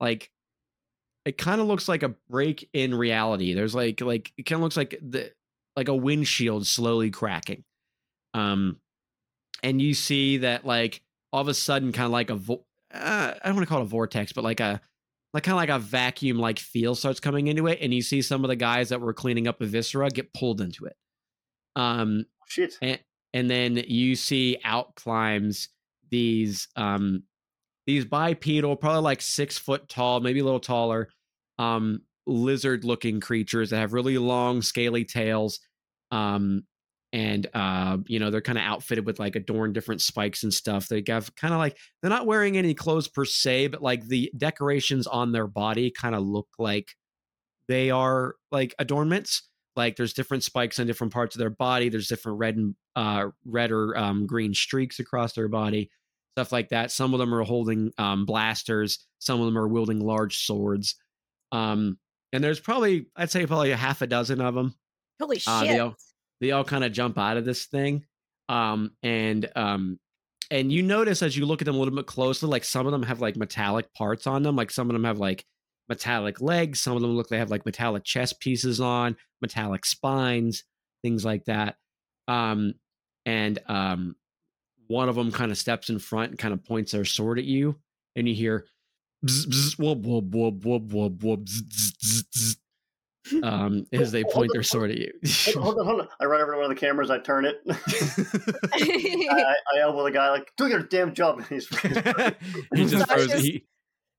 [0.00, 0.30] like
[1.24, 3.52] it kind of looks like a break in reality.
[3.52, 5.30] There's like like it kind of looks like the
[5.76, 7.62] like a windshield slowly cracking
[8.34, 8.78] um
[9.62, 11.00] and you see that like
[11.32, 13.78] all of a sudden kind of like a vo- uh, i don't want to call
[13.78, 14.80] it a vortex but like a
[15.32, 18.22] like kind of like a vacuum like feel starts coming into it and you see
[18.22, 20.96] some of the guys that were cleaning up Eviscera get pulled into it
[21.76, 22.78] um Shit.
[22.82, 22.98] and
[23.34, 25.68] and then you see out climbs
[26.10, 27.22] these um
[27.86, 31.08] these bipedal probably like six foot tall maybe a little taller
[31.58, 35.60] um lizard looking creatures that have really long scaly tails
[36.10, 36.62] um
[37.12, 40.88] and uh you know they're kind of outfitted with like adorned different spikes and stuff
[40.88, 44.30] they have kind of like they're not wearing any clothes per se but like the
[44.36, 46.88] decorations on their body kind of look like
[47.66, 49.47] they are like adornments
[49.78, 53.28] like there's different spikes on different parts of their body there's different red and uh
[53.46, 55.90] red or um, green streaks across their body
[56.36, 60.00] stuff like that some of them are holding um blasters some of them are wielding
[60.00, 60.96] large swords
[61.52, 61.98] um
[62.32, 64.74] and there's probably i'd say probably a half a dozen of them
[65.20, 65.80] Holy Uh, they shit.
[65.80, 65.96] all-
[66.40, 68.04] they all kind of jump out of this thing
[68.48, 69.98] um and um
[70.50, 72.92] and you notice as you look at them a little bit closely like some of
[72.92, 75.44] them have like metallic parts on them like some of them have like
[75.88, 80.64] metallic legs some of them look they have like metallic chest pieces on metallic spines
[81.02, 81.76] things like that
[82.28, 82.74] um
[83.24, 84.14] and um
[84.86, 87.44] one of them kind of steps in front and kind of points their sword at
[87.44, 87.76] you
[88.16, 88.66] and you hear
[89.24, 92.56] bzz, bzz, whoop, whoop, whoop, whoop, whoop, whoop, bzz, bzz, bzz, bzz,
[93.42, 95.12] um as they point their sword at you
[95.54, 96.08] Hold on, hold on.
[96.20, 97.10] I run over to one of the cameras.
[97.10, 97.60] I turn it.
[98.72, 103.32] I, I, elbow the guy like, "Do your damn job." He's he just froze.
[103.34, 103.66] He,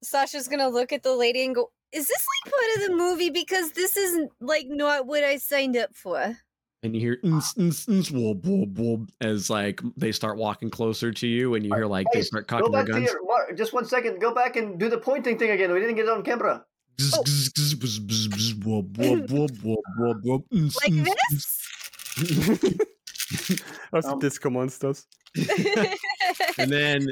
[0.03, 3.29] Sasha's gonna look at the lady and go, "Is this like part of the movie?
[3.29, 6.37] Because this isn't like not what I signed up for."
[6.81, 11.11] and you hear "Ns, ns, ns, whoop, whoop, whoop," as like they start walking closer
[11.11, 13.11] to you, and you hear like they Hey, start Go cocking their back to guns.
[13.11, 14.19] your Mark, just one second.
[14.21, 15.73] Go back and do the pointing thing again.
[15.73, 16.63] We didn't get it on camera.
[17.13, 17.23] Oh.
[20.81, 21.61] Like this?
[23.91, 25.05] That's Um, the disco monsters.
[26.57, 27.07] and then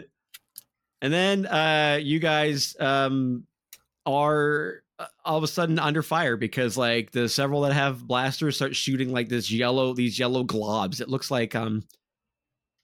[1.02, 3.46] and then uh you guys um
[4.06, 8.56] are uh, all of a sudden under fire because like the several that have blasters
[8.56, 11.02] start shooting like this yellow these yellow globs.
[11.02, 11.84] It looks like um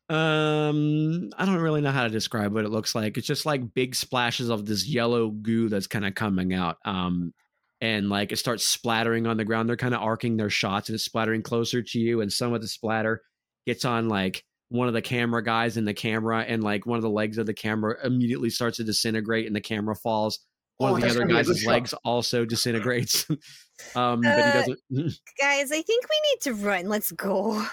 [0.10, 3.18] um i don't really know how to describe what it looks like.
[3.18, 7.34] It's just like big splashes of this yellow goo that's kind of coming out um
[7.82, 9.68] and like it starts splattering on the ground.
[9.68, 12.62] They're kind of arcing their shots and it's splattering closer to you and some of
[12.62, 13.22] the splatter
[13.66, 14.44] gets on like
[14.74, 17.46] one of the camera guys in the camera and like one of the legs of
[17.46, 20.40] the camera immediately starts to disintegrate and the camera falls
[20.78, 21.70] one Oh, of the other gonna be a guys' good shot.
[21.70, 23.28] legs also disintegrates
[23.96, 24.80] um but Uh, he doesn't
[25.40, 26.88] Guys, I think we need to run.
[26.90, 27.64] Let's go.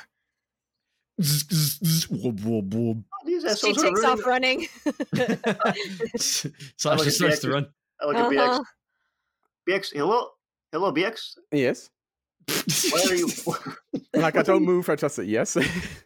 [1.18, 1.44] These
[3.58, 4.66] She takes off running.
[6.18, 7.66] so I look she at starts to run
[8.02, 8.38] I look at BX.
[8.48, 8.62] Uh-huh.
[9.68, 10.28] BX, hello,
[10.72, 11.34] hello, BX.
[11.52, 11.88] Yes.
[12.90, 13.28] Why are you?
[14.14, 15.56] Like I don't move, I just say yes.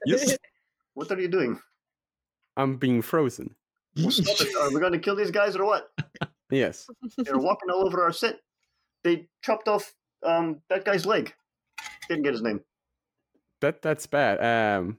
[0.06, 0.36] yes
[0.94, 1.60] what are you doing?
[2.56, 3.54] I'm being frozen.
[3.96, 4.48] Stop.
[4.62, 5.88] Are we going to kill these guys or what?
[6.50, 6.88] Yes.
[7.18, 8.36] They're walking all over our set.
[9.02, 9.94] They chopped off
[10.24, 11.32] um, that guy's leg.
[12.08, 12.60] Didn't get his name.
[13.60, 14.42] That that's bad.
[14.42, 14.98] Um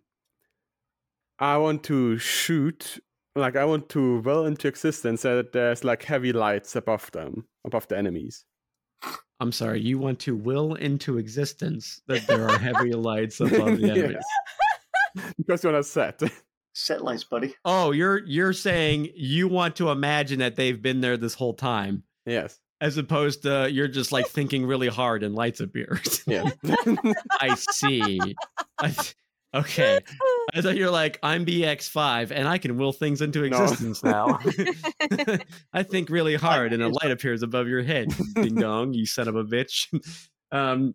[1.37, 2.99] I want to shoot
[3.35, 7.87] like I want to will into existence that there's like heavy lights above them, above
[7.87, 8.45] the enemies.
[9.39, 13.91] I'm sorry, you want to will into existence that there are heavy lights above the
[13.91, 14.25] enemies.
[15.15, 15.33] Yes.
[15.37, 16.21] because you're on a set.
[16.73, 17.55] Set lights, buddy.
[17.63, 22.03] Oh, you're you're saying you want to imagine that they've been there this whole time,
[22.25, 22.59] yes.
[22.81, 26.01] as opposed to you're just like thinking really hard and lights appear.
[26.27, 26.49] Yeah.
[27.39, 28.35] I see.
[28.79, 29.15] I th-
[29.53, 29.99] okay.
[30.53, 33.63] I thought you're like, I'm BX5 and I can will things into No.
[33.63, 34.39] existence now.
[35.73, 38.13] I think really hard and a light appears above your head.
[38.35, 39.87] Ding dong, you son of a bitch.
[40.51, 40.93] Um,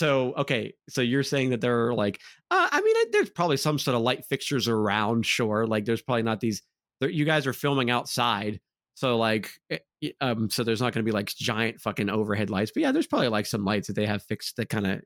[0.00, 0.72] so, okay.
[0.88, 4.00] So you're saying that there are like, uh, I mean, there's probably some sort of
[4.00, 5.66] light fixtures around, sure.
[5.66, 6.62] Like there's probably not these,
[7.02, 8.60] you guys are filming outside.
[8.94, 9.80] So like, eh,
[10.22, 13.06] um, so there's not going to be like giant fucking overhead lights, but yeah, there's
[13.06, 15.02] probably like some lights that they have fixed that kind of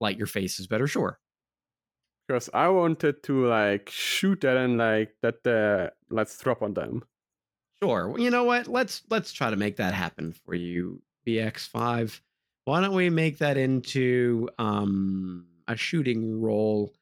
[0.00, 0.86] light your faces better.
[0.86, 1.18] Sure.
[2.26, 7.02] Because I wanted to like shoot that and like that the let's drop on them.
[7.82, 8.08] Sure.
[8.08, 8.66] Well, you know what?
[8.66, 12.18] Let's let's try to make that happen for you, BX5.
[12.64, 16.94] Why don't we make that into um a shooting roll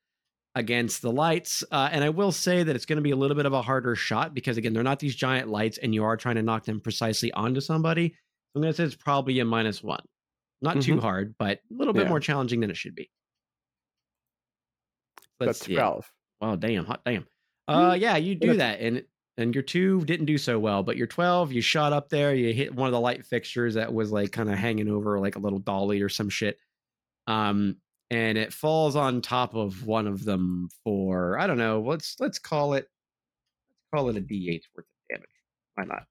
[0.55, 1.63] against the lights?
[1.71, 3.63] Uh, and I will say that it's going to be a little bit of a
[3.63, 6.65] harder shot because again, they're not these giant lights, and you are trying to knock
[6.65, 8.15] them precisely onto somebody.
[8.55, 10.03] I'm going to say it's probably a minus one.
[10.63, 11.01] Not too Mhm.
[11.01, 12.09] hard, but a little bit Yeah.
[12.11, 13.11] more challenging than it should be.
[15.39, 15.75] Let's That's see.
[15.75, 16.11] twelve.
[16.41, 17.27] Wow, damn, hot damn.
[17.69, 19.05] Uh, yeah, you do that, and
[19.41, 22.53] and your two didn't do so well, but your twelve, you shot up there, you
[22.53, 25.41] hit one of the light fixtures that was like kind of hanging over like a
[25.41, 26.59] little dolly or some shit,
[27.27, 27.77] um,
[28.11, 31.81] and it falls on top of one of them for I don't know.
[31.81, 32.87] Let's let's call it
[33.69, 35.29] let's call it a D8 worth of damage.
[35.75, 36.05] Why not?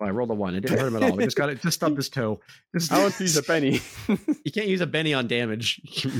[0.00, 0.54] Well, I rolled a one.
[0.54, 1.18] It didn't hurt him at all.
[1.18, 1.60] It just got it.
[1.60, 2.40] Just stubbed his toe.
[2.74, 3.80] Just- I want to use a Benny.
[4.44, 5.80] You can't use a Benny on damage.
[6.04, 6.10] you,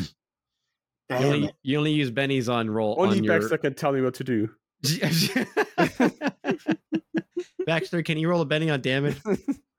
[1.10, 2.96] only, you only use Bennies on roll.
[2.98, 3.40] Only on your...
[3.40, 4.50] Baxter can tell me what to do.
[7.70, 9.16] Baxter, can you roll a Benny on damage?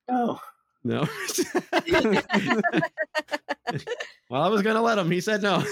[0.10, 0.40] Oh,
[0.84, 1.02] No.
[4.30, 5.12] well, I was gonna let him.
[5.12, 5.64] He said no.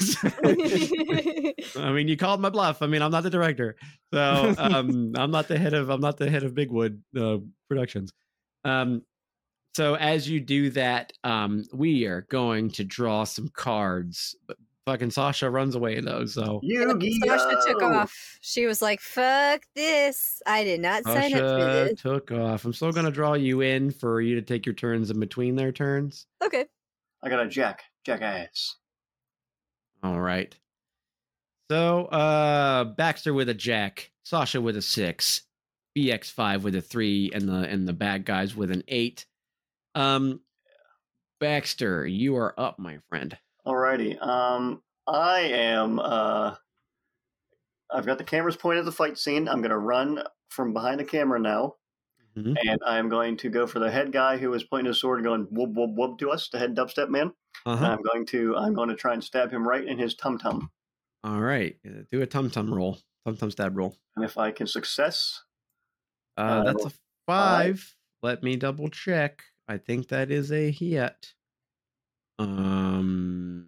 [1.77, 2.83] I mean, you called my bluff.
[2.83, 3.75] I mean, I'm not the director,
[4.13, 8.11] so um, I'm not the head of I'm not the head of Bigwood uh, Productions.
[8.65, 9.01] Um,
[9.73, 14.35] so as you do that, um, we are going to draw some cards.
[14.47, 14.57] But
[14.89, 17.37] fucking Sasha runs away though, so Yu-Gi-Oh!
[17.37, 18.39] Sasha took off.
[18.41, 20.41] She was like, "Fuck this!
[20.47, 22.65] I did not sign up for Sasha this." took off.
[22.65, 25.71] I'm still gonna draw you in for you to take your turns in between their
[25.71, 26.25] turns.
[26.43, 26.65] Okay.
[27.21, 27.83] I got a jack.
[28.03, 28.77] Jackass.
[30.01, 30.55] All right.
[31.69, 35.43] So uh Baxter with a jack, Sasha with a six,
[35.95, 39.25] BX5 with a three, and the and the bad guys with an eight.
[39.93, 40.39] Um
[41.39, 43.37] Baxter, you are up, my friend.
[43.69, 44.19] Alrighty.
[44.19, 45.99] Um, I am.
[45.99, 46.55] Uh,
[47.91, 49.47] I've got the cameras pointed at the fight scene.
[49.47, 51.75] I'm going to run from behind the camera now,
[52.35, 52.57] Mhm.
[52.67, 55.25] and I'm going to go for the head guy who is pointing his sword, and
[55.25, 57.31] going whoop whoop whoop to us, the head dubstep man.
[57.65, 57.85] Uh-huh.
[57.85, 58.55] I'm going to.
[58.55, 60.71] I'm going to try and stab him right in his tum tum.
[61.23, 61.77] All right.
[61.85, 62.97] uh, Do a tum tum roll.
[63.25, 63.97] Tum tum stab roll.
[64.15, 65.43] And if I can success,
[66.37, 66.91] Uh, Uh, that's a
[67.27, 67.95] five.
[68.23, 69.43] Let me double check.
[69.67, 71.33] I think that is a hit.
[72.39, 73.67] Um,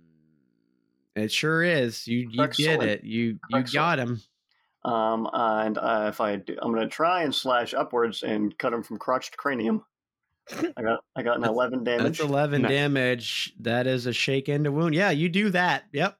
[1.15, 2.07] it sure is.
[2.07, 2.83] You you get Excellent.
[2.83, 3.03] it.
[3.03, 3.73] You you Excellent.
[3.73, 4.21] got him.
[4.85, 8.73] um, and uh, if I do, I'm going to try and slash upwards and cut
[8.73, 9.83] him from crotch to cranium.
[10.77, 11.03] I got.
[11.15, 12.03] I got an That's- 11 damage.
[12.03, 12.71] That's eleven Nice.
[12.71, 13.53] damage.
[13.59, 14.95] That is a shake and a wound.
[14.95, 15.83] Yeah, you do that.
[15.93, 16.17] Yep.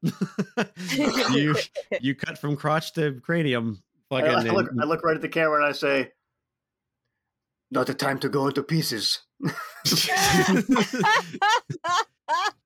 [1.32, 1.56] you
[2.02, 3.82] you cut from crotch to cranium.
[4.12, 4.50] I, Fucking.
[4.52, 6.12] I look, I look right at the camera and I say,
[7.72, 9.20] "Not the time to go into pieces."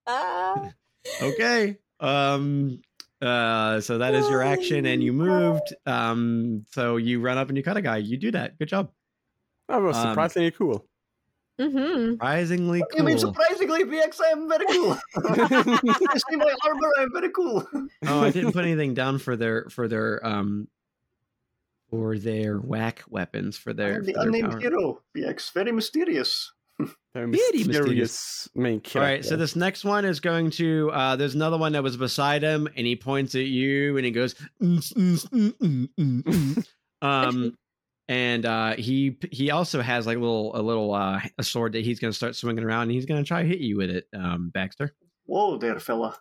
[1.22, 1.78] okay.
[2.00, 2.82] Um.
[3.22, 3.80] Uh.
[3.82, 5.74] So that is your action, and you moved.
[5.86, 6.66] Um.
[6.72, 7.98] So you run up and you cut a guy.
[7.98, 8.58] You do that.
[8.60, 8.92] Good job.
[9.68, 10.86] That was Um, surprisingly cool.
[11.60, 12.12] mm-hmm.
[12.14, 14.98] Surprisingly I mean, surprisingly, BX, I am very cool.
[16.02, 17.68] you see my armor, I'm very cool.
[18.08, 20.68] oh, I didn't put anything down for their for their um
[21.90, 24.60] for their whack weapons for their, I'm the for their unnamed power.
[24.60, 25.02] hero.
[25.18, 26.52] BX, very mysterious.
[27.16, 29.00] The Very mysterious main character.
[29.00, 30.92] right, so this next one is going to.
[30.92, 34.12] uh There's another one that was beside him, and he points at you, and he
[34.12, 36.68] goes, "Mm, mm, mm, mm, mm, mm."
[37.02, 37.56] um,
[38.10, 41.86] and uh he he also has like a little a little uh a sword that
[41.86, 43.92] he's going to start swinging around, and he's going to try to hit you with
[43.92, 44.94] it, um, Baxter.
[45.26, 46.18] Whoa there, fella.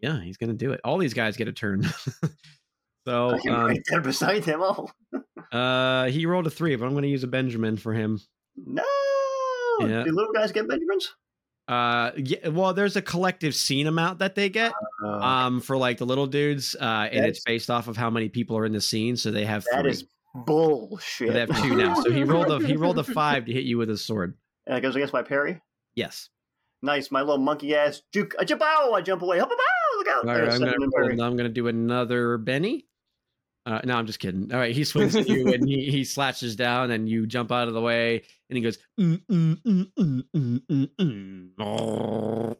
[0.00, 0.80] Yeah, he's going to do it.
[0.84, 1.82] All these guys get a turn.
[3.08, 4.60] so um, right there beside him.
[4.62, 4.86] Oh,
[5.50, 8.20] uh he rolled a three, but I'm going to use a Benjamin for him.
[8.56, 8.84] no.
[9.80, 10.04] Yeah.
[10.04, 11.14] Do little guys get Benjamins?
[11.68, 14.72] Uh, yeah, well, there's a collective scene amount that they get.
[15.04, 18.28] Uh, um for like the little dudes uh and it's based off of how many
[18.28, 19.90] people are in the scene so they have that three.
[19.92, 21.32] is Bullshit.
[21.32, 21.94] They have two now.
[21.94, 24.36] So he rolled a he rolled a five to hit you with his sword.
[24.66, 25.60] and it goes against my parry.
[25.94, 26.28] Yes.
[26.82, 28.34] Nice, my little monkey ass juke.
[28.38, 28.92] I jump out.
[28.92, 29.38] I jump away.
[29.38, 30.28] Hop, hop, hop, Look out!
[30.28, 31.16] All right, I'm gonna in roll, parry.
[31.16, 32.86] now I'm gonna do another Benny.
[33.66, 34.52] Uh, no, I'm just kidding.
[34.52, 37.68] All right, he swings at you and he, he slashes down and you jump out
[37.68, 38.78] of the way and he goes.
[38.98, 42.56] "Mm, mm, mm, mm, mm, mm, mm."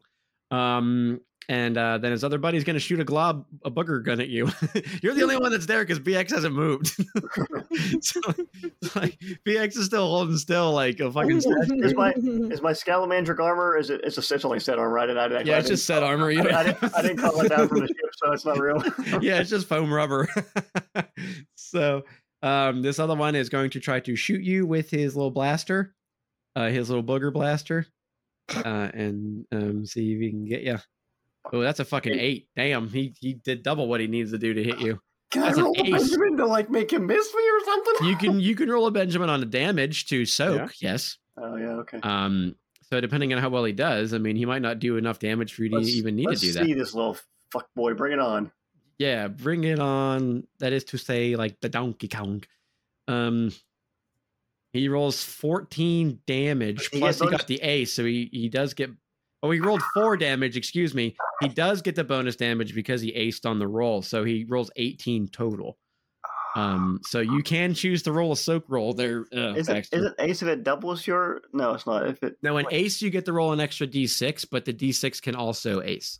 [0.50, 4.28] Um, and uh, then his other buddy's gonna shoot a glob, a booger gun at
[4.28, 4.50] you.
[5.02, 6.88] You're the only one that's there because BX hasn't moved.
[8.04, 8.20] so,
[8.94, 11.38] like, BX is still holding still, like a fucking.
[11.88, 13.76] Is my is my Scalamandric armor?
[13.76, 14.00] Is it?
[14.04, 15.08] It's essentially set armor, right?
[15.08, 16.30] And I, I, yeah, I it's just set armor.
[16.30, 18.44] You I, don't I, didn't, I didn't call it down from the ship, so it's
[18.44, 18.82] not real.
[19.22, 20.28] yeah, it's just foam rubber.
[21.54, 22.04] so
[22.42, 25.94] um, this other one is going to try to shoot you with his little blaster,
[26.56, 27.86] uh, his little booger blaster,
[28.54, 30.78] uh, and um, see if he can get you.
[31.52, 32.48] Oh, that's a fucking eight.
[32.56, 35.00] Damn, he he did double what he needs to do to hit you.
[35.30, 35.90] Can That's I roll a.
[35.90, 38.08] Benjamin to like make him miss me or something?
[38.08, 40.80] You can you can roll a Benjamin on the damage to soak.
[40.80, 41.18] Yes.
[41.36, 42.00] Oh yeah, okay.
[42.02, 42.54] Um.
[42.90, 45.52] So depending on how well he does, I mean, he might not do enough damage
[45.52, 46.64] for you to Let's- even need to do that.
[46.64, 47.18] see this little
[47.52, 47.92] fuck boy.
[47.94, 48.50] Bring it on.
[48.98, 50.46] Yeah, bring it on.
[50.60, 52.42] That is to say, like the Donkey Kong.
[53.06, 53.52] Um,
[54.72, 56.88] he rolls 14 damage.
[56.90, 58.90] He Plus, he got the ace, so he he does get.
[59.42, 60.56] Oh, he rolled four damage.
[60.56, 61.16] Excuse me.
[61.40, 64.70] He does get the bonus damage because he aced on the roll, so he rolls
[64.76, 65.78] 18 total.
[66.56, 69.26] Um, so you can choose to roll a soak roll there.
[69.32, 71.42] Uh, Is it, it ace if it doubles your?
[71.52, 72.08] No, it's not.
[72.08, 75.22] If it Now, in ace, you get to roll an extra d6, but the d6
[75.22, 76.18] can also ace.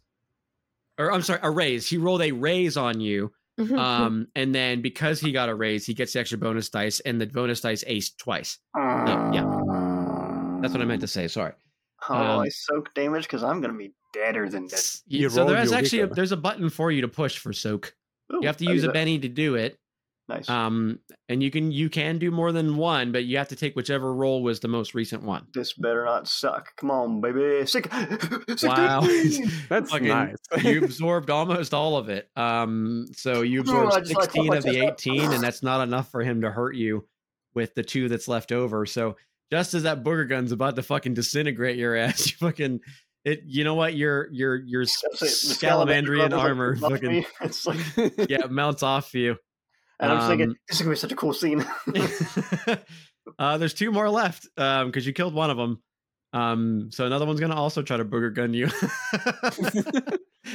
[0.97, 1.89] Or I'm sorry, a raise.
[1.89, 3.32] He rolled a raise on you,
[3.77, 7.20] um, and then because he got a raise, he gets the extra bonus dice, and
[7.20, 8.59] the bonus dice ace twice.
[8.77, 9.45] yeah.
[10.61, 11.27] That's what I meant to say.
[11.28, 11.53] Sorry.
[12.09, 14.80] Oh, um, I soak damage because I'm gonna be deader than dead.
[15.06, 17.94] You so roll, there's actually a, there's a button for you to push for soak.
[18.32, 18.90] Ooh, You have to use a.
[18.93, 19.78] Benny to do it.
[20.28, 20.47] Nice.
[20.51, 20.98] Um,
[21.30, 24.12] and you can you can do more than one, but you have to take whichever
[24.12, 25.47] roll was the most recent one.
[25.55, 26.76] this better not suck.
[26.76, 27.64] Come on, baby.
[27.66, 27.90] Sick.
[28.62, 29.01] Wow.
[29.70, 30.36] That's Fucking- nice.
[30.62, 32.28] you absorbed almost all of it.
[32.36, 35.80] Um, so you absorbed I just, like, 16 put of the 18, and that's not
[35.80, 37.06] enough for him to hurt you
[37.55, 38.85] with the two that's left over.
[38.85, 39.16] So
[39.50, 42.80] just as that booger gun's about to fucking disintegrate your ass, you fucking
[43.24, 43.40] it.
[43.46, 43.94] You know what?
[43.94, 45.58] Your your your s- That's it.
[45.60, 47.26] The Salamandric Scalamandrian armor's, like, armor fucking.
[47.42, 47.78] It's like,
[48.30, 49.36] yeah mounts off you.
[50.00, 51.64] and I'm just thinking Um, this is gonna be such a cool scene.
[53.38, 55.82] uh, there's two more left um because you killed one of them.
[56.34, 58.68] Um, so another one's gonna also try to booger gun you.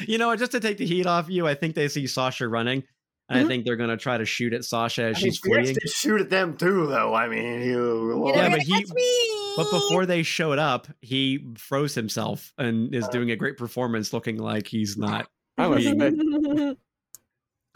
[0.08, 0.36] you know?
[0.36, 2.84] Just to take the heat off you, I think they see Sasha running,
[3.30, 5.44] and I think they're gonna try to shoot at Sasha as I mean, she's BX
[5.44, 5.66] fleeing.
[5.76, 7.14] did shoot at them too, though.
[7.14, 7.74] I mean, you.
[8.26, 9.40] You're Yeah, but he- me.
[9.56, 14.38] But before they showed up, he froze himself and is doing a great performance, looking
[14.38, 15.28] like he's not.
[15.58, 16.14] I was being- sick.
[16.18, 16.74] yeah,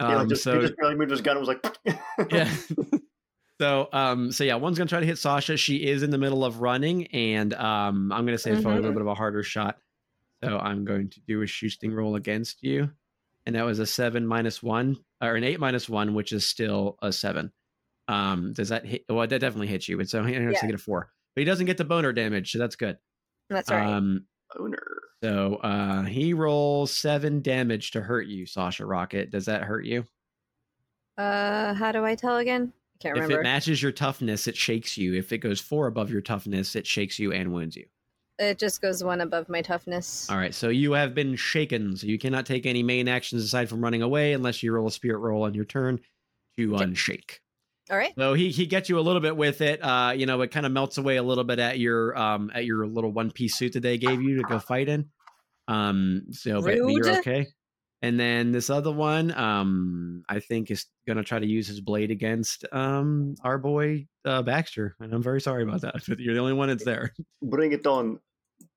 [0.00, 1.36] like, Um, just, so he just barely moved his gun.
[1.38, 2.52] and Was like, yeah.
[3.60, 5.56] So um so yeah, one's gonna try to hit Sasha.
[5.56, 8.82] She is in the middle of running, and um I'm gonna say it's probably a
[8.82, 9.78] little bit of a harder shot.
[10.44, 12.90] So I'm going to do a shooting roll against you.
[13.48, 16.98] And that was a seven minus one, or an eight minus one, which is still
[17.00, 17.50] a seven.
[18.06, 19.06] Um, does that hit?
[19.08, 19.98] Well, that definitely hits you.
[20.00, 20.60] It's so he has Yeah.
[20.60, 22.98] to get a four, but he doesn't get the boner damage, so that's good.
[23.48, 23.86] That's right.
[23.86, 24.26] Um,
[24.60, 24.82] Owner.
[25.24, 29.30] so uh, he rolls seven damage to hurt you, Sasha Rocket.
[29.30, 30.04] Does that hurt you?
[31.16, 32.70] uh, how do I tell again?
[32.74, 33.36] I can't remember.
[33.36, 35.14] If it matches your toughness, it shakes you.
[35.14, 37.86] If it goes four above your toughness, it shakes you and wounds you.
[38.38, 40.28] It just goes one above my toughness.
[40.30, 41.96] All right, so you have been shaken.
[41.96, 44.92] So you cannot take any main actions aside from running away unless you roll a
[44.92, 46.00] spirit roll on your turn
[46.58, 46.84] to Okay.
[46.84, 47.38] unshake.
[47.90, 48.12] All right.
[48.18, 49.82] So he he gets you a little bit with it.
[49.82, 52.64] Uh, you know, it kind of melts away a little bit at your um at
[52.64, 55.08] your little one piece suit that they gave you to go fight in.
[55.68, 57.48] Um, so but, but you're okay.
[58.00, 62.10] And then this other one, um, I think is gonna try to use his blade
[62.10, 65.94] against um our boy uh, Baxter, and I'm very sorry about that.
[66.08, 67.12] But you're the only one that's there.
[67.42, 68.20] Bring it on.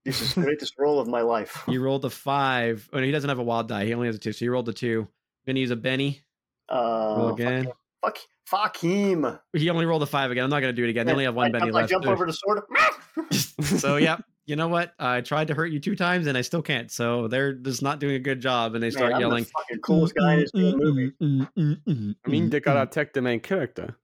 [0.06, 1.64] This is the greatest roll of my life.
[1.68, 2.90] You rolled a five.
[2.92, 3.86] Oh, no, he doesn't have a wild die.
[3.86, 4.34] He only has a two.
[4.34, 5.08] So you rolled a two.
[5.46, 6.22] Gonna use a Benny.
[6.70, 7.66] Uh, Roll again.
[7.66, 7.72] him.
[8.04, 9.28] Fuck, fuck him.
[9.54, 10.44] He only rolled a five again.
[10.44, 11.06] I'm not gonna do it again.
[11.06, 11.92] They only have one I, Benny jump, I left.
[11.92, 12.62] jump so- over the sword.
[13.80, 14.94] so yeah, you know what?
[14.98, 16.90] I tried to hurt you two times and I still can't.
[16.92, 19.44] So they're just not doing a good job, and they Man, start I'm yelling.
[19.44, 21.12] the fucking coolest guy in this movie.
[21.22, 23.98] I mean, they gotta attack the main character.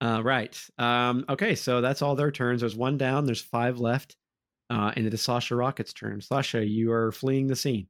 [0.00, 0.56] Uh, right.
[0.78, 2.60] Um, okay, so that's all their turns.
[2.60, 3.26] There's one down.
[3.26, 4.16] There's five left.
[4.70, 6.20] Uh, and it is Sasha Rocket's turn.
[6.20, 7.86] Sasha, you are fleeing the scene.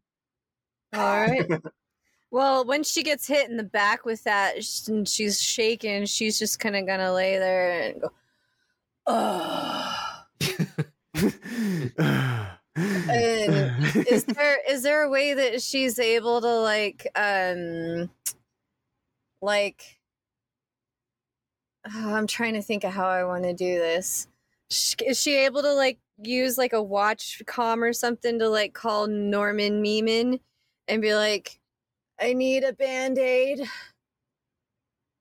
[0.94, 1.46] All right.
[2.30, 4.56] well, when she gets hit in the back with that,
[4.88, 8.12] and she's shaking, she's just kind of gonna lay there and go,
[9.06, 9.94] "Oh."
[12.76, 18.08] is there is there a way that she's able to like um
[19.42, 19.98] like
[21.94, 24.26] Oh, I'm trying to think of how I want to do this.
[24.70, 29.06] Is she able to like use like a watch com or something to like call
[29.06, 30.40] Norman Meeman
[30.88, 31.58] and be like,
[32.20, 33.60] I need a band aid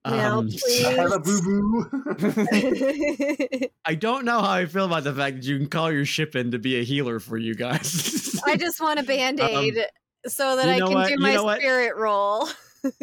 [0.05, 0.49] now, Um,
[0.85, 1.41] I have a please.
[1.41, 3.69] boo boo.
[3.85, 6.35] I don't know how I feel about the fact that you can call your ship
[6.35, 8.39] in to be a healer for you guys.
[8.45, 9.77] I just want a band aid
[10.25, 11.07] so that Um, you I can what?
[11.07, 11.59] do You my know what?
[11.59, 12.47] spirit roll.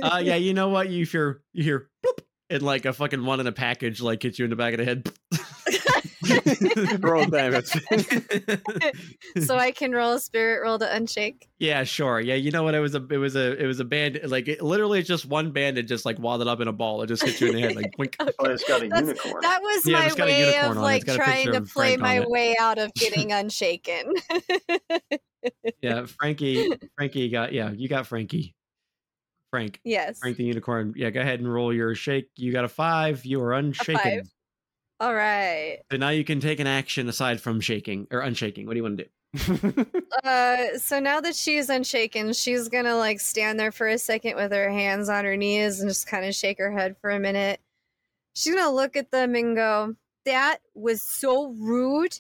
[0.03, 0.89] uh, yeah, you know what?
[0.89, 4.39] You hear you hear bloop, and like a fucking one in a package like hits
[4.39, 5.11] you in the back of the head.
[7.01, 7.67] Roll damage.
[9.45, 11.49] so I can roll a spirit roll to unshake.
[11.59, 12.21] yeah, sure.
[12.21, 12.75] Yeah, you know what?
[12.75, 15.27] It was a it was a it was a band like it, literally it's just
[15.27, 17.03] one bandit just like wadded up in a ball.
[17.03, 18.17] It just hits you in the head like blink.
[18.21, 19.43] oh, it's got a That's- unicorn.
[19.43, 21.61] That was Yeah, my it's got a way of like It's got a trying to
[21.63, 24.13] play Frank my way out of getting unshaken.
[25.83, 28.55] Yeah, Frankie Frankie got yeah, you got Frankie.
[29.51, 29.79] Frank.
[29.85, 30.19] yes.
[30.19, 30.95] Frank the unicorn.
[30.97, 32.29] Yeah, go ahead and roll your shake.
[32.37, 33.25] You got a five.
[33.25, 34.23] You are unshaken.
[34.99, 35.07] Five.
[35.09, 35.79] All right.
[35.91, 38.67] So now you can take an action aside from shaking or unshaking.
[38.67, 39.11] What do you want to do?
[40.25, 44.53] Uh, so now that she's unshaken, she's gonna like stand there for a second with
[44.53, 47.61] her hands on her knees and just kind of shake her head for a minute.
[48.35, 52.19] She's gonna look at them and go, "That was so rude,"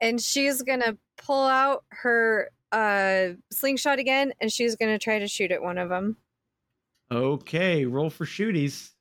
[0.00, 5.50] and she's gonna pull out her uh slingshot again, and she's gonna try to shoot
[5.50, 6.16] at one of them.
[7.10, 8.92] Okay, roll for shooties.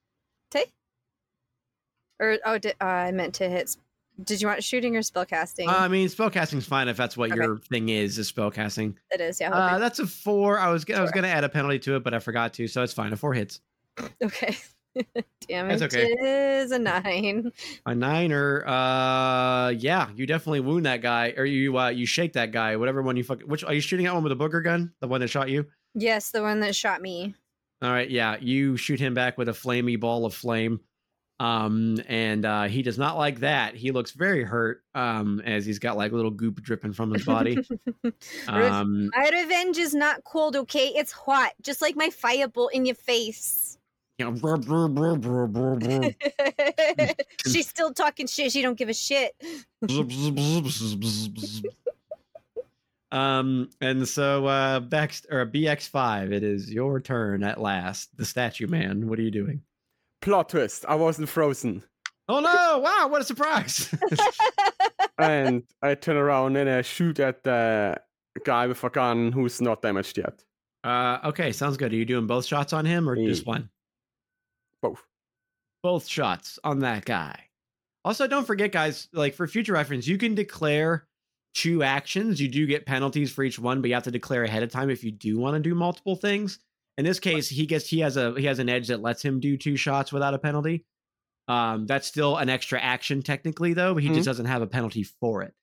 [2.20, 3.76] Or oh, did, uh, I meant to hit.
[4.24, 5.68] Did you want shooting or spellcasting?
[5.68, 7.42] Uh, I mean, spellcasting's fine if that's what Okay.
[7.42, 8.18] your thing is.
[8.18, 8.96] Is spellcasting?
[9.12, 9.52] it is, yeah.
[9.52, 10.58] Uh, that's a four.
[10.58, 11.16] I was I was Sure.
[11.16, 13.12] gonna add a penalty to it, but I forgot to, so it's fine.
[13.12, 13.60] A four hits.
[14.24, 14.56] okay.
[15.50, 16.14] Damage That's okay.
[16.62, 17.52] is a nine.
[17.86, 18.66] A niner.
[18.66, 22.78] Uh, yeah, you definitely wound that guy, or you uh, you shake that guy.
[22.78, 23.42] Whatever one you fuck.
[23.42, 24.94] Which are you shooting at one with a booger gun?
[25.02, 25.66] The one that shot you?
[25.94, 27.36] Yes, the one that shot me.
[27.82, 30.80] All right, yeah, you shoot him back with a flamey ball of flame.
[31.40, 33.76] Um, and uh, he does not like that.
[33.76, 34.84] He looks very hurt.
[34.94, 37.58] Um, as he's got like little goop dripping from his body.
[38.48, 40.88] Um, my revenge is not cold, okay?
[40.90, 43.78] It's hot, just like my firebolt in your face.
[44.18, 46.12] you know, brr, brr, brr, brr, brr, brr.
[47.48, 48.52] She's still talking shit.
[48.52, 49.34] She don't give a shit.
[53.12, 58.16] um, and so uh, back or BX5, it is your turn at last.
[58.18, 59.62] The statue man, what are you doing?
[60.22, 60.86] Plot twist.
[60.88, 61.84] I wasn't frozen.
[62.28, 62.80] Oh no!
[62.80, 63.94] Wow, what a surprise!
[65.20, 68.02] and I turn around and I shoot at the
[68.44, 70.44] guy with a gun who's not damaged yet.
[70.84, 71.94] uh, okay, sounds good.
[71.94, 73.70] Are you doing both shots on him or just one?
[74.82, 75.04] Both.
[75.84, 77.40] Both shots on that guy.
[78.04, 79.08] Also, don't forget, guys.
[79.14, 81.08] Like for future reference, you can declare
[81.54, 82.42] two actions.
[82.42, 84.90] You do get penalties for each one, but you have to declare ahead of time
[84.90, 86.60] if you do want to do multiple things.
[86.98, 89.40] In this case, he gets he has a he has an edge that lets him
[89.40, 90.86] do two shots without a penalty.
[91.48, 95.04] Um, that's still an extra action technically, though, but he just doesn't have a penalty
[95.04, 95.54] for it.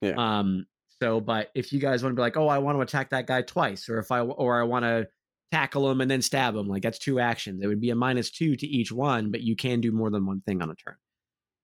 [0.00, 0.14] Yeah.
[0.16, 0.66] Um.
[1.00, 3.26] So, but if you guys want to be like, oh, I want to attack that
[3.26, 5.06] guy twice, or if I or I want to
[5.52, 7.60] tackle him and then stab him, like that's two actions.
[7.62, 10.26] It would be a minus two to each one, but you can do more than
[10.26, 10.96] one thing on a turn.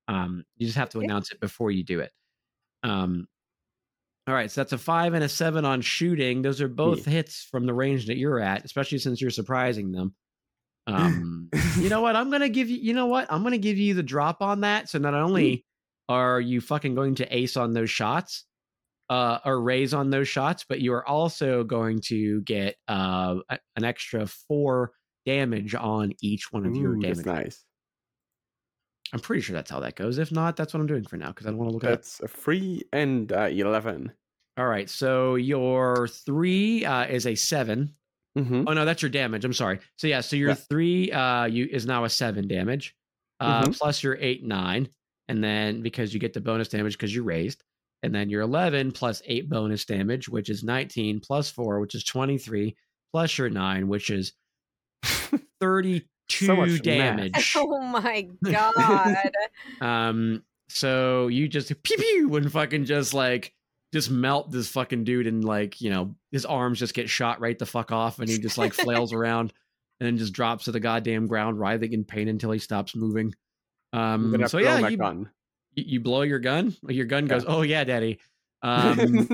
[0.06, 1.06] Um, you just have to Okay.
[1.06, 2.12] announce it before you do it.
[2.82, 3.26] Um,
[4.26, 6.40] all right, so that's a five and a seven on shooting.
[6.40, 10.14] Those are both hits from the range that you're at, especially since you're surprising them.
[10.86, 12.16] Um, you know what?
[12.16, 12.78] I'm gonna give you.
[12.78, 13.30] You know what?
[13.30, 14.88] I'm gonna give you the drop on that.
[14.88, 15.66] So not only
[16.08, 18.44] are you fucking going to ace on those shots,
[19.10, 23.36] uh, or raise on those shots, but you are also going to get uh
[23.76, 24.92] an extra four
[25.26, 27.16] damage on each one of your damage.
[27.18, 27.64] that's nice.
[29.14, 30.18] I'm pretty sure that's how that goes.
[30.18, 31.90] If not, that's what I'm doing for now because I don't want to look at
[31.90, 31.96] it.
[31.98, 34.12] That's a three and uh, eleven.
[34.58, 37.94] All right, so your three uh, is a seven.
[38.36, 38.64] Mm-hmm.
[38.66, 39.44] Oh no, that's your damage.
[39.44, 39.78] I'm sorry.
[39.96, 40.54] So yeah, so your Yeah.
[40.68, 42.96] three uh you is now a seven damage.
[43.40, 43.78] Uh Mhm.
[43.78, 44.88] plus your eight, nine.
[45.28, 47.62] And then because you get the bonus damage because you're raised.
[48.02, 52.04] And then your 11 plus eight bonus damage, which is 19, plus four, which is
[52.04, 52.76] 23,
[53.12, 54.32] plus your nine, which is
[55.60, 56.00] 32
[56.42, 56.82] much math.
[56.82, 57.54] damage.
[57.56, 59.16] oh my god.
[59.80, 63.52] Um, so you just pew pew and fucking just like
[63.92, 67.58] just melt this fucking dude and like you know his arms just get shot right
[67.58, 69.52] the fuck off and he just like flails around
[70.00, 73.32] and then just drops to the goddamn ground writhing in pain until he stops moving.
[73.92, 75.30] Um, so yeah, you, gun.
[75.74, 76.74] you you blow your gun.
[76.88, 77.50] Your gun goes, Yeah.
[77.54, 78.18] oh yeah, daddy.
[78.62, 79.28] Um,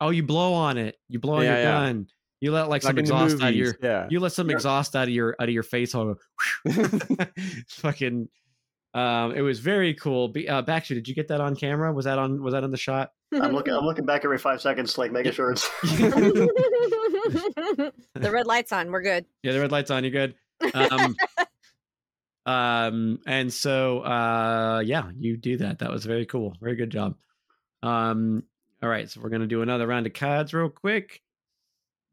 [0.00, 0.98] oh, you blow on it.
[1.08, 1.70] You blow on Yeah, your yeah.
[1.86, 2.06] gun.
[2.40, 4.06] You let like, like some in the exhaust out of your yeah.
[4.10, 4.56] you let some Yeah.
[4.56, 6.16] exhaust out of your out of your face hole.
[7.68, 8.28] Fucking
[8.94, 10.28] um it was very cool.
[10.28, 11.92] Be, uh Baxter, did you get that on camera?
[11.92, 13.12] Was that on was that on the shot?
[13.32, 13.74] I'm looking.
[13.74, 15.68] I'm looking back every five seconds, like making sure it's.
[15.82, 18.90] the red light's on.
[18.92, 19.24] We're good.
[19.42, 20.34] Yeah, the red light's on, You're good.
[20.74, 21.16] Um
[22.46, 25.80] Um, and so uh yeah, you do that.
[25.80, 26.54] That was very cool.
[26.60, 27.16] Very good job.
[27.82, 28.44] Um,
[28.82, 31.22] all right, so we're gonna do another round of cards real quick.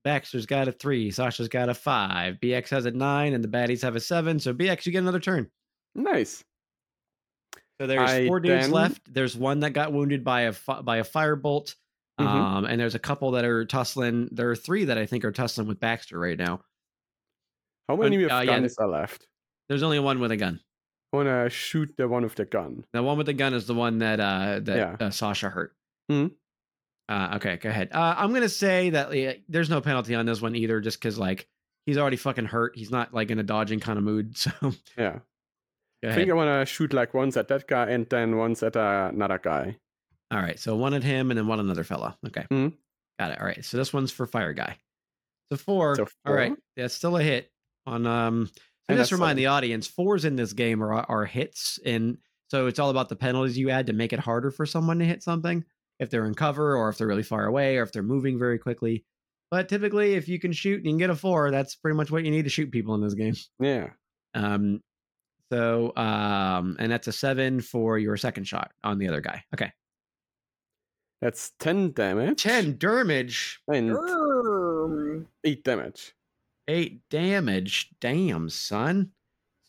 [0.03, 3.81] Baxter's got a three, Sasha's got a five, BX has a nine, and the baddies
[3.81, 4.39] have a seven.
[4.39, 5.49] So BX, you get another turn.
[5.95, 6.43] Nice.
[7.79, 9.13] So there's I four dudes then- left.
[9.13, 11.75] There's one that got wounded by a fi- by a firebolt.
[12.19, 12.25] Mhm.
[12.27, 14.29] Um, and there's a couple that are tussling.
[14.31, 16.61] There are three that I think are tussling with Baxter right now.
[17.89, 19.27] How many uh, of yeah, guns are left?
[19.67, 20.59] There's only one with a gun.
[21.11, 22.85] I wanna shoot the one with the gun.
[22.93, 25.07] The one with the gun is the one that uh that Yeah.
[25.07, 25.75] uh, Sasha hurt.
[26.11, 26.35] Mhm.
[27.09, 27.89] Uh, okay, go ahead.
[27.91, 31.17] Uh, I'm gonna say that yeah, there's no penalty on this one either, just because
[31.17, 31.47] like
[31.85, 32.77] he's already fucking hurt.
[32.77, 34.37] He's not like in a dodging kind of mood.
[34.37, 34.51] So
[34.97, 35.19] Yeah.
[36.05, 39.09] I think I wanna shoot like once at that guy and then once at uh,
[39.13, 39.77] another guy.
[40.31, 42.17] All right, so one at him and then one another fella.
[42.27, 42.73] Okay, Mhm.
[43.19, 43.39] got it.
[43.39, 44.77] All right, so this one's for fire guy.
[45.51, 45.95] So four.
[45.95, 46.57] So All right, four?
[46.75, 47.51] that's still a hit
[47.85, 48.05] on.
[48.07, 48.49] Um,
[48.89, 52.17] so just remind the audience, fours in this game are are hits, and
[52.49, 55.05] so it's all about the penalties you add to make it harder for someone to
[55.05, 55.63] hit something
[56.03, 58.59] if they're in cover or if they're really far away or if they're moving very
[58.59, 59.03] quickly.
[59.49, 62.11] But typically, if you can shoot and you can get a four, that's pretty much
[62.11, 63.35] what you need to shoot people in this game.
[63.59, 63.89] Yeah.
[64.35, 64.81] Um,
[65.51, 69.43] so um, and that's a seven for your second shot on the other guy.
[69.53, 69.71] Okay,
[71.21, 72.41] That's ten damage.
[72.41, 73.59] ten damage.
[73.67, 73.95] and
[75.43, 76.15] eight damage.
[76.67, 77.89] Eight damage.
[78.01, 79.11] Damn, son.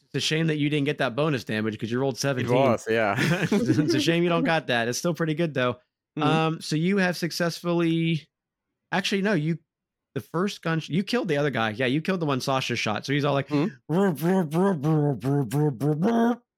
[0.06, 2.54] It's a shame that you didn't get that bonus damage because you rolled It 17.
[2.54, 3.16] was, yeah.
[3.18, 4.88] it's a shame you don't got that.
[4.88, 5.76] It's still pretty good though.
[6.18, 6.22] Mhm.
[6.22, 8.26] Um, so you have successfully
[8.92, 9.58] actually no, you
[10.14, 11.70] the first gun you killed the other guy.
[11.70, 13.04] Yeah, you killed the one Sasha shot.
[13.04, 13.76] So he's all like Mhm.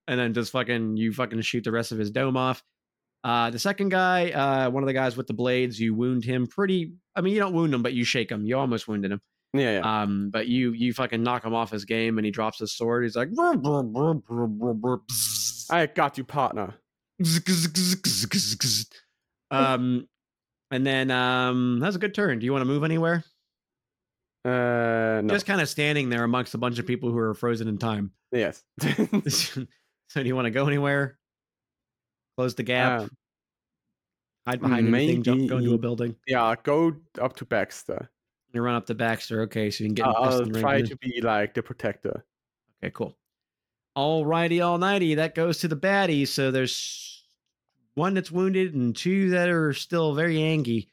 [0.07, 2.61] and then just fucking you fucking shoot the rest of his dome off.
[3.23, 6.45] Uh the second guy, uh one of the guys with the blades, you wound him
[6.45, 8.45] pretty I mean you don't wound him, but you shake him.
[8.45, 9.21] You almost wounded him.
[9.53, 10.01] yeah, yeah.
[10.03, 13.03] Um, but you you fucking knock him off his game and he drops his sword.
[13.05, 13.29] He's like,
[15.71, 16.75] I got you, partner.
[19.51, 20.07] um,
[20.71, 22.39] and then um, that's a good turn.
[22.39, 23.23] Do you want to move anywhere?
[24.45, 25.27] Uh, no.
[25.29, 28.11] Just kind of standing there amongst a bunch of people who are frozen in time.
[28.31, 28.63] yes.
[29.27, 29.65] so
[30.15, 31.17] do you want to go anywhere?
[32.37, 33.01] Close the gap.
[33.01, 33.09] Um,
[34.47, 35.23] hide behind anything.
[35.23, 36.15] Jump, go into a building.
[36.27, 38.09] yeah, go up to Baxter.
[38.53, 39.41] You run up to Baxter.
[39.43, 40.07] Okay, so you can get.
[40.07, 42.25] in I'll try to be like the protector.
[42.81, 43.17] Okay, cool.
[43.95, 45.15] All righty, all nighty.
[45.15, 46.29] That goes to the baddies.
[46.29, 47.16] So there's
[47.97, 50.87] one that's wounded and two that are still very angry.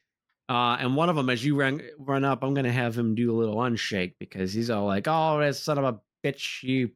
[0.48, 3.30] Uh, and one of them, as you run run up, I'm gonna have him do
[3.30, 6.90] a little unshake because he's all like, "Oh, that son of a bitch, you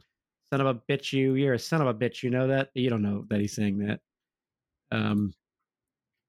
[0.51, 2.71] son of a bitch, you you're a son of a bitch." You know that?
[2.75, 4.01] You don't know that he's saying that.
[4.91, 5.35] Um,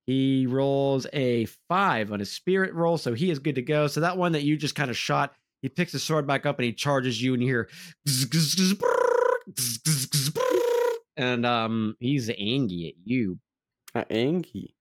[0.06, 3.88] he rolls a five on his spirit roll, so he is good to go.
[3.88, 6.58] So that one that you just kind of shot, he picks his sword back up
[6.60, 7.66] and he charges you, and you
[11.18, 13.40] and um, he's angry at you,
[13.96, 14.76] Uh, Angie.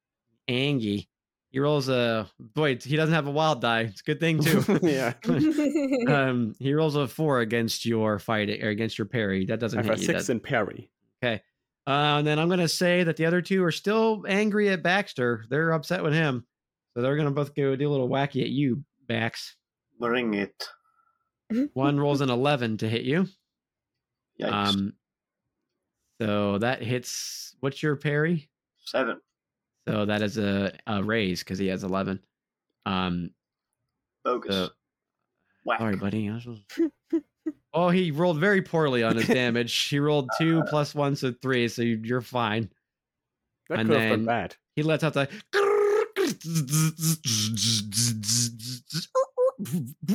[0.48, 1.08] angry.
[1.50, 2.76] He rolls a boy.
[2.76, 3.80] He doesn't have a wild die.
[3.82, 4.62] It's a good thing too.
[4.82, 5.14] yeah.
[6.08, 9.46] um, he rolls a four against your fight or against your parry.
[9.46, 10.06] That doesn't I have a hit you.
[10.06, 10.90] six That- in parry.
[11.24, 11.42] Okay.
[11.86, 14.82] Uh, and then I'm going to say that the other two are still angry at
[14.82, 15.46] Baxter.
[15.48, 16.44] They're upset with him.
[16.94, 19.56] So they're going to both go do a little wacky at you, Bax.
[19.98, 20.68] Bring it.
[21.72, 23.26] One rolls an 11 to hit you.
[24.38, 24.52] Yikes.
[24.52, 24.92] Um,
[26.20, 27.56] so that hits.
[27.60, 28.50] What's your parry?
[28.90, 29.20] Seven.
[29.88, 32.20] So that is a, a raise because he has 11.
[32.86, 33.30] Um,
[34.24, 34.54] Bogus.
[34.54, 34.68] so,
[35.78, 36.28] sorry, buddy.
[36.28, 36.92] I was supposed-
[37.72, 39.74] oh, he rolled very poorly on his damage.
[39.88, 41.68] He rolled two plus one, so three.
[41.68, 42.70] So you- you're fine.
[43.68, 44.56] That And could have then- been bad.
[44.76, 45.28] he lets out the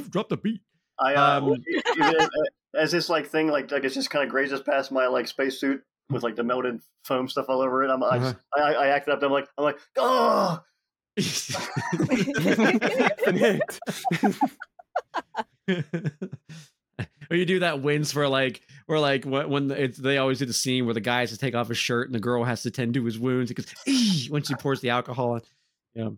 [0.09, 0.61] drop the beat.
[0.99, 1.63] I uh, Um,
[1.95, 2.29] even as-
[2.75, 5.83] as this like thing like like it just kind of grazes past my like spacesuit
[6.13, 7.89] with like the melted foam stuff all over it.
[7.91, 8.33] I'm I, Uh-huh.
[8.55, 9.23] I, I acted up.
[9.23, 10.61] I'm like I'm like oh
[12.07, 13.79] Been hit.
[17.29, 20.45] or you do that wins for like or like when, when it's they always do
[20.45, 22.63] the scene where the guy has to take off his shirt and the girl has
[22.63, 23.71] to tend to his wounds because
[24.29, 25.41] when she pours the alcohol on.
[25.95, 26.09] Yeah.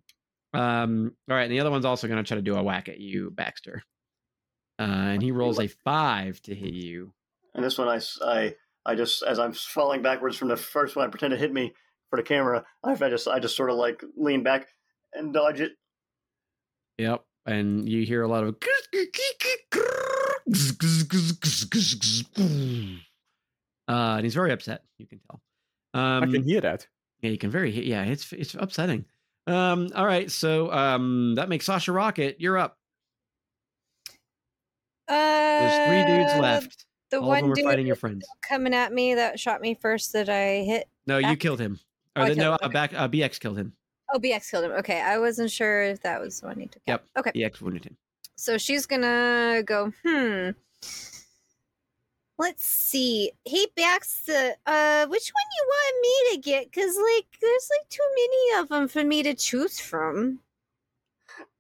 [0.53, 1.13] Um.
[1.29, 2.97] All right, and the other one's also going to try to do a whack at
[2.99, 3.83] you, Baxter.
[4.79, 7.11] Uh, and he rolls a five to hit you.
[7.53, 8.55] And this one I s- I
[8.85, 11.73] I just as I'm falling backwards from the first one, I pretend to hit me
[12.09, 12.63] for the camera.
[12.83, 14.67] I, I just I just sort of like lean back
[15.13, 15.71] and dodge it.
[16.97, 17.23] Yep.
[17.47, 18.55] And you hear a lot of
[23.87, 24.83] uh, and he's very upset.
[24.97, 25.41] You can tell.
[25.93, 26.87] Um, I can hear that.
[27.21, 29.05] Yeah, you can very yeah, it's it's upsetting.
[29.47, 32.37] Um, all right, so um, that makes Sasha Rocket.
[32.39, 32.77] You're up.
[35.07, 36.85] uh, There's three dudes left.
[37.11, 38.25] The All of one them were dude fighting your friends.
[38.41, 40.87] coming at me that shot me first that I hit.
[41.07, 41.79] No, you killed him.
[42.15, 43.73] Oh, Or I the, no, him, uh, back uh, BX killed him.
[44.13, 44.71] Oh, BX killed him.
[44.71, 46.81] Okay, I wasn't sure if that was the one he took.
[46.87, 47.03] out.
[47.15, 47.27] Yep.
[47.27, 47.97] Okay, BX wounded him.
[48.35, 49.91] so she's gonna go.
[50.05, 50.49] Hmm.
[52.37, 53.31] Let's see.
[53.45, 54.55] Hey, Baxter.
[54.65, 56.71] Uh, which one you want me to get?
[56.73, 60.39] Cause like, there's like too many of them for me to choose from.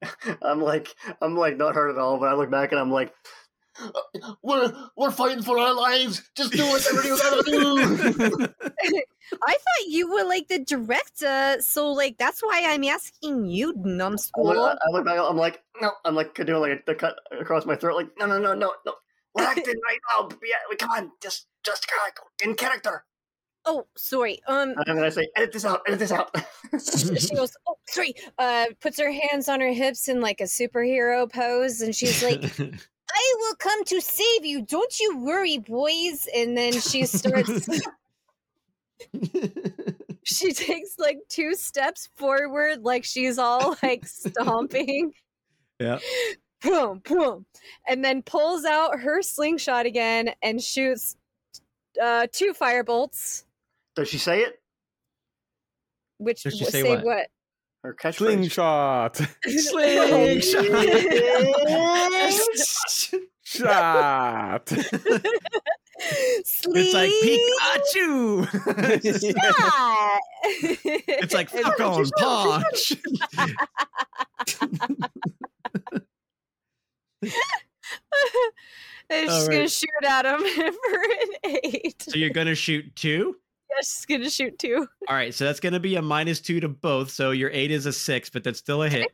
[0.41, 3.07] I'm like, I'm like not hurt at all, but I look back and I'm like,
[3.09, 3.11] "Uh,
[4.41, 6.29] we're we're fighting for our lives.
[6.35, 8.47] Just do whatever you gotta do.
[9.47, 14.59] I thought you were like the director, so like that's why I'm asking you, numbskull.
[14.59, 15.19] I look back.
[15.19, 15.91] I'm like, no.
[16.05, 17.95] I'm like doing like a, the cut across my throat.
[17.95, 18.93] Like, no, no, no, no, no.
[19.33, 20.29] We're acting right now.
[20.43, 21.85] Yeah, come on, just just
[22.43, 23.03] in character.
[23.67, 24.39] Oh, sorry.
[24.47, 25.81] Um, And then I say, edit this out.
[25.87, 26.29] Edit this out.
[26.71, 30.43] she she goes, "Oh, sorry." Uh, puts her hands on her hips in like a
[30.43, 32.43] superhero pose, and she's like,
[33.11, 34.61] "I will come to save you.
[34.61, 37.67] Don't you worry, boys." And then she starts.
[40.23, 45.13] she takes like two steps forward, like she's all like stomping.
[45.79, 45.99] yeah.
[46.61, 47.45] boom, boom,
[47.87, 51.15] and then pulls out her slingshot again and shoots
[52.01, 53.45] uh, two fire bolts.
[53.95, 54.59] Does she say it?
[56.17, 57.05] Which Does she w- say say what?
[57.05, 57.27] what?
[57.83, 58.51] Her catchphrase.
[58.51, 59.21] Slingshot.
[63.65, 64.71] Shot.
[65.97, 68.45] It's like Pikachu.
[69.19, 70.19] Slingshot!
[70.43, 72.93] it's like And- Falcon Punch.
[79.09, 80.39] and just she's gonna shoot at him
[80.73, 81.29] for an
[81.63, 82.01] eight.
[82.01, 83.35] so you're gonna shoot two.
[83.69, 84.87] Yeah, she's gonna shoot two.
[85.07, 87.09] All right, so that's gonna be a minus two to both.
[87.11, 89.11] So your eight is a six, but that's still a hit.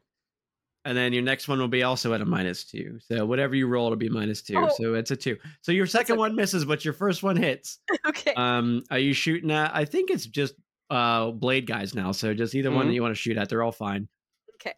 [0.83, 2.97] And then your next one will be also at a minus two.
[3.07, 4.57] So whatever you roll, it'll be minus two.
[4.57, 4.69] Oh.
[4.75, 5.37] So it's a two.
[5.61, 6.19] So your second okay.
[6.19, 7.79] one misses, but your first one hits.
[8.07, 8.33] Okay.
[8.33, 9.75] Um, are you shooting at?
[9.75, 10.55] I think it's just
[10.89, 12.11] uh blade guys now.
[12.11, 14.07] So just either one that you want to shoot at, they're all fine.
[14.55, 14.73] Okay.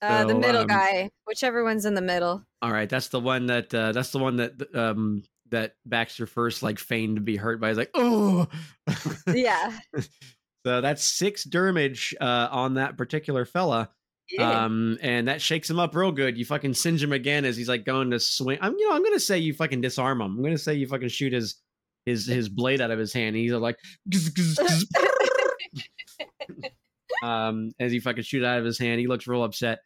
[0.00, 2.44] Uh, the middle um, guy, whichever one's in the middle.
[2.62, 6.62] All right, that's the one that uh that's the one that um that Baxter first
[6.62, 7.68] like feigned to be hurt by.
[7.68, 8.46] He's like, oh.
[9.26, 9.76] Yeah.
[10.64, 13.90] so that's six damage uh on that particular fella.
[14.30, 14.64] Yeah.
[14.64, 16.36] Um, and that shakes him up real good.
[16.36, 18.58] You fucking singe him again as he's like going to swing.
[18.60, 20.36] I'm, you know, I'm gonna say you fucking disarm him.
[20.36, 21.56] I'm gonna say you fucking shoot his
[22.04, 23.36] his his blade out of his hand.
[23.36, 23.78] He's like,
[24.08, 24.84] "Gz, gz,
[25.74, 26.70] gz."
[27.22, 29.00] um, as he fucking shoot out of his hand.
[29.00, 29.80] He looks real upset.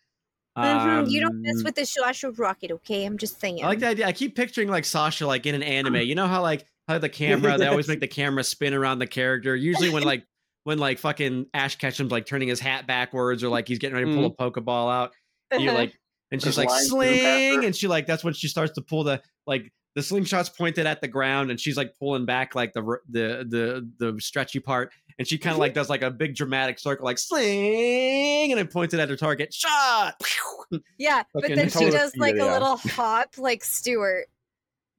[0.58, 3.04] Mhm, you don't mess Um, with the Sasha rocket, okay?
[3.04, 3.62] I'm just saying.
[3.62, 4.06] I like the idea.
[4.06, 5.96] I keep picturing like Sasha, like in an anime.
[5.96, 9.06] You know how like how the camera they always make the camera spin around the
[9.06, 9.54] character.
[9.54, 10.24] Usually when like
[10.64, 14.06] when like fucking Ash Ketchum's like turning his hat backwards or like he's getting ready
[14.06, 14.42] to pull mm-hmm.
[14.42, 15.12] a Pokeball out.
[15.58, 15.94] you're like
[16.30, 19.72] and she's like sling, and she like that's when she starts to pull the like
[19.96, 24.12] the slingshot's pointed at the ground, and she's like pulling back like the the the
[24.12, 27.18] the stretchy part, and she kind of like does like a big dramatic circle, like
[27.18, 29.52] sling, and it points it at her target.
[29.52, 30.14] Shot.
[30.98, 34.26] yeah, but then she does like a little hop, like Stuart.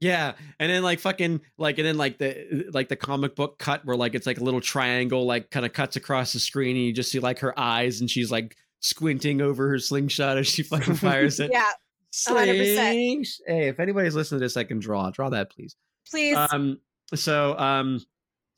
[0.02, 3.86] Yeah, and then like fucking like and then like the like the comic book cut
[3.86, 6.84] where like it's like a little triangle like kind of cuts across the screen and
[6.84, 10.64] you just see like her eyes and she's like squinting over her slingshot as she
[10.64, 11.52] fucking fires it.
[11.54, 11.70] Yeah,
[12.14, 12.76] 100%.
[12.76, 13.42] Slings.
[13.46, 15.12] Hey, if anybody's listening to this, I can draw.
[15.12, 15.76] Draw that, please.
[16.10, 16.36] please.
[16.36, 16.80] Um.
[17.14, 18.04] So um.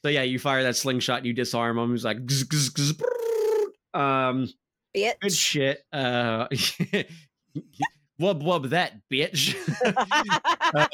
[0.02, 1.92] So yeah, you fire that slingshot, you disarm him.
[1.92, 4.50] He's like, "Gz, gz, gz, brrr." um,
[4.96, 5.20] bitch.
[5.20, 5.84] good shit.
[5.92, 6.48] Uh,
[8.24, 9.56] wub wub that bitch.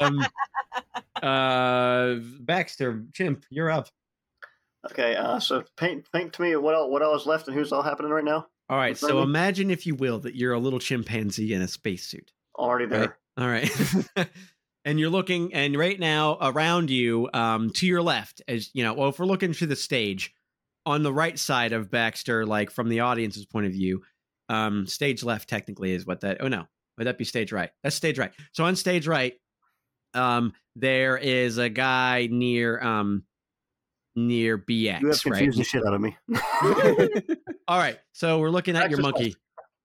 [0.00, 0.26] um,
[1.22, 3.88] uh, Baxter, chimp, you're up.
[4.90, 7.72] Okay, uh, so paint paint to me what all, what all is left and who's
[7.72, 8.46] all happening right now.
[8.68, 8.90] All right.
[8.92, 9.24] What's So mean?
[9.24, 12.32] imagine, if you will, that you're a little chimpanzee in a spacesuit.
[12.56, 13.00] Already there.
[13.00, 13.10] Right.
[13.36, 14.28] All right.
[14.84, 18.94] and you're looking, and right now around you, um, to your left, as you know,
[18.94, 20.32] well, if we're looking to the stage,
[20.86, 24.02] on the right side of Baxter, like from the audience's point of view,
[24.48, 26.38] um, stage left technically is what that.
[26.40, 26.66] Oh no,
[26.98, 27.70] would that be stage right?
[27.82, 28.32] That's stage right.
[28.52, 29.34] So on stage right,
[30.14, 33.24] um, there is a guy near um
[34.16, 35.00] near BX.
[35.00, 35.22] You have right?
[35.24, 36.16] confused the shit out of me.
[37.68, 37.98] All right.
[38.12, 39.36] So we're looking at your monkey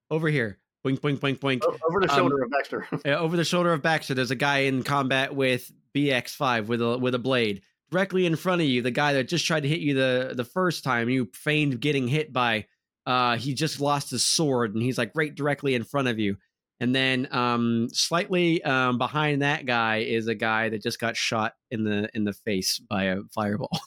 [0.09, 0.59] over here.
[0.85, 1.63] Boink, boink, boink, boink.
[1.87, 2.87] Over the Um, shoulder of Baxter.
[3.05, 6.97] Uh, over the shoulder of Baxter, there's a guy in combat with BX5 with a
[6.97, 7.61] with a blade.
[7.91, 10.43] Directly in front of you, the guy that just tried to hit you the the
[10.43, 12.65] first time you feigned getting hit by,
[13.05, 16.37] uh, he just lost his sword and he's like right directly in front of you.
[16.79, 21.53] And then um, slightly um, behind that guy is a guy that just got shot
[21.71, 23.69] in the in the face by a fireball.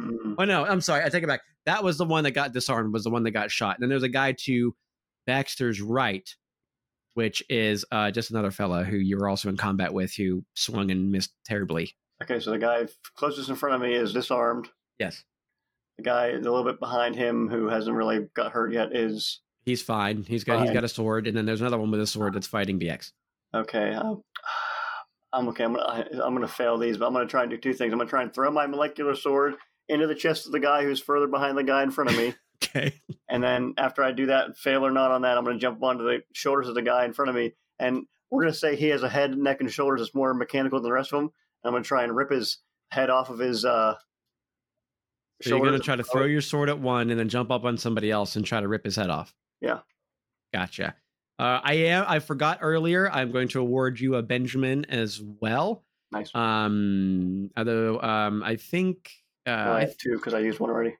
[0.00, 0.36] Mm.
[0.38, 1.04] Oh no, I'm sorry.
[1.04, 1.40] I take it back.
[1.64, 2.92] That was the one that got disarmed.
[2.92, 3.74] Was the one that got shot.
[3.74, 4.76] And then there's a guy to
[5.26, 6.32] Baxter's right
[7.16, 10.90] which is uh, just another fella who you were also in combat with who swung
[10.90, 11.94] and missed terribly.
[12.22, 14.68] Okay, so the guy closest in front of me is disarmed.
[14.98, 15.24] Yes,
[15.96, 19.82] The guy a little bit behind him who hasn't really got hurt yet is he's
[19.82, 20.24] fine.
[20.26, 20.74] He's got he's Fine.
[20.74, 23.12] got a sword, and then there's another one with a sword that's fighting BX.
[23.54, 23.92] okay.
[23.94, 24.22] I'm,
[25.32, 25.64] I'm okay.
[25.64, 27.92] I'm gonna I'm gonna fail these, but I'm gonna try and do two things.
[27.92, 29.56] I'm gonna try and throw my molecular sword
[29.88, 32.34] into the chest of the guy who's further behind the guy in front of me.
[32.64, 32.94] Okay.
[33.28, 35.82] And then after I do that, fail or not on that, I'm going to jump
[35.82, 37.52] onto the shoulders of the guy in front of me.
[37.78, 40.80] And we're going to say he has a head, neck, and shoulders that's more mechanical
[40.80, 41.30] than the rest of them.
[41.64, 42.58] I'm going to try and rip his
[42.90, 43.94] head off of his uh,
[45.42, 47.76] So you're gonna try to throw your sword at one and then jump up on
[47.76, 49.34] somebody else and try to rip his head off.
[49.60, 49.80] Yeah.
[50.52, 50.94] Gotcha.
[51.38, 52.04] Uh, I am.
[52.08, 53.10] I forgot earlier.
[53.10, 55.84] I'm going to award you a Benjamin as well.
[56.12, 56.34] Nice.
[56.34, 59.10] Um, although um, I think
[59.46, 60.96] uh, I I have two because I used one already.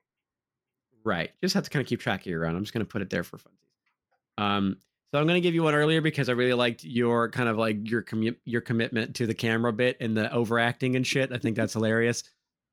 [1.03, 1.31] Right.
[1.41, 2.55] Just have to kind of keep track of your round.
[2.55, 4.43] I'm just going to put it there for funsies.
[4.43, 4.77] Um,
[5.11, 7.57] so I'm going to give you one earlier because I really liked your kind of
[7.57, 11.31] like your commu- your commitment to the camera bit and the overacting and shit.
[11.31, 12.23] I think that's hilarious.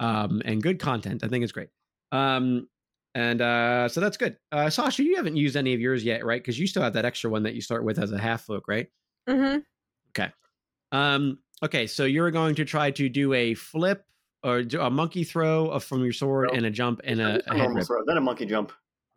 [0.00, 1.22] Um, and good content.
[1.22, 1.68] I think it's great.
[2.10, 2.68] Um,
[3.14, 4.36] and uh, so that's good.
[4.52, 6.40] Uh, Sasha, you haven't used any of yours yet, right?
[6.42, 8.66] Because you still have that extra one that you start with as a half look,
[8.68, 8.88] right?
[9.28, 9.58] hmm
[10.16, 10.30] Okay.
[10.92, 14.04] Um, okay, so you're going to try to do a flip
[14.42, 16.56] or do a monkey throw from your sword No.
[16.56, 17.86] and a jump and a, Just a normal rip.
[17.86, 18.72] throw, then a monkey jump.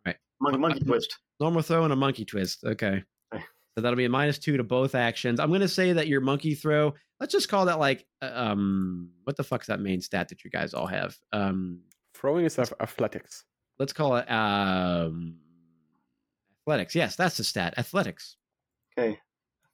[0.06, 0.16] Right.
[0.40, 1.18] Monkey, monkey twist.
[1.40, 2.64] Normal throw and a monkey twist.
[2.64, 3.04] Okay.
[3.34, 3.44] Okay.
[3.76, 5.38] So that'll be a minus two to both actions.
[5.38, 6.94] I'm gonna say that your monkey throw.
[7.20, 10.50] Let's just call that like uh, um what the fuck's that main stat that you
[10.50, 11.16] guys all have?
[11.32, 11.82] Um
[12.14, 13.44] Throwing is athletics.
[13.78, 15.36] Let's call it um
[16.62, 16.94] athletics.
[16.94, 17.74] Yes, that's the stat.
[17.78, 18.36] Athletics.
[18.98, 19.18] Okay.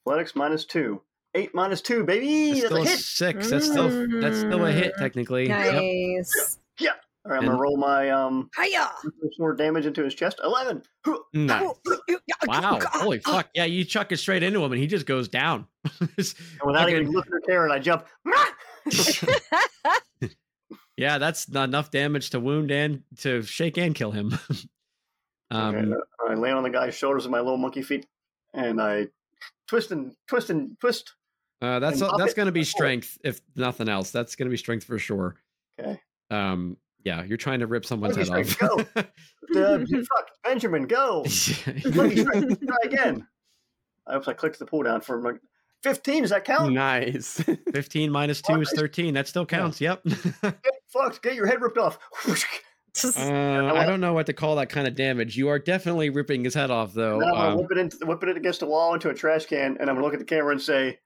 [0.01, 1.01] Athletics minus two.
[1.33, 2.61] Eight minus two, baby.
[2.61, 2.99] That's That's still a a hit.
[2.99, 3.49] six.
[3.49, 5.47] That's still that's still a hit Mm, technically.
[5.47, 5.73] Yep.
[5.73, 6.59] Nice.
[7.27, 8.87] All right, I'm going to roll my um, Hiya!
[9.39, 10.39] more damage into his chest.
[10.43, 10.83] 11.
[11.33, 11.67] Nice.
[12.45, 12.77] Wow.
[12.83, 13.49] Holy fuck.
[13.55, 15.65] Yeah, you chuck it straight into him and he just goes down.
[15.99, 16.07] And
[16.63, 18.05] without Fucking- even looking or caring, I jump.
[20.97, 24.37] yeah, that's not enough damage to wound and to shake and kill him.
[25.51, 28.07] um Okay, I land on the guy's shoulders with my little monkey feet,
[28.53, 29.07] and I
[29.67, 31.13] twist and twist and twist.
[31.61, 34.11] Uh, that's and up that's going to be strength, if nothing else.
[34.11, 35.35] That's going to be strength for sure.
[35.79, 35.99] Okay.
[36.31, 38.47] Um, yeah, you're trying to rip someone's head off.
[38.49, 39.05] strength,
[39.55, 41.23] Uh, fuck, Benjamin, go.
[41.29, 43.27] Try again.
[44.07, 45.33] I hope I clicked the pull down for my
[45.85, 46.23] 15.
[46.23, 46.73] Does that count?
[46.73, 47.41] Nice.
[47.73, 49.13] 15 minus 2 is 13.
[49.13, 49.79] That still counts.
[49.79, 50.01] Yep.
[50.05, 50.09] uh,
[50.63, 51.21] Get fucked.
[51.21, 51.99] Get your head ripped off.
[53.15, 55.37] I don't know what to call that kind of damage.
[55.37, 57.19] You are definitely ripping his head off, though.
[57.19, 59.45] now I'm gonna Um, whip it into, whip it against the wall into a trash
[59.45, 60.99] can, and I'm gonna look at the camera and say,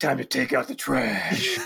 [0.00, 1.58] "Time to take out the trash."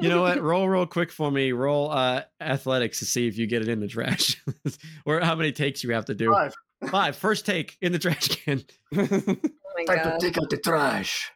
[0.00, 0.40] you know what?
[0.40, 1.50] Roll real quick for me.
[1.52, 4.40] Roll uh, athletics to see if you get it in the trash,
[5.04, 6.32] or how many takes you have to do.
[6.32, 6.54] Five.
[6.88, 7.16] Five.
[7.16, 8.64] First take in the trash can.
[9.78, 11.30] Oh my Time to take out the trash.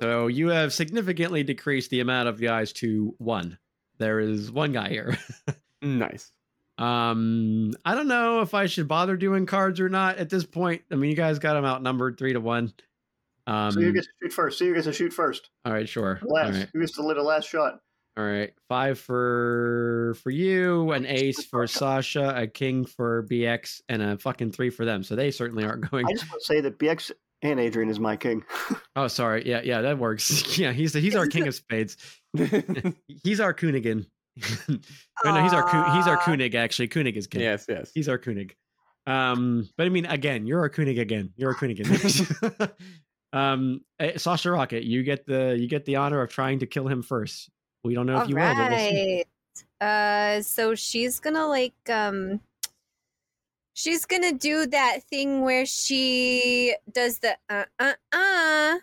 [0.00, 3.58] So you have significantly decreased the amount of guys to one.
[3.98, 5.16] There is one guy here.
[5.82, 6.30] nice.
[6.78, 10.82] Um, I don't know if I should bother doing cards or not at this point.
[10.90, 12.72] I mean, you guys got them outnumbered three to one.
[13.46, 14.58] Um, so you gets to shoot first?
[14.58, 15.50] See who gets to shoot first.
[15.64, 16.20] all right, sure.
[16.22, 16.54] Last.
[16.54, 17.80] right, Who gets to lit a last shot?
[18.16, 18.52] all right.
[18.68, 24.52] Five for for you, an ace for Sasha, a king for BX, and a fucking
[24.52, 25.02] three for them.
[25.02, 26.06] So they certainly aren't going.
[26.06, 27.10] I just want to say that BX
[27.42, 28.44] and Adrian is my king.
[28.94, 29.48] Oh, sorry.
[29.48, 30.58] Yeah, yeah, that works.
[30.58, 31.96] yeah, he's he's our king of spades.
[33.24, 34.04] He's our Koenigan.
[34.68, 36.54] no, he's our Ku- he's our Koenig.
[36.54, 37.40] Actually, Koenig is king.
[37.40, 37.90] yes, yes.
[37.94, 38.54] He's our Koenig.
[39.06, 41.32] Um, but I mean, again, you're our Koenig again.
[41.36, 42.68] You're our Koenig again.
[43.32, 46.86] um, eh, Sasha Rocket, you get the you get the honor of trying to kill
[46.86, 47.48] him first.
[47.84, 48.54] We don't know if All you will.
[48.54, 49.24] But we'll see.
[49.80, 49.86] right.
[50.38, 52.40] Uh, so she's gonna like um,
[53.74, 58.78] she's gonna do that thing where she does the uh uh uh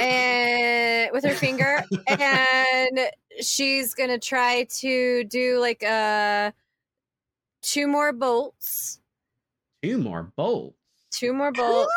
[0.00, 2.98] and with her finger, and
[3.40, 6.52] she's gonna try to do like uh
[7.62, 9.00] two more bolts,
[9.82, 10.76] Two more bolts.
[11.10, 11.92] two more bolts.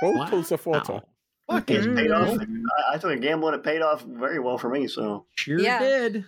[0.00, 0.92] Both pools of water.
[0.94, 1.02] Wow.
[1.50, 2.38] Fucking It's paid off.
[2.40, 4.86] I, I took a gamble and it paid off very well for me.
[4.86, 5.78] So Sure Yeah.
[5.80, 6.24] did.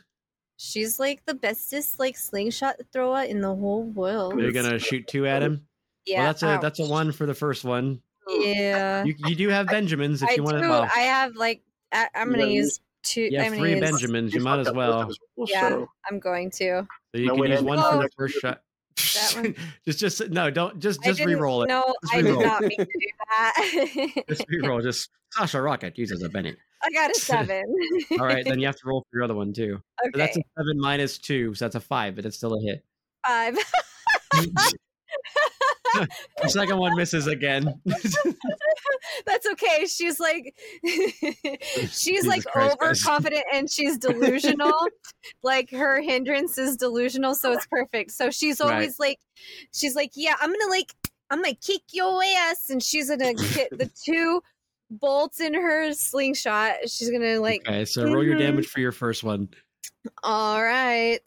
[0.56, 4.39] She's like the bestest like slingshot thrower in the whole world.
[4.40, 5.66] You're gonna shoot two at him.
[6.06, 6.60] Yeah, Well, that's a ow.
[6.60, 8.01] that's a one for the first one.
[8.28, 9.05] Yeah.
[9.05, 10.68] You you do have Benjamins if I you want to.
[10.68, 11.62] Well, I have like
[11.93, 13.22] I, I'm gonna Yeah, use two.
[13.22, 14.32] you I'm have three use, Benjamins.
[14.35, 14.93] You might as well.
[15.06, 16.86] both of us, Yeah, I'm going to.
[17.14, 17.90] So you No, can wait, use and- one Oh.
[17.90, 18.09] for the oh.
[18.16, 18.60] first shot.
[18.97, 19.55] That one.
[19.85, 21.69] just just no, don't just just re-roll it.
[21.69, 24.25] No, I did not mean to do that.
[24.29, 24.81] Just re-roll.
[24.81, 26.55] Just Sasha Rocket uses a Benny.
[26.83, 27.65] I got a seven.
[28.12, 29.81] All right, then you have to roll for your other one too.
[30.03, 32.61] So okay, that's a seven minus two, so that's a five, but it's still a
[32.61, 32.85] hit.
[33.27, 33.59] five.
[36.43, 37.81] the second one misses again.
[39.27, 39.87] That's okay.
[39.87, 40.55] She's like,
[41.91, 44.73] she's like Christ, overconfident and she's delusional.
[45.43, 48.12] like her hindrance is delusional, so it's perfect.
[48.12, 48.73] So she's Right.
[48.73, 49.19] always like,
[49.73, 50.93] she's like, yeah, I'm gonna like,
[51.31, 54.43] I'm gonna kick your ass, and she's gonna hit the two
[54.91, 56.89] bolts in her slingshot.
[56.89, 58.41] She's gonna like, okay, so roll your Mhm.
[58.41, 59.49] damage for your first one.
[60.23, 61.21] all right,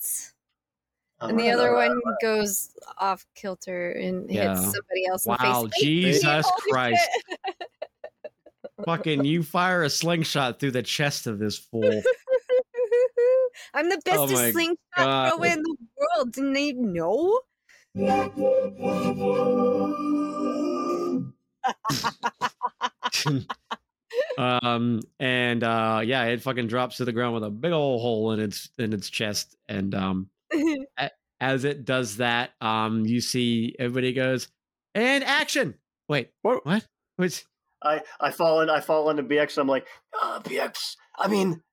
[1.21, 1.89] and the other alright.
[1.89, 4.49] one goes off kilter and Yeah.
[4.49, 5.81] hits somebody else in the face.
[5.81, 7.09] Jesus Christ.
[8.85, 12.01] Fucking you fire a slingshot through the chest of this fool.
[13.73, 15.33] I'm the Oh best my slingshot God.
[15.33, 16.31] thrower in the world.
[16.33, 17.39] Didn't they know?
[24.37, 28.31] um and uh yeah it fucking drops to the ground with a big old hole
[28.31, 30.29] in its in its chest and um
[31.39, 34.47] as it does that um you see everybody goes
[34.95, 35.75] and action
[36.09, 36.65] wait What?
[36.65, 36.87] what
[37.19, 37.45] Wait,
[37.81, 39.57] I I fall in I fall into BX.
[39.57, 39.87] I'm like,
[40.21, 40.97] uh, BX.
[41.17, 41.63] I mean,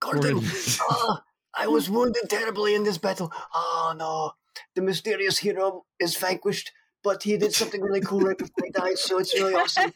[0.00, 0.40] Gordon.
[0.90, 1.22] Ah,
[1.54, 3.32] I was wounded terribly in this battle.
[3.54, 4.32] Oh no,
[4.74, 6.72] the mysterious hero is vanquished,
[7.02, 8.98] but he did something really cool right before he died.
[8.98, 9.92] So it's really awesome.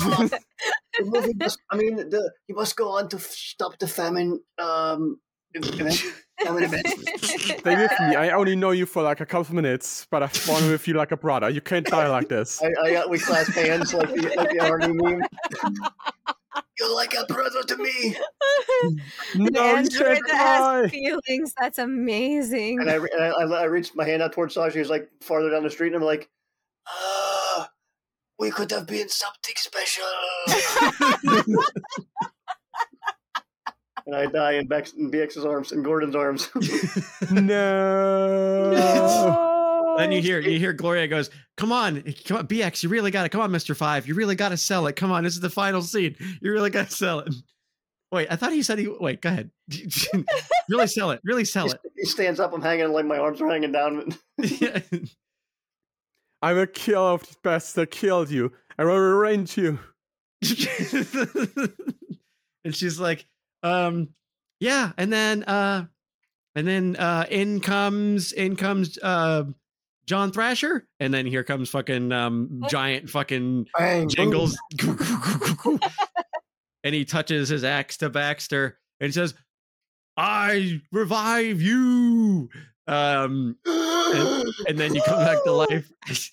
[0.00, 0.28] Ah,
[0.98, 1.58] the movie must.
[1.70, 4.40] I mean, the he must go on to f- stop the famine.
[4.58, 5.20] Um,
[6.46, 7.24] event, famine event.
[7.60, 8.16] Stay with me.
[8.16, 11.12] I only know you for like a couple minutes, but I've born with you like
[11.12, 11.50] a brother.
[11.50, 12.62] You can't die like this.
[12.62, 15.22] I, I got we clasp hands like the like the army meme.
[16.78, 18.16] You're like a brother to me.
[19.34, 21.54] No, An you android can't that has feelings.
[21.58, 22.80] That's amazing.
[22.80, 24.78] And I, and I, I, I reached my hand out towards Sasha.
[24.78, 26.28] He's like farther down the street, and I'm like,
[26.88, 27.70] ah,
[28.38, 30.04] we could have been something special.
[34.06, 36.50] and I die in, Bex, in BX's arms, in Gordon's arms.
[37.30, 38.72] No.
[38.72, 39.94] no.
[39.98, 43.22] then you hear you hear gloria goes come on come on bx you really got
[43.24, 45.40] to come on mr five you really got to sell it come on this is
[45.40, 47.34] the final scene you really got to sell it
[48.10, 49.50] wait i thought he said he wait go ahead
[50.68, 52.52] really sell it really sell it he stands up.
[52.52, 54.14] I'm hanging like my arms are hanging down.
[54.42, 54.80] Yeah.
[56.42, 58.50] I will kill off the best that killed you.
[58.76, 59.78] I will revenge you.
[62.64, 63.24] and she's like,
[63.62, 64.08] um,
[64.60, 65.86] yeah, and then uh
[66.54, 69.44] and then uh in comes in comes uh
[70.06, 74.56] John Thrasher, and then here comes fucking um giant fucking Bang, jingles.
[76.84, 79.34] and he touches his axe to Baxter and he says,
[80.16, 82.50] I revive you.
[82.86, 84.52] Um boom.
[84.68, 85.90] and then you come back to life.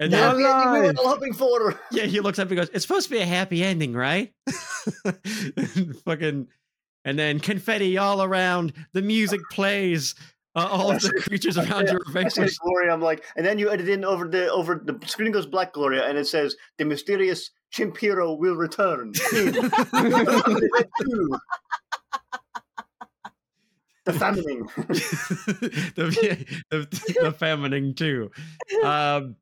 [0.00, 1.78] And The then happy ending we were all hoping for.
[1.92, 4.32] Yeah, he looks up and goes, "It's supposed to be a happy ending, right?"
[6.06, 6.48] Fucking,
[7.04, 8.72] and then confetti all around.
[8.92, 10.14] The music plays.
[10.56, 12.48] Uh, all of the creatures around you are I say.
[12.60, 12.92] Gloria.
[12.92, 16.08] I'm like, and then you edit in over the over the screen goes black Gloria,
[16.08, 19.12] and it says the mysterious chimp hero will return.
[24.04, 24.66] the famining.
[25.94, 28.32] the, the the feminine too.
[28.82, 29.36] Um,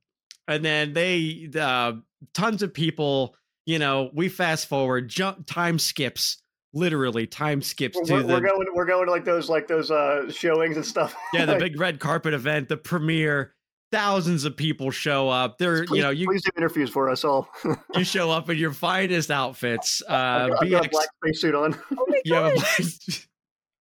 [0.46, 1.92] and then they uh,
[2.34, 3.34] tons of people.
[3.64, 6.38] You know, we fast forward, jump, time skips.
[6.74, 8.66] Literally, time skips We're, to we're, the we're going.
[8.74, 11.14] We're going to like those like those uh showings and stuff.
[11.32, 13.54] yeah the Like, big red carpet event, the premiere.
[13.90, 15.56] Thousands of people show up.
[15.56, 17.48] They're please, you know you please do interviews for us all.
[17.94, 20.02] you show up in your finest outfits.
[20.08, 21.74] Uh, I've got, I've got a black spacesuit on.
[21.96, 22.54] Oh my you have a god!
[22.56, 23.28] black-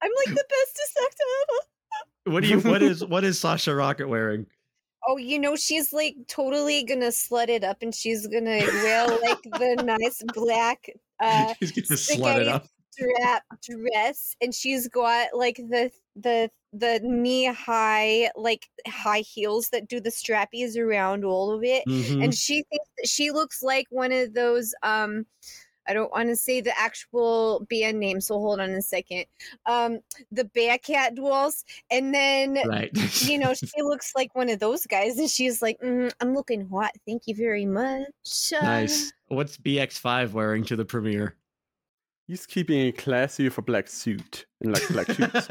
[0.02, 2.34] I'm like the bestest actor ever.
[2.34, 4.46] what do you what is what is Sasha Rocket wearing?
[5.06, 9.42] Oh, you know she's like totally gonna slut it up, and she's gonna wear like
[9.44, 10.90] the nice black
[11.20, 12.66] uh He's gonna slut it up.
[12.98, 19.88] Strap dress, and she's got like the the the knee high like high heels that
[19.88, 21.84] do the strappies around all of it.
[21.88, 22.24] Mhm.
[22.24, 25.26] and she thinks that she looks like one of those um
[25.88, 29.26] I don't want to say the actual band name, so hold on a second.
[29.66, 30.00] Um,
[30.32, 32.92] the Bearcat Duels, and then right.
[33.22, 36.68] you know she looks like one of those guys, and she's like, mm, "I'm looking
[36.68, 38.08] hot, thank you very much."
[38.52, 39.14] Nice.
[39.30, 41.36] What's BX5 wearing to the premiere?
[42.28, 45.48] He's keeping it classy with a black suit and like black shoes.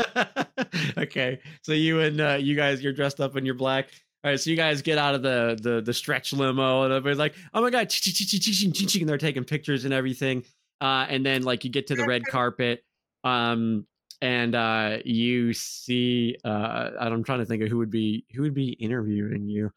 [0.98, 3.88] okay, so you and uh, you guys, you're dressed up in your black.
[4.22, 7.18] All right, so you guys get out of the the the stretch limo, and everybody's
[7.18, 10.44] like, "Oh my god!" And they're taking pictures and everything.
[10.82, 12.84] Uh, and then like you get to the red carpet,
[13.24, 13.86] um,
[14.20, 16.36] and uh, you see.
[16.44, 19.72] Uh, I'm trying to think of who would be who would be interviewing you.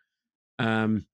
[0.57, 1.05] Um,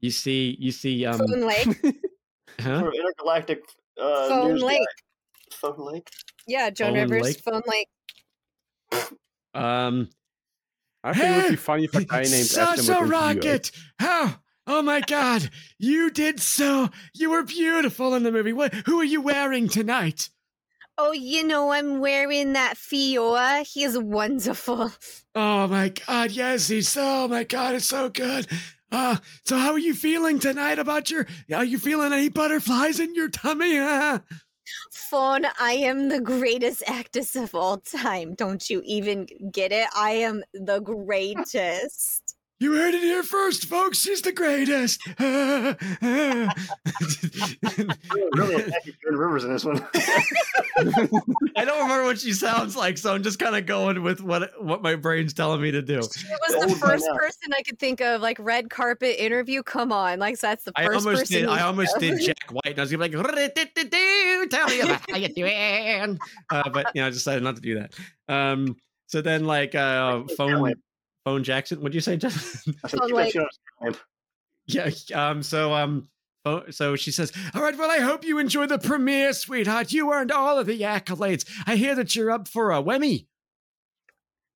[0.00, 1.66] you see, you see, um, Lake,
[2.60, 2.90] huh?
[2.92, 3.62] Intergalactic
[4.00, 5.56] uh, Phone news Lake, guy.
[5.56, 6.08] Phone Lake.
[6.46, 7.40] yeah, Joan Phone Rivers, Lake?
[7.40, 7.88] Phone Lake.
[9.54, 10.10] Um,
[11.02, 13.36] I think it would be funny if a guy named Ashton Sasha would interview us.
[13.36, 13.70] Rocket.
[13.98, 14.34] How?
[14.66, 15.48] Oh my God!
[15.78, 16.90] You did so.
[17.14, 18.52] You were beautiful in the movie.
[18.52, 18.74] What?
[18.86, 20.28] Who are you wearing tonight?
[20.98, 23.66] oh, you know, I'm wearing that Fiora.
[23.66, 24.92] He's wonderful.
[25.34, 26.30] Oh my God!
[26.30, 26.96] Yes, he's.
[26.98, 27.74] Oh my God!
[27.74, 28.46] It's so good.
[28.92, 31.26] Uh, so how are you feeling tonight about your?
[31.52, 33.78] Are you feeling any butterflies in your tummy?
[34.92, 38.34] Fawn, I am the greatest actress of all time.
[38.34, 39.86] Don't you even get it?
[39.96, 42.25] I am the greatest.
[42.58, 43.98] You heard it here first, folks.
[43.98, 45.06] She's the greatest.
[48.34, 49.86] really attacking Joan Rivers in this one.
[51.56, 54.50] I don't remember what she sounds like, so I'm just kind of going with what
[54.62, 56.00] what my brain's telling me to do.
[56.02, 59.62] She was the first person I could think of, like red carpet interview.
[59.62, 61.42] Come on, like that's the I first almost person.
[61.42, 61.48] did.
[61.50, 62.20] I almost did.
[62.26, 66.18] Jack White, and I was gonna be like, "Tell me about how you doing,"
[66.50, 67.94] uh, but you know, I decided not to do that.
[68.28, 68.76] Um,
[69.08, 70.74] so then, like, uh, phone
[71.26, 71.80] phone Jackson.
[71.80, 72.74] What'd you say, Jackson?
[72.84, 73.48] I said, like- bet you
[73.82, 74.00] don't."
[74.66, 74.90] yeah.
[75.12, 75.42] Um.
[75.42, 76.08] So um.
[76.70, 77.76] So she says, "All right.
[77.76, 79.92] Well, I hope you enjoy the premiere, sweetheart.
[79.92, 81.44] You earned all of the accolades.
[81.66, 83.26] I hear that you're up for a Wemmy.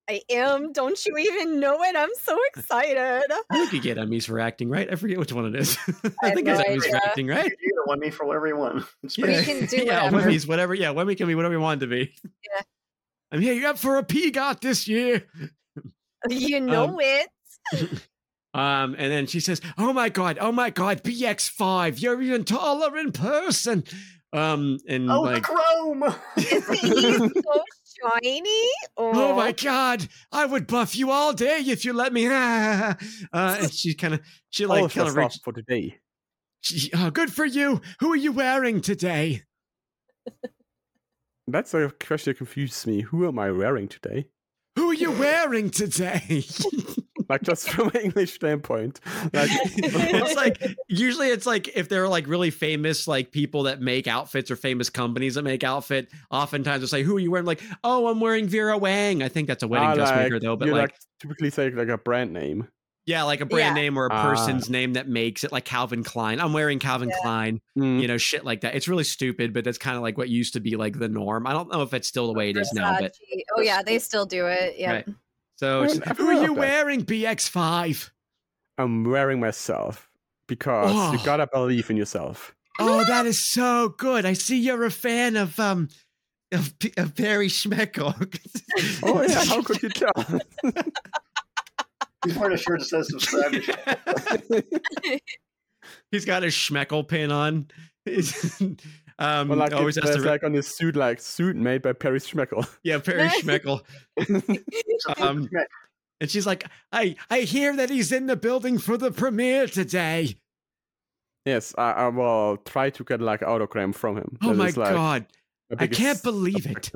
[0.09, 0.71] I am.
[0.71, 1.95] Don't you even know it?
[1.95, 2.97] I'm so excited.
[3.49, 4.91] I think you get Emmys for acting, right?
[4.91, 5.77] I forget which one it is.
[5.87, 7.45] I I have think no it's Emmys for acting, right?
[7.45, 8.85] You can win me for whatever you want.
[9.03, 10.29] It's We can do yeah, whatever.
[10.29, 10.73] Wemmy's whatever.
[10.73, 12.13] Yeah, Wemmy can be whatever you want it to be.
[12.23, 12.61] Yeah.
[13.33, 13.53] I'm here.
[13.53, 15.23] You up for a PGOT this year?
[16.29, 17.29] You know Um, it.
[18.53, 22.97] Um, and then she says, "Oh my god, oh my god, BX5, you're even taller
[22.97, 23.85] in person."
[24.33, 26.03] Um, and Oh, like, chrome!
[26.37, 27.63] Isn't he so
[28.11, 28.67] shiny?
[28.97, 32.27] oh my god, I would buff you all day if you let me.
[32.27, 32.93] uh,
[33.31, 35.43] and she kind of, she All like of kind the of stuff reached.
[35.45, 35.99] for today.
[36.59, 37.79] She, oh, good for you.
[38.01, 39.43] Who are you wearing today?
[41.47, 42.99] That's a question that confuses me.
[43.01, 44.27] Who am I wearing today?
[44.75, 46.43] Who are you wearing today?
[47.29, 48.99] Like just from an English standpoint.
[49.31, 54.05] Like it's like usually it's like if they're like really famous like people that make
[54.05, 57.61] outfits or famous companies that make outfit oftentimes they'll say who are you wearing like
[57.85, 60.67] oh i'm wearing vera wang i think that's a wedding ah, dressmaker like, though but
[60.67, 62.67] you like, typically say like a brand name.
[63.05, 63.81] Yeah like a brand Yeah.
[63.83, 64.23] name or a Ah.
[64.29, 67.15] person's name that makes it like calvin klein i'm wearing calvin Yeah.
[67.21, 68.01] klein Mm.
[68.01, 70.53] you know shit like that it's really stupid but that's kind of like what used
[70.53, 72.71] to be like the norm i don't know if it's still the way it is
[72.73, 73.13] now but
[73.57, 74.75] Oh yeah, they still do it.
[74.77, 74.91] Yeah.
[74.91, 75.07] Right.
[75.57, 78.09] so Well, who are you wearing bx5
[78.77, 80.09] I'm wearing myself
[80.47, 81.25] because you Oh.
[81.25, 82.55] gotta believe in yourself.
[82.79, 84.25] Oh, that is so good.
[84.25, 85.89] I see you're a fan of um
[86.53, 88.13] of, P- of Barry Schmeckel.
[89.03, 90.39] Oh yeah, how could you tell?
[92.25, 93.53] He's wearing a shirt that says subscribe.
[96.11, 97.67] He's got his Schmeckel pin on.
[99.19, 101.81] um, Well, like always it has to re- like on his suit, like suit made
[101.81, 102.67] by Perry Schmeckel.
[102.83, 103.81] yeah, Perry Schmeckel.
[105.17, 105.49] Um,
[106.19, 110.37] And she's like, I I hear that he's in the building for the premiere today.
[111.45, 114.37] yes, I, I will try to get like autogram from him.
[114.43, 115.25] Oh That my is, like, god.
[115.71, 116.91] I can't biggest believe it.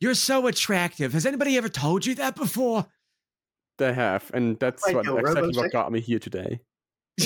[0.00, 1.12] You're so attractive.
[1.14, 2.86] Has anybody ever told you that before?
[3.78, 6.60] They have, and that's Like what a exactly what got me here today.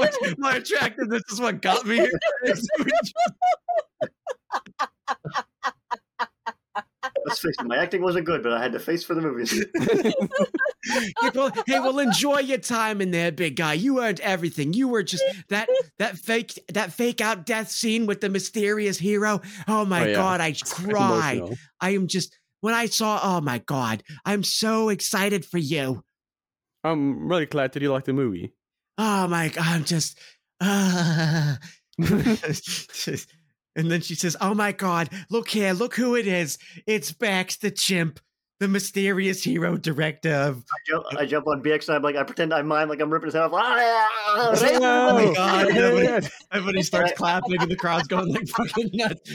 [0.00, 2.18] my, my attractiveness is what got me here.
[7.24, 9.64] Let's face it, my acting wasn't good, but I had the face for the movies.
[10.88, 13.72] Hey, well, hey, enjoy your time in there, big guy.
[13.72, 14.72] You earned everything.
[14.72, 15.68] You were just that
[15.98, 19.40] that fake that fake out death scene with the mysterious hero.
[19.66, 20.14] Oh my Oh, yeah.
[20.14, 21.42] god, I It's cried.
[21.80, 23.20] I am just when I saw.
[23.22, 26.02] Oh my god, I'm so excited for you.
[26.84, 28.52] I'm really glad that you like the movie.
[28.98, 30.18] Oh my god, I'm just.
[30.60, 31.56] Uh,
[31.98, 36.58] and then she says, "Oh my god, look here, look who it is.
[36.86, 38.20] It's Bax the chimp."
[38.58, 42.22] The mysterious hero director of I jump, I jump on BX and I'm like, I
[42.22, 43.52] pretend I'm mine, like I'm ripping his head off.
[43.54, 46.20] Ah, Oh my God, Yeah, nobody- yeah.
[46.52, 49.30] Everybody starts clapping and the crowd's going like fucking nuts.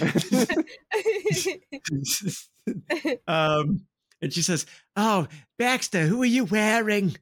[3.27, 3.85] um,
[4.21, 4.65] and she says,
[4.95, 5.27] "Oh,
[5.57, 7.15] Baxter, who are you wearing?"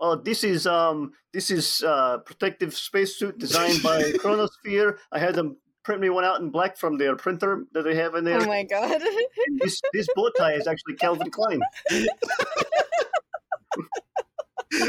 [0.00, 4.98] Oh, this is um, this is uh, protective spacesuit designed by Chronosphere.
[5.12, 5.56] I had them
[5.88, 8.42] print me one out in black from their printer that they have in there.
[8.42, 9.00] oh my god.
[9.56, 11.62] this this bow tie is actually Calvin Klein.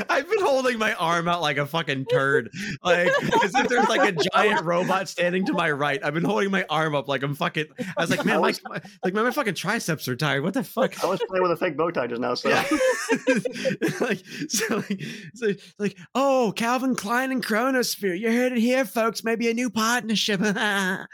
[0.10, 2.50] I've been holding my arm out like a fucking turd,
[2.84, 3.08] like
[3.44, 6.00] as if there's like a giant robot standing to my right.
[6.04, 7.66] I've been holding my arm up like I'm fucking.
[7.98, 10.44] I was like, man, my, my- like man, my fucking triceps are tired.
[10.44, 11.02] What the fuck?
[11.04, 12.66] I was playing with a fake bow tie just now, so Yeah.
[14.02, 15.02] like so like,
[15.34, 18.20] so like oh Calvin Klein and Chronosphere.
[18.20, 19.24] You heard it here, folks.
[19.24, 20.42] Maybe a new partnership.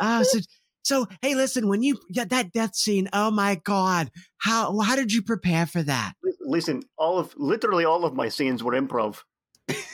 [0.00, 0.38] Ah, so
[0.82, 5.12] So, hey, listen, when you got that death scene, oh my god, how how did
[5.12, 6.14] you prepare for that?
[6.40, 9.22] Listen, all of literally all of my scenes were improv.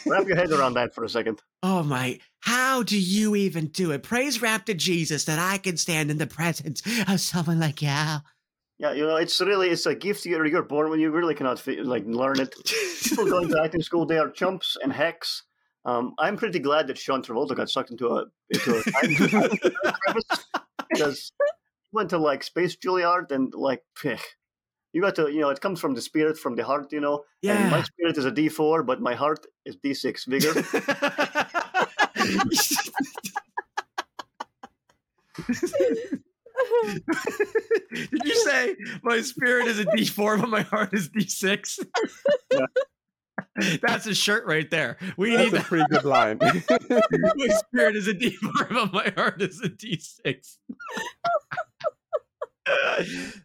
[0.07, 1.43] Wrap your head around that for a second.
[1.63, 4.03] Oh my, how do you even do it?
[4.03, 7.89] Praise rap to Jesus that I can stand in the presence of someone like you.
[7.89, 11.65] Yeah, you know, it's really it's a gift you're, you're born when you really cannot
[11.67, 12.55] like learn it.
[13.03, 15.45] People going to acting school, they are chumps and hacks.
[15.85, 20.55] Um, I'm pretty glad that Sean Travolta got sucked into a into a
[20.91, 21.33] because
[21.93, 23.83] went to like space Juilliard and like
[24.93, 27.25] you got to you know it comes from the spirit from the heart you know
[27.45, 30.55] and my spirit is a D4 but my heart is D6 vigor
[37.93, 41.85] Did you say my spirit is a D4, but my heart is D6?
[42.53, 42.67] Yeah.
[43.83, 44.97] That's a shirt right there.
[45.17, 46.39] We That's need a pretty good line.
[46.43, 50.57] My spirit is a D4, but my heart is a D6.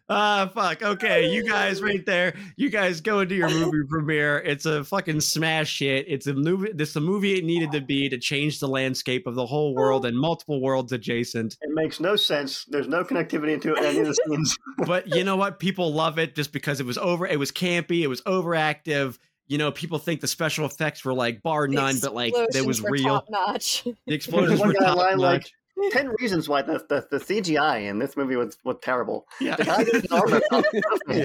[0.08, 0.82] Ah, fuck.
[0.82, 2.34] Okay, you guys right there.
[2.56, 4.38] You guys go into your movie premiere.
[4.38, 6.06] It's a fucking smash hit.
[6.08, 6.72] It's a movie.
[6.72, 10.06] This the movie it needed to be to change the landscape of the whole world
[10.06, 11.58] and multiple worlds adjacent.
[11.60, 14.56] it makes no sense there's no connectivity into any of the scenes
[14.86, 15.58] but you know what?
[15.58, 17.26] People love it just because it was over.
[17.26, 18.00] It was campy.
[18.00, 19.18] It was overactive.
[19.50, 22.64] You know, people think the special effects were like bar The none, but like it
[22.64, 23.20] was were real.
[23.20, 23.82] Top notch.
[24.06, 25.52] The explosions were top line like- notch.
[25.92, 29.64] 10 reasons why the, the, the CGI in this movie was, was terrible Yeah, the
[29.64, 30.42] guy with his armor
[31.08, 31.24] Yeah.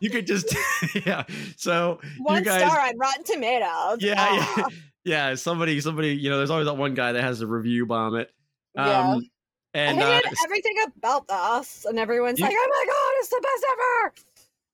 [0.00, 0.54] you could just
[1.06, 1.24] yeah.
[1.56, 3.98] So One you guys, star on Rotten Tomatoes.
[4.00, 4.54] yeah, Ah.
[4.56, 4.64] yeah,
[5.04, 5.34] yeah.
[5.34, 6.16] Somebody, somebody.
[6.16, 8.30] You know, there's always that one guy that has a review bomb it.
[8.74, 9.10] Yeah.
[9.12, 9.28] Um,
[9.74, 13.28] I and uh, hated everything about this, and everyone's You- like, "Oh my god, it's
[13.28, 14.14] the best ever!"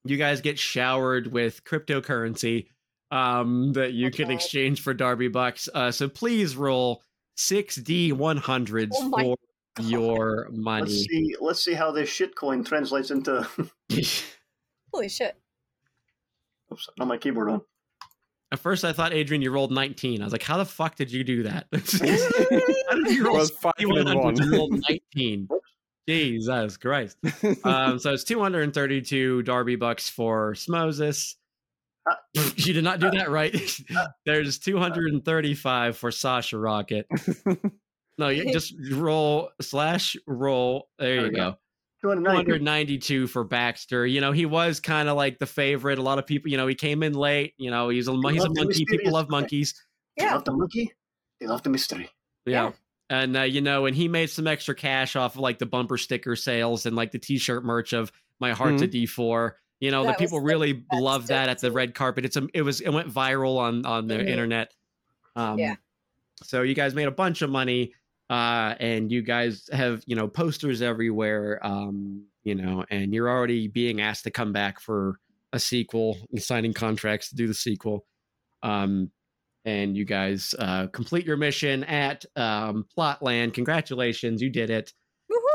[0.04, 2.68] you guys get showered with cryptocurrency
[3.10, 4.24] um, that you okay.
[4.24, 5.68] can exchange for Darby bucks.
[5.72, 7.02] Uh, so please roll
[7.36, 9.36] six D one hundreds oh for
[9.76, 9.86] God.
[9.88, 10.82] your money.
[10.82, 11.36] Let's see.
[11.40, 13.46] Let's see how this shitcoin translates into.
[14.92, 15.36] Holy shit!
[16.72, 17.62] Oops, not my keyboard on.
[18.52, 20.20] At first, I thought Adrian, you rolled 19.
[20.20, 21.66] I was like, "How the fuck did you do that?"
[22.88, 24.38] how did you roll, five hundred.
[24.38, 25.48] you rolled 19?
[26.08, 27.16] Jesus Christ.
[27.64, 31.34] um, so it's 232 Darby bucks for Smoses.
[32.10, 32.14] Uh,
[32.56, 33.54] you did not do that right.
[34.26, 37.06] There's 235 for Sasha Rocket.
[38.18, 40.88] No, you just roll slash roll.
[40.98, 41.50] There There you go.
[41.52, 41.56] go.
[42.02, 44.06] 292 for Baxter.
[44.06, 45.98] You know, he was kind of like the favorite.
[45.98, 47.54] A lot of people, you know, he came in late.
[47.56, 48.84] You know, he's a he's a monkey.
[48.84, 49.74] People love monkeys.
[50.16, 50.34] they Yeah.
[50.34, 50.92] love the monkey
[51.40, 52.08] they love the mystery
[52.46, 52.64] Yeah.
[52.66, 52.72] Yeah.
[53.10, 55.98] And uh, you know, and he made some extra cash off of like the bumper
[55.98, 58.10] sticker sales and like the t-shirt merch of
[58.40, 61.70] my Heart to D4." You know, That the people really that's loved that at the
[61.70, 62.24] red carpet.
[62.24, 64.28] It's a it was it went viral on on the Mhm.
[64.28, 64.72] internet.
[65.36, 65.76] Um Yeah.
[66.42, 67.94] so you guys made a bunch of money
[68.30, 73.68] uh and you guys have, you know, posters everywhere um, you know, and you're already
[73.68, 75.18] being asked to come back for
[75.52, 78.06] a sequel, and signing contracts to do the sequel.
[78.62, 79.10] Um
[79.64, 83.54] and you guys uh, complete your mission at um, Plotland.
[83.54, 84.92] Congratulations, you did it.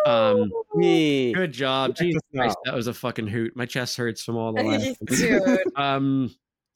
[0.05, 1.33] Um, Me.
[1.33, 1.95] Good job.
[1.95, 3.55] Check Jesus Christ, that was a fucking hoot.
[3.55, 4.95] My chest hurts from all the laughing.
[5.05, 5.59] Dude.
[5.75, 6.33] um,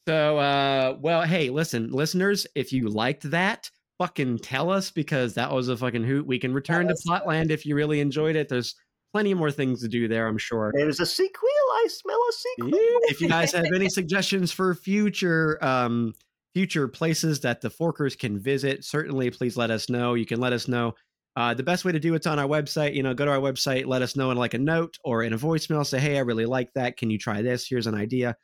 [0.08, 5.52] so, uh, well, hey, listen, listeners, if you liked that, fucking tell us because that
[5.52, 6.28] was a fucking hoot.
[6.28, 6.96] We can return to.
[7.08, 8.50] Plotland if you really enjoyed it.
[8.50, 8.76] There's
[9.14, 10.72] plenty more things to do there, I'm sure.
[10.76, 15.58] there's a sequel i smell a sequel if you guys have any suggestions for future
[15.64, 16.14] um
[16.54, 20.14] future places that the forkers can visit certainly please let us know.
[20.14, 20.94] You can let us know
[21.36, 23.40] uh, the best way to do it's on our website you know go to our
[23.40, 26.22] website let us know in like a note or in a voicemail say hey i
[26.22, 26.98] really like that.
[26.98, 27.68] Can you try this?
[27.68, 28.36] Here's an idea.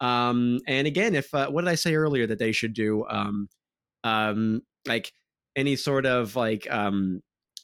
[0.00, 3.04] Um and again if uh, what did i say earlier that they should do?
[3.08, 3.48] Um
[4.04, 5.12] um like
[5.56, 7.20] any sort of like um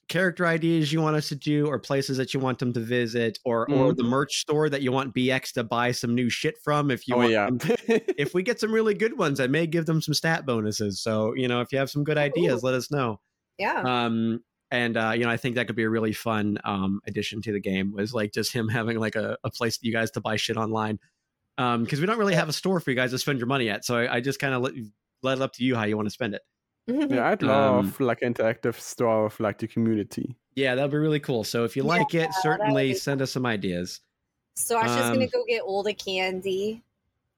[0.08, 3.38] character ideas you want us to do or places that you want them to visit
[3.44, 6.90] or or the merch store that you want bx to buy some new shit from
[6.90, 7.48] if you oh want yeah.
[8.18, 11.00] if we get some really good ones i may give them some stat bonuses.
[11.00, 13.20] So you know if you have some good ideas let us know.
[13.58, 13.82] Yeah.
[13.82, 14.40] um
[14.70, 17.52] and uh you know i think that could be a really fun um addition to
[17.52, 20.20] the game was like just him having like a, a place for you guys to
[20.20, 20.98] buy shit online.
[21.56, 23.70] Um because we don't really have a store for you guys to spend your money
[23.70, 24.72] at so i, I just kind of let,
[25.22, 26.42] let it up to you how you want to spend it
[26.86, 30.36] yeah, I'd Um, love like interactive store of like the community.
[30.54, 33.32] yeah that'd be really cool so if you Yeah, like it certainly be send us
[33.32, 34.00] some ideas
[34.56, 36.82] So I'm just gonna um, go get all the candy.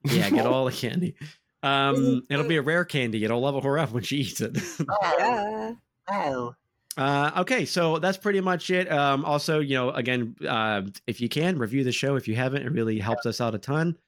[0.05, 1.15] yeah get all the candy
[1.63, 4.57] um it'll be a rare candy it'll level her up when she eats it
[5.03, 5.75] Yeah.
[6.11, 6.55] oh
[6.99, 8.91] Uh, okay, so that's pretty much it.
[8.91, 12.63] Um, also, you know, again, uh, if you can review the show, if you haven't,
[12.65, 13.99] it really helps us out a ton.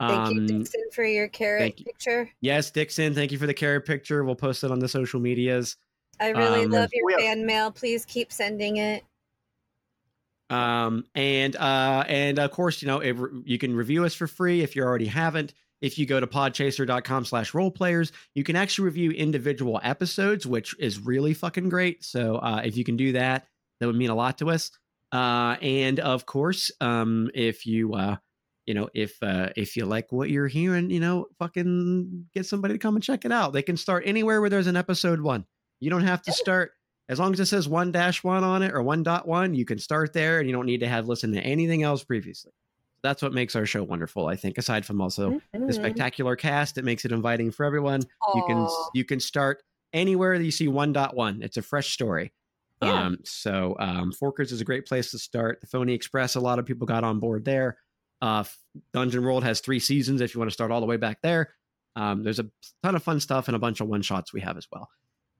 [0.00, 1.84] Thank you, Um, Dixon, for your carrot you.
[1.86, 2.30] picture.
[2.40, 4.24] yes, Dixon, thank you for the carrot picture.
[4.24, 5.76] We'll post it on the social medias.
[6.20, 7.70] I really Um, love your we have- fan mail.
[7.70, 9.04] Please keep sending it.
[10.48, 14.62] Um, and uh, and of course, you know, if, you can review us for free
[14.62, 15.54] if you already haven't.
[15.82, 20.74] If you go to podchaser.com slash role players, you can actually review individual episodes, which
[20.78, 22.02] is really fucking great.
[22.04, 23.46] So uh, if you can do that,
[23.80, 24.70] that would mean a lot to us.
[25.12, 28.16] Uh, and of course, um, if you uh,
[28.66, 32.74] you know, if uh, if you like what you're hearing, you know, fucking get somebody
[32.74, 33.52] to come and check it out.
[33.52, 35.46] They can start anywhere where there's an episode one.
[35.80, 36.72] You don't have to start
[37.08, 39.54] as long as it says one dash one on it or one dot one.
[39.54, 42.52] You can start there, and you don't need to have listened to anything else previously.
[43.02, 44.58] That's what makes our show wonderful, I think.
[44.58, 45.74] Aside from also the Mhm.
[45.74, 48.02] spectacular cast, it makes it inviting for everyone.
[48.34, 49.62] You can you can start
[49.92, 51.40] anywhere that you see one dot one.
[51.42, 52.32] It's a fresh story.
[52.82, 53.06] Yeah.
[53.06, 55.60] Um, so um, Forkers is a great place to start.
[55.62, 57.78] The Phony Express, a lot of people got on board there.
[58.26, 58.44] Uh,
[58.92, 60.20] Dungeon World has three seasons.
[60.20, 61.54] If you want to start all the way back there,
[61.94, 62.46] um, there's a
[62.82, 64.88] ton of fun stuff and a bunch of one shots we have as well.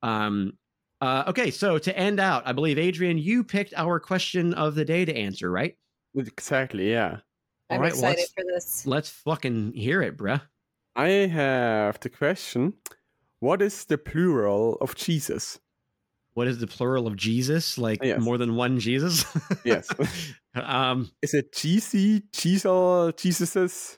[0.02, 0.52] Um,
[1.00, 4.84] uh, okay, so to end out, I believe Adrian, you picked our question of the
[4.84, 5.76] day to answer, right?
[6.14, 7.18] Exactly, yeah.
[7.68, 8.86] I'm All right, excited let's- for this.
[8.86, 10.40] Let's fucking hear it, bruh.
[10.94, 12.74] I have the question
[13.40, 15.58] What is the plural of Jesus?
[16.36, 17.78] What is the plural of Jesus?
[17.78, 18.20] Like Yes.
[18.20, 19.24] more than one Jesus?
[19.64, 19.88] Yes.
[20.54, 23.96] um, is it Jeezy, Jeezel, Jesuses?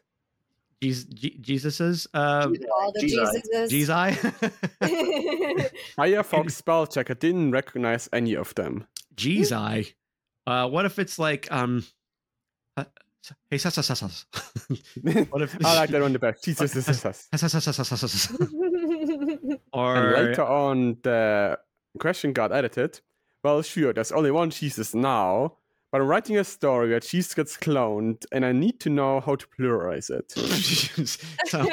[0.81, 1.05] Jesus,
[1.40, 3.43] Jesus's, uh, All the Jesus.
[3.52, 3.69] Jesuses.
[3.69, 4.16] Jesus.
[5.98, 8.86] Firefox spell checker didn't recognize any of them.
[9.16, 9.82] Geez, Uh,
[10.69, 11.85] what if it's like um,
[12.77, 12.85] uh,
[13.51, 14.27] hey, sus, sus, sus, sus.
[15.31, 16.44] what if I like that one the best.
[16.44, 17.27] Jesus is us.
[17.35, 18.31] Sus, sus, sus, sus, sus, sus, sus.
[19.74, 21.59] And later on, the
[21.98, 23.01] question got edited.
[23.44, 25.59] Well, sure, there's only one Jesus now,
[25.93, 29.36] but I'm writing a story where Jesus gets cloned, and I need to know how
[29.36, 30.32] to pluralize it.
[31.48, 31.66] so,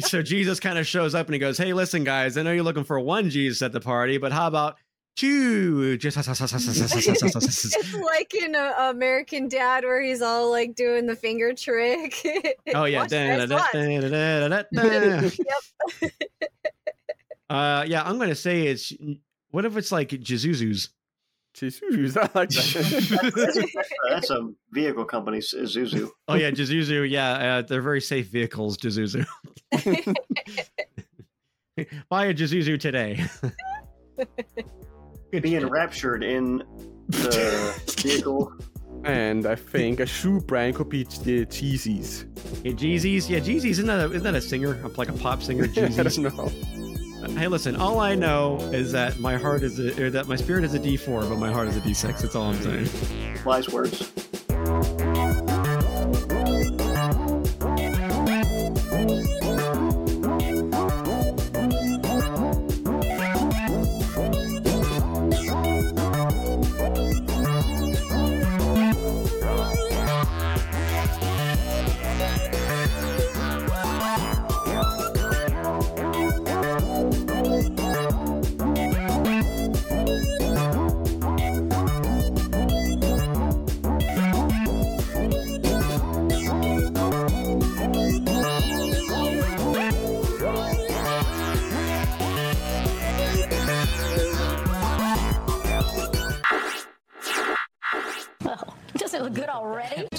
[0.00, 2.64] so Jesus kind of shows up and he goes, "Hey, listen, guys, I know you're
[2.64, 4.76] looking for one Jesus at the party, but how about
[5.16, 11.54] two?" Just it's like in uh, American Dad where he's all like doing the finger
[11.54, 12.26] trick.
[12.74, 13.00] Oh yeah.
[13.02, 13.72] Watch this, watch.
[13.72, 15.30] Da-da-da-da-da-da-da.
[16.02, 16.12] Yep.
[17.50, 18.92] Uh, yeah, I'm gonna say it's.
[19.50, 20.88] What if it's like Jezuzu's?
[21.54, 23.86] Jesus, I like that.
[24.08, 26.08] That's a vehicle company, Isuzu.
[26.28, 27.08] Oh yeah, Jezuzu.
[27.10, 28.78] Yeah, uh, they're very safe vehicles.
[28.78, 29.26] Jezuzu.
[32.08, 33.22] Buy a Jezuzu today.
[35.32, 35.70] Good Being shit.
[35.70, 36.62] raptured in
[37.08, 38.52] the vehicle.
[39.04, 42.24] and I think a shoe brand could be the Jeezys.
[42.64, 43.28] Hey, Jeezys.
[43.28, 43.64] Yeah, Jeezys.
[43.66, 44.76] Isn't that a, isn't that a singer?
[44.96, 45.64] Like a pop singer?
[45.64, 46.22] I Jeezys.
[46.22, 46.91] don't know.
[47.30, 47.76] Hey, listen.
[47.76, 50.78] All I know is that my heart is a, or that my spirit is a
[50.78, 52.20] D4, but my heart is a D6.
[52.20, 52.88] That's all I'm saying.
[53.44, 54.10] Wise words.
[99.62, 100.11] Already?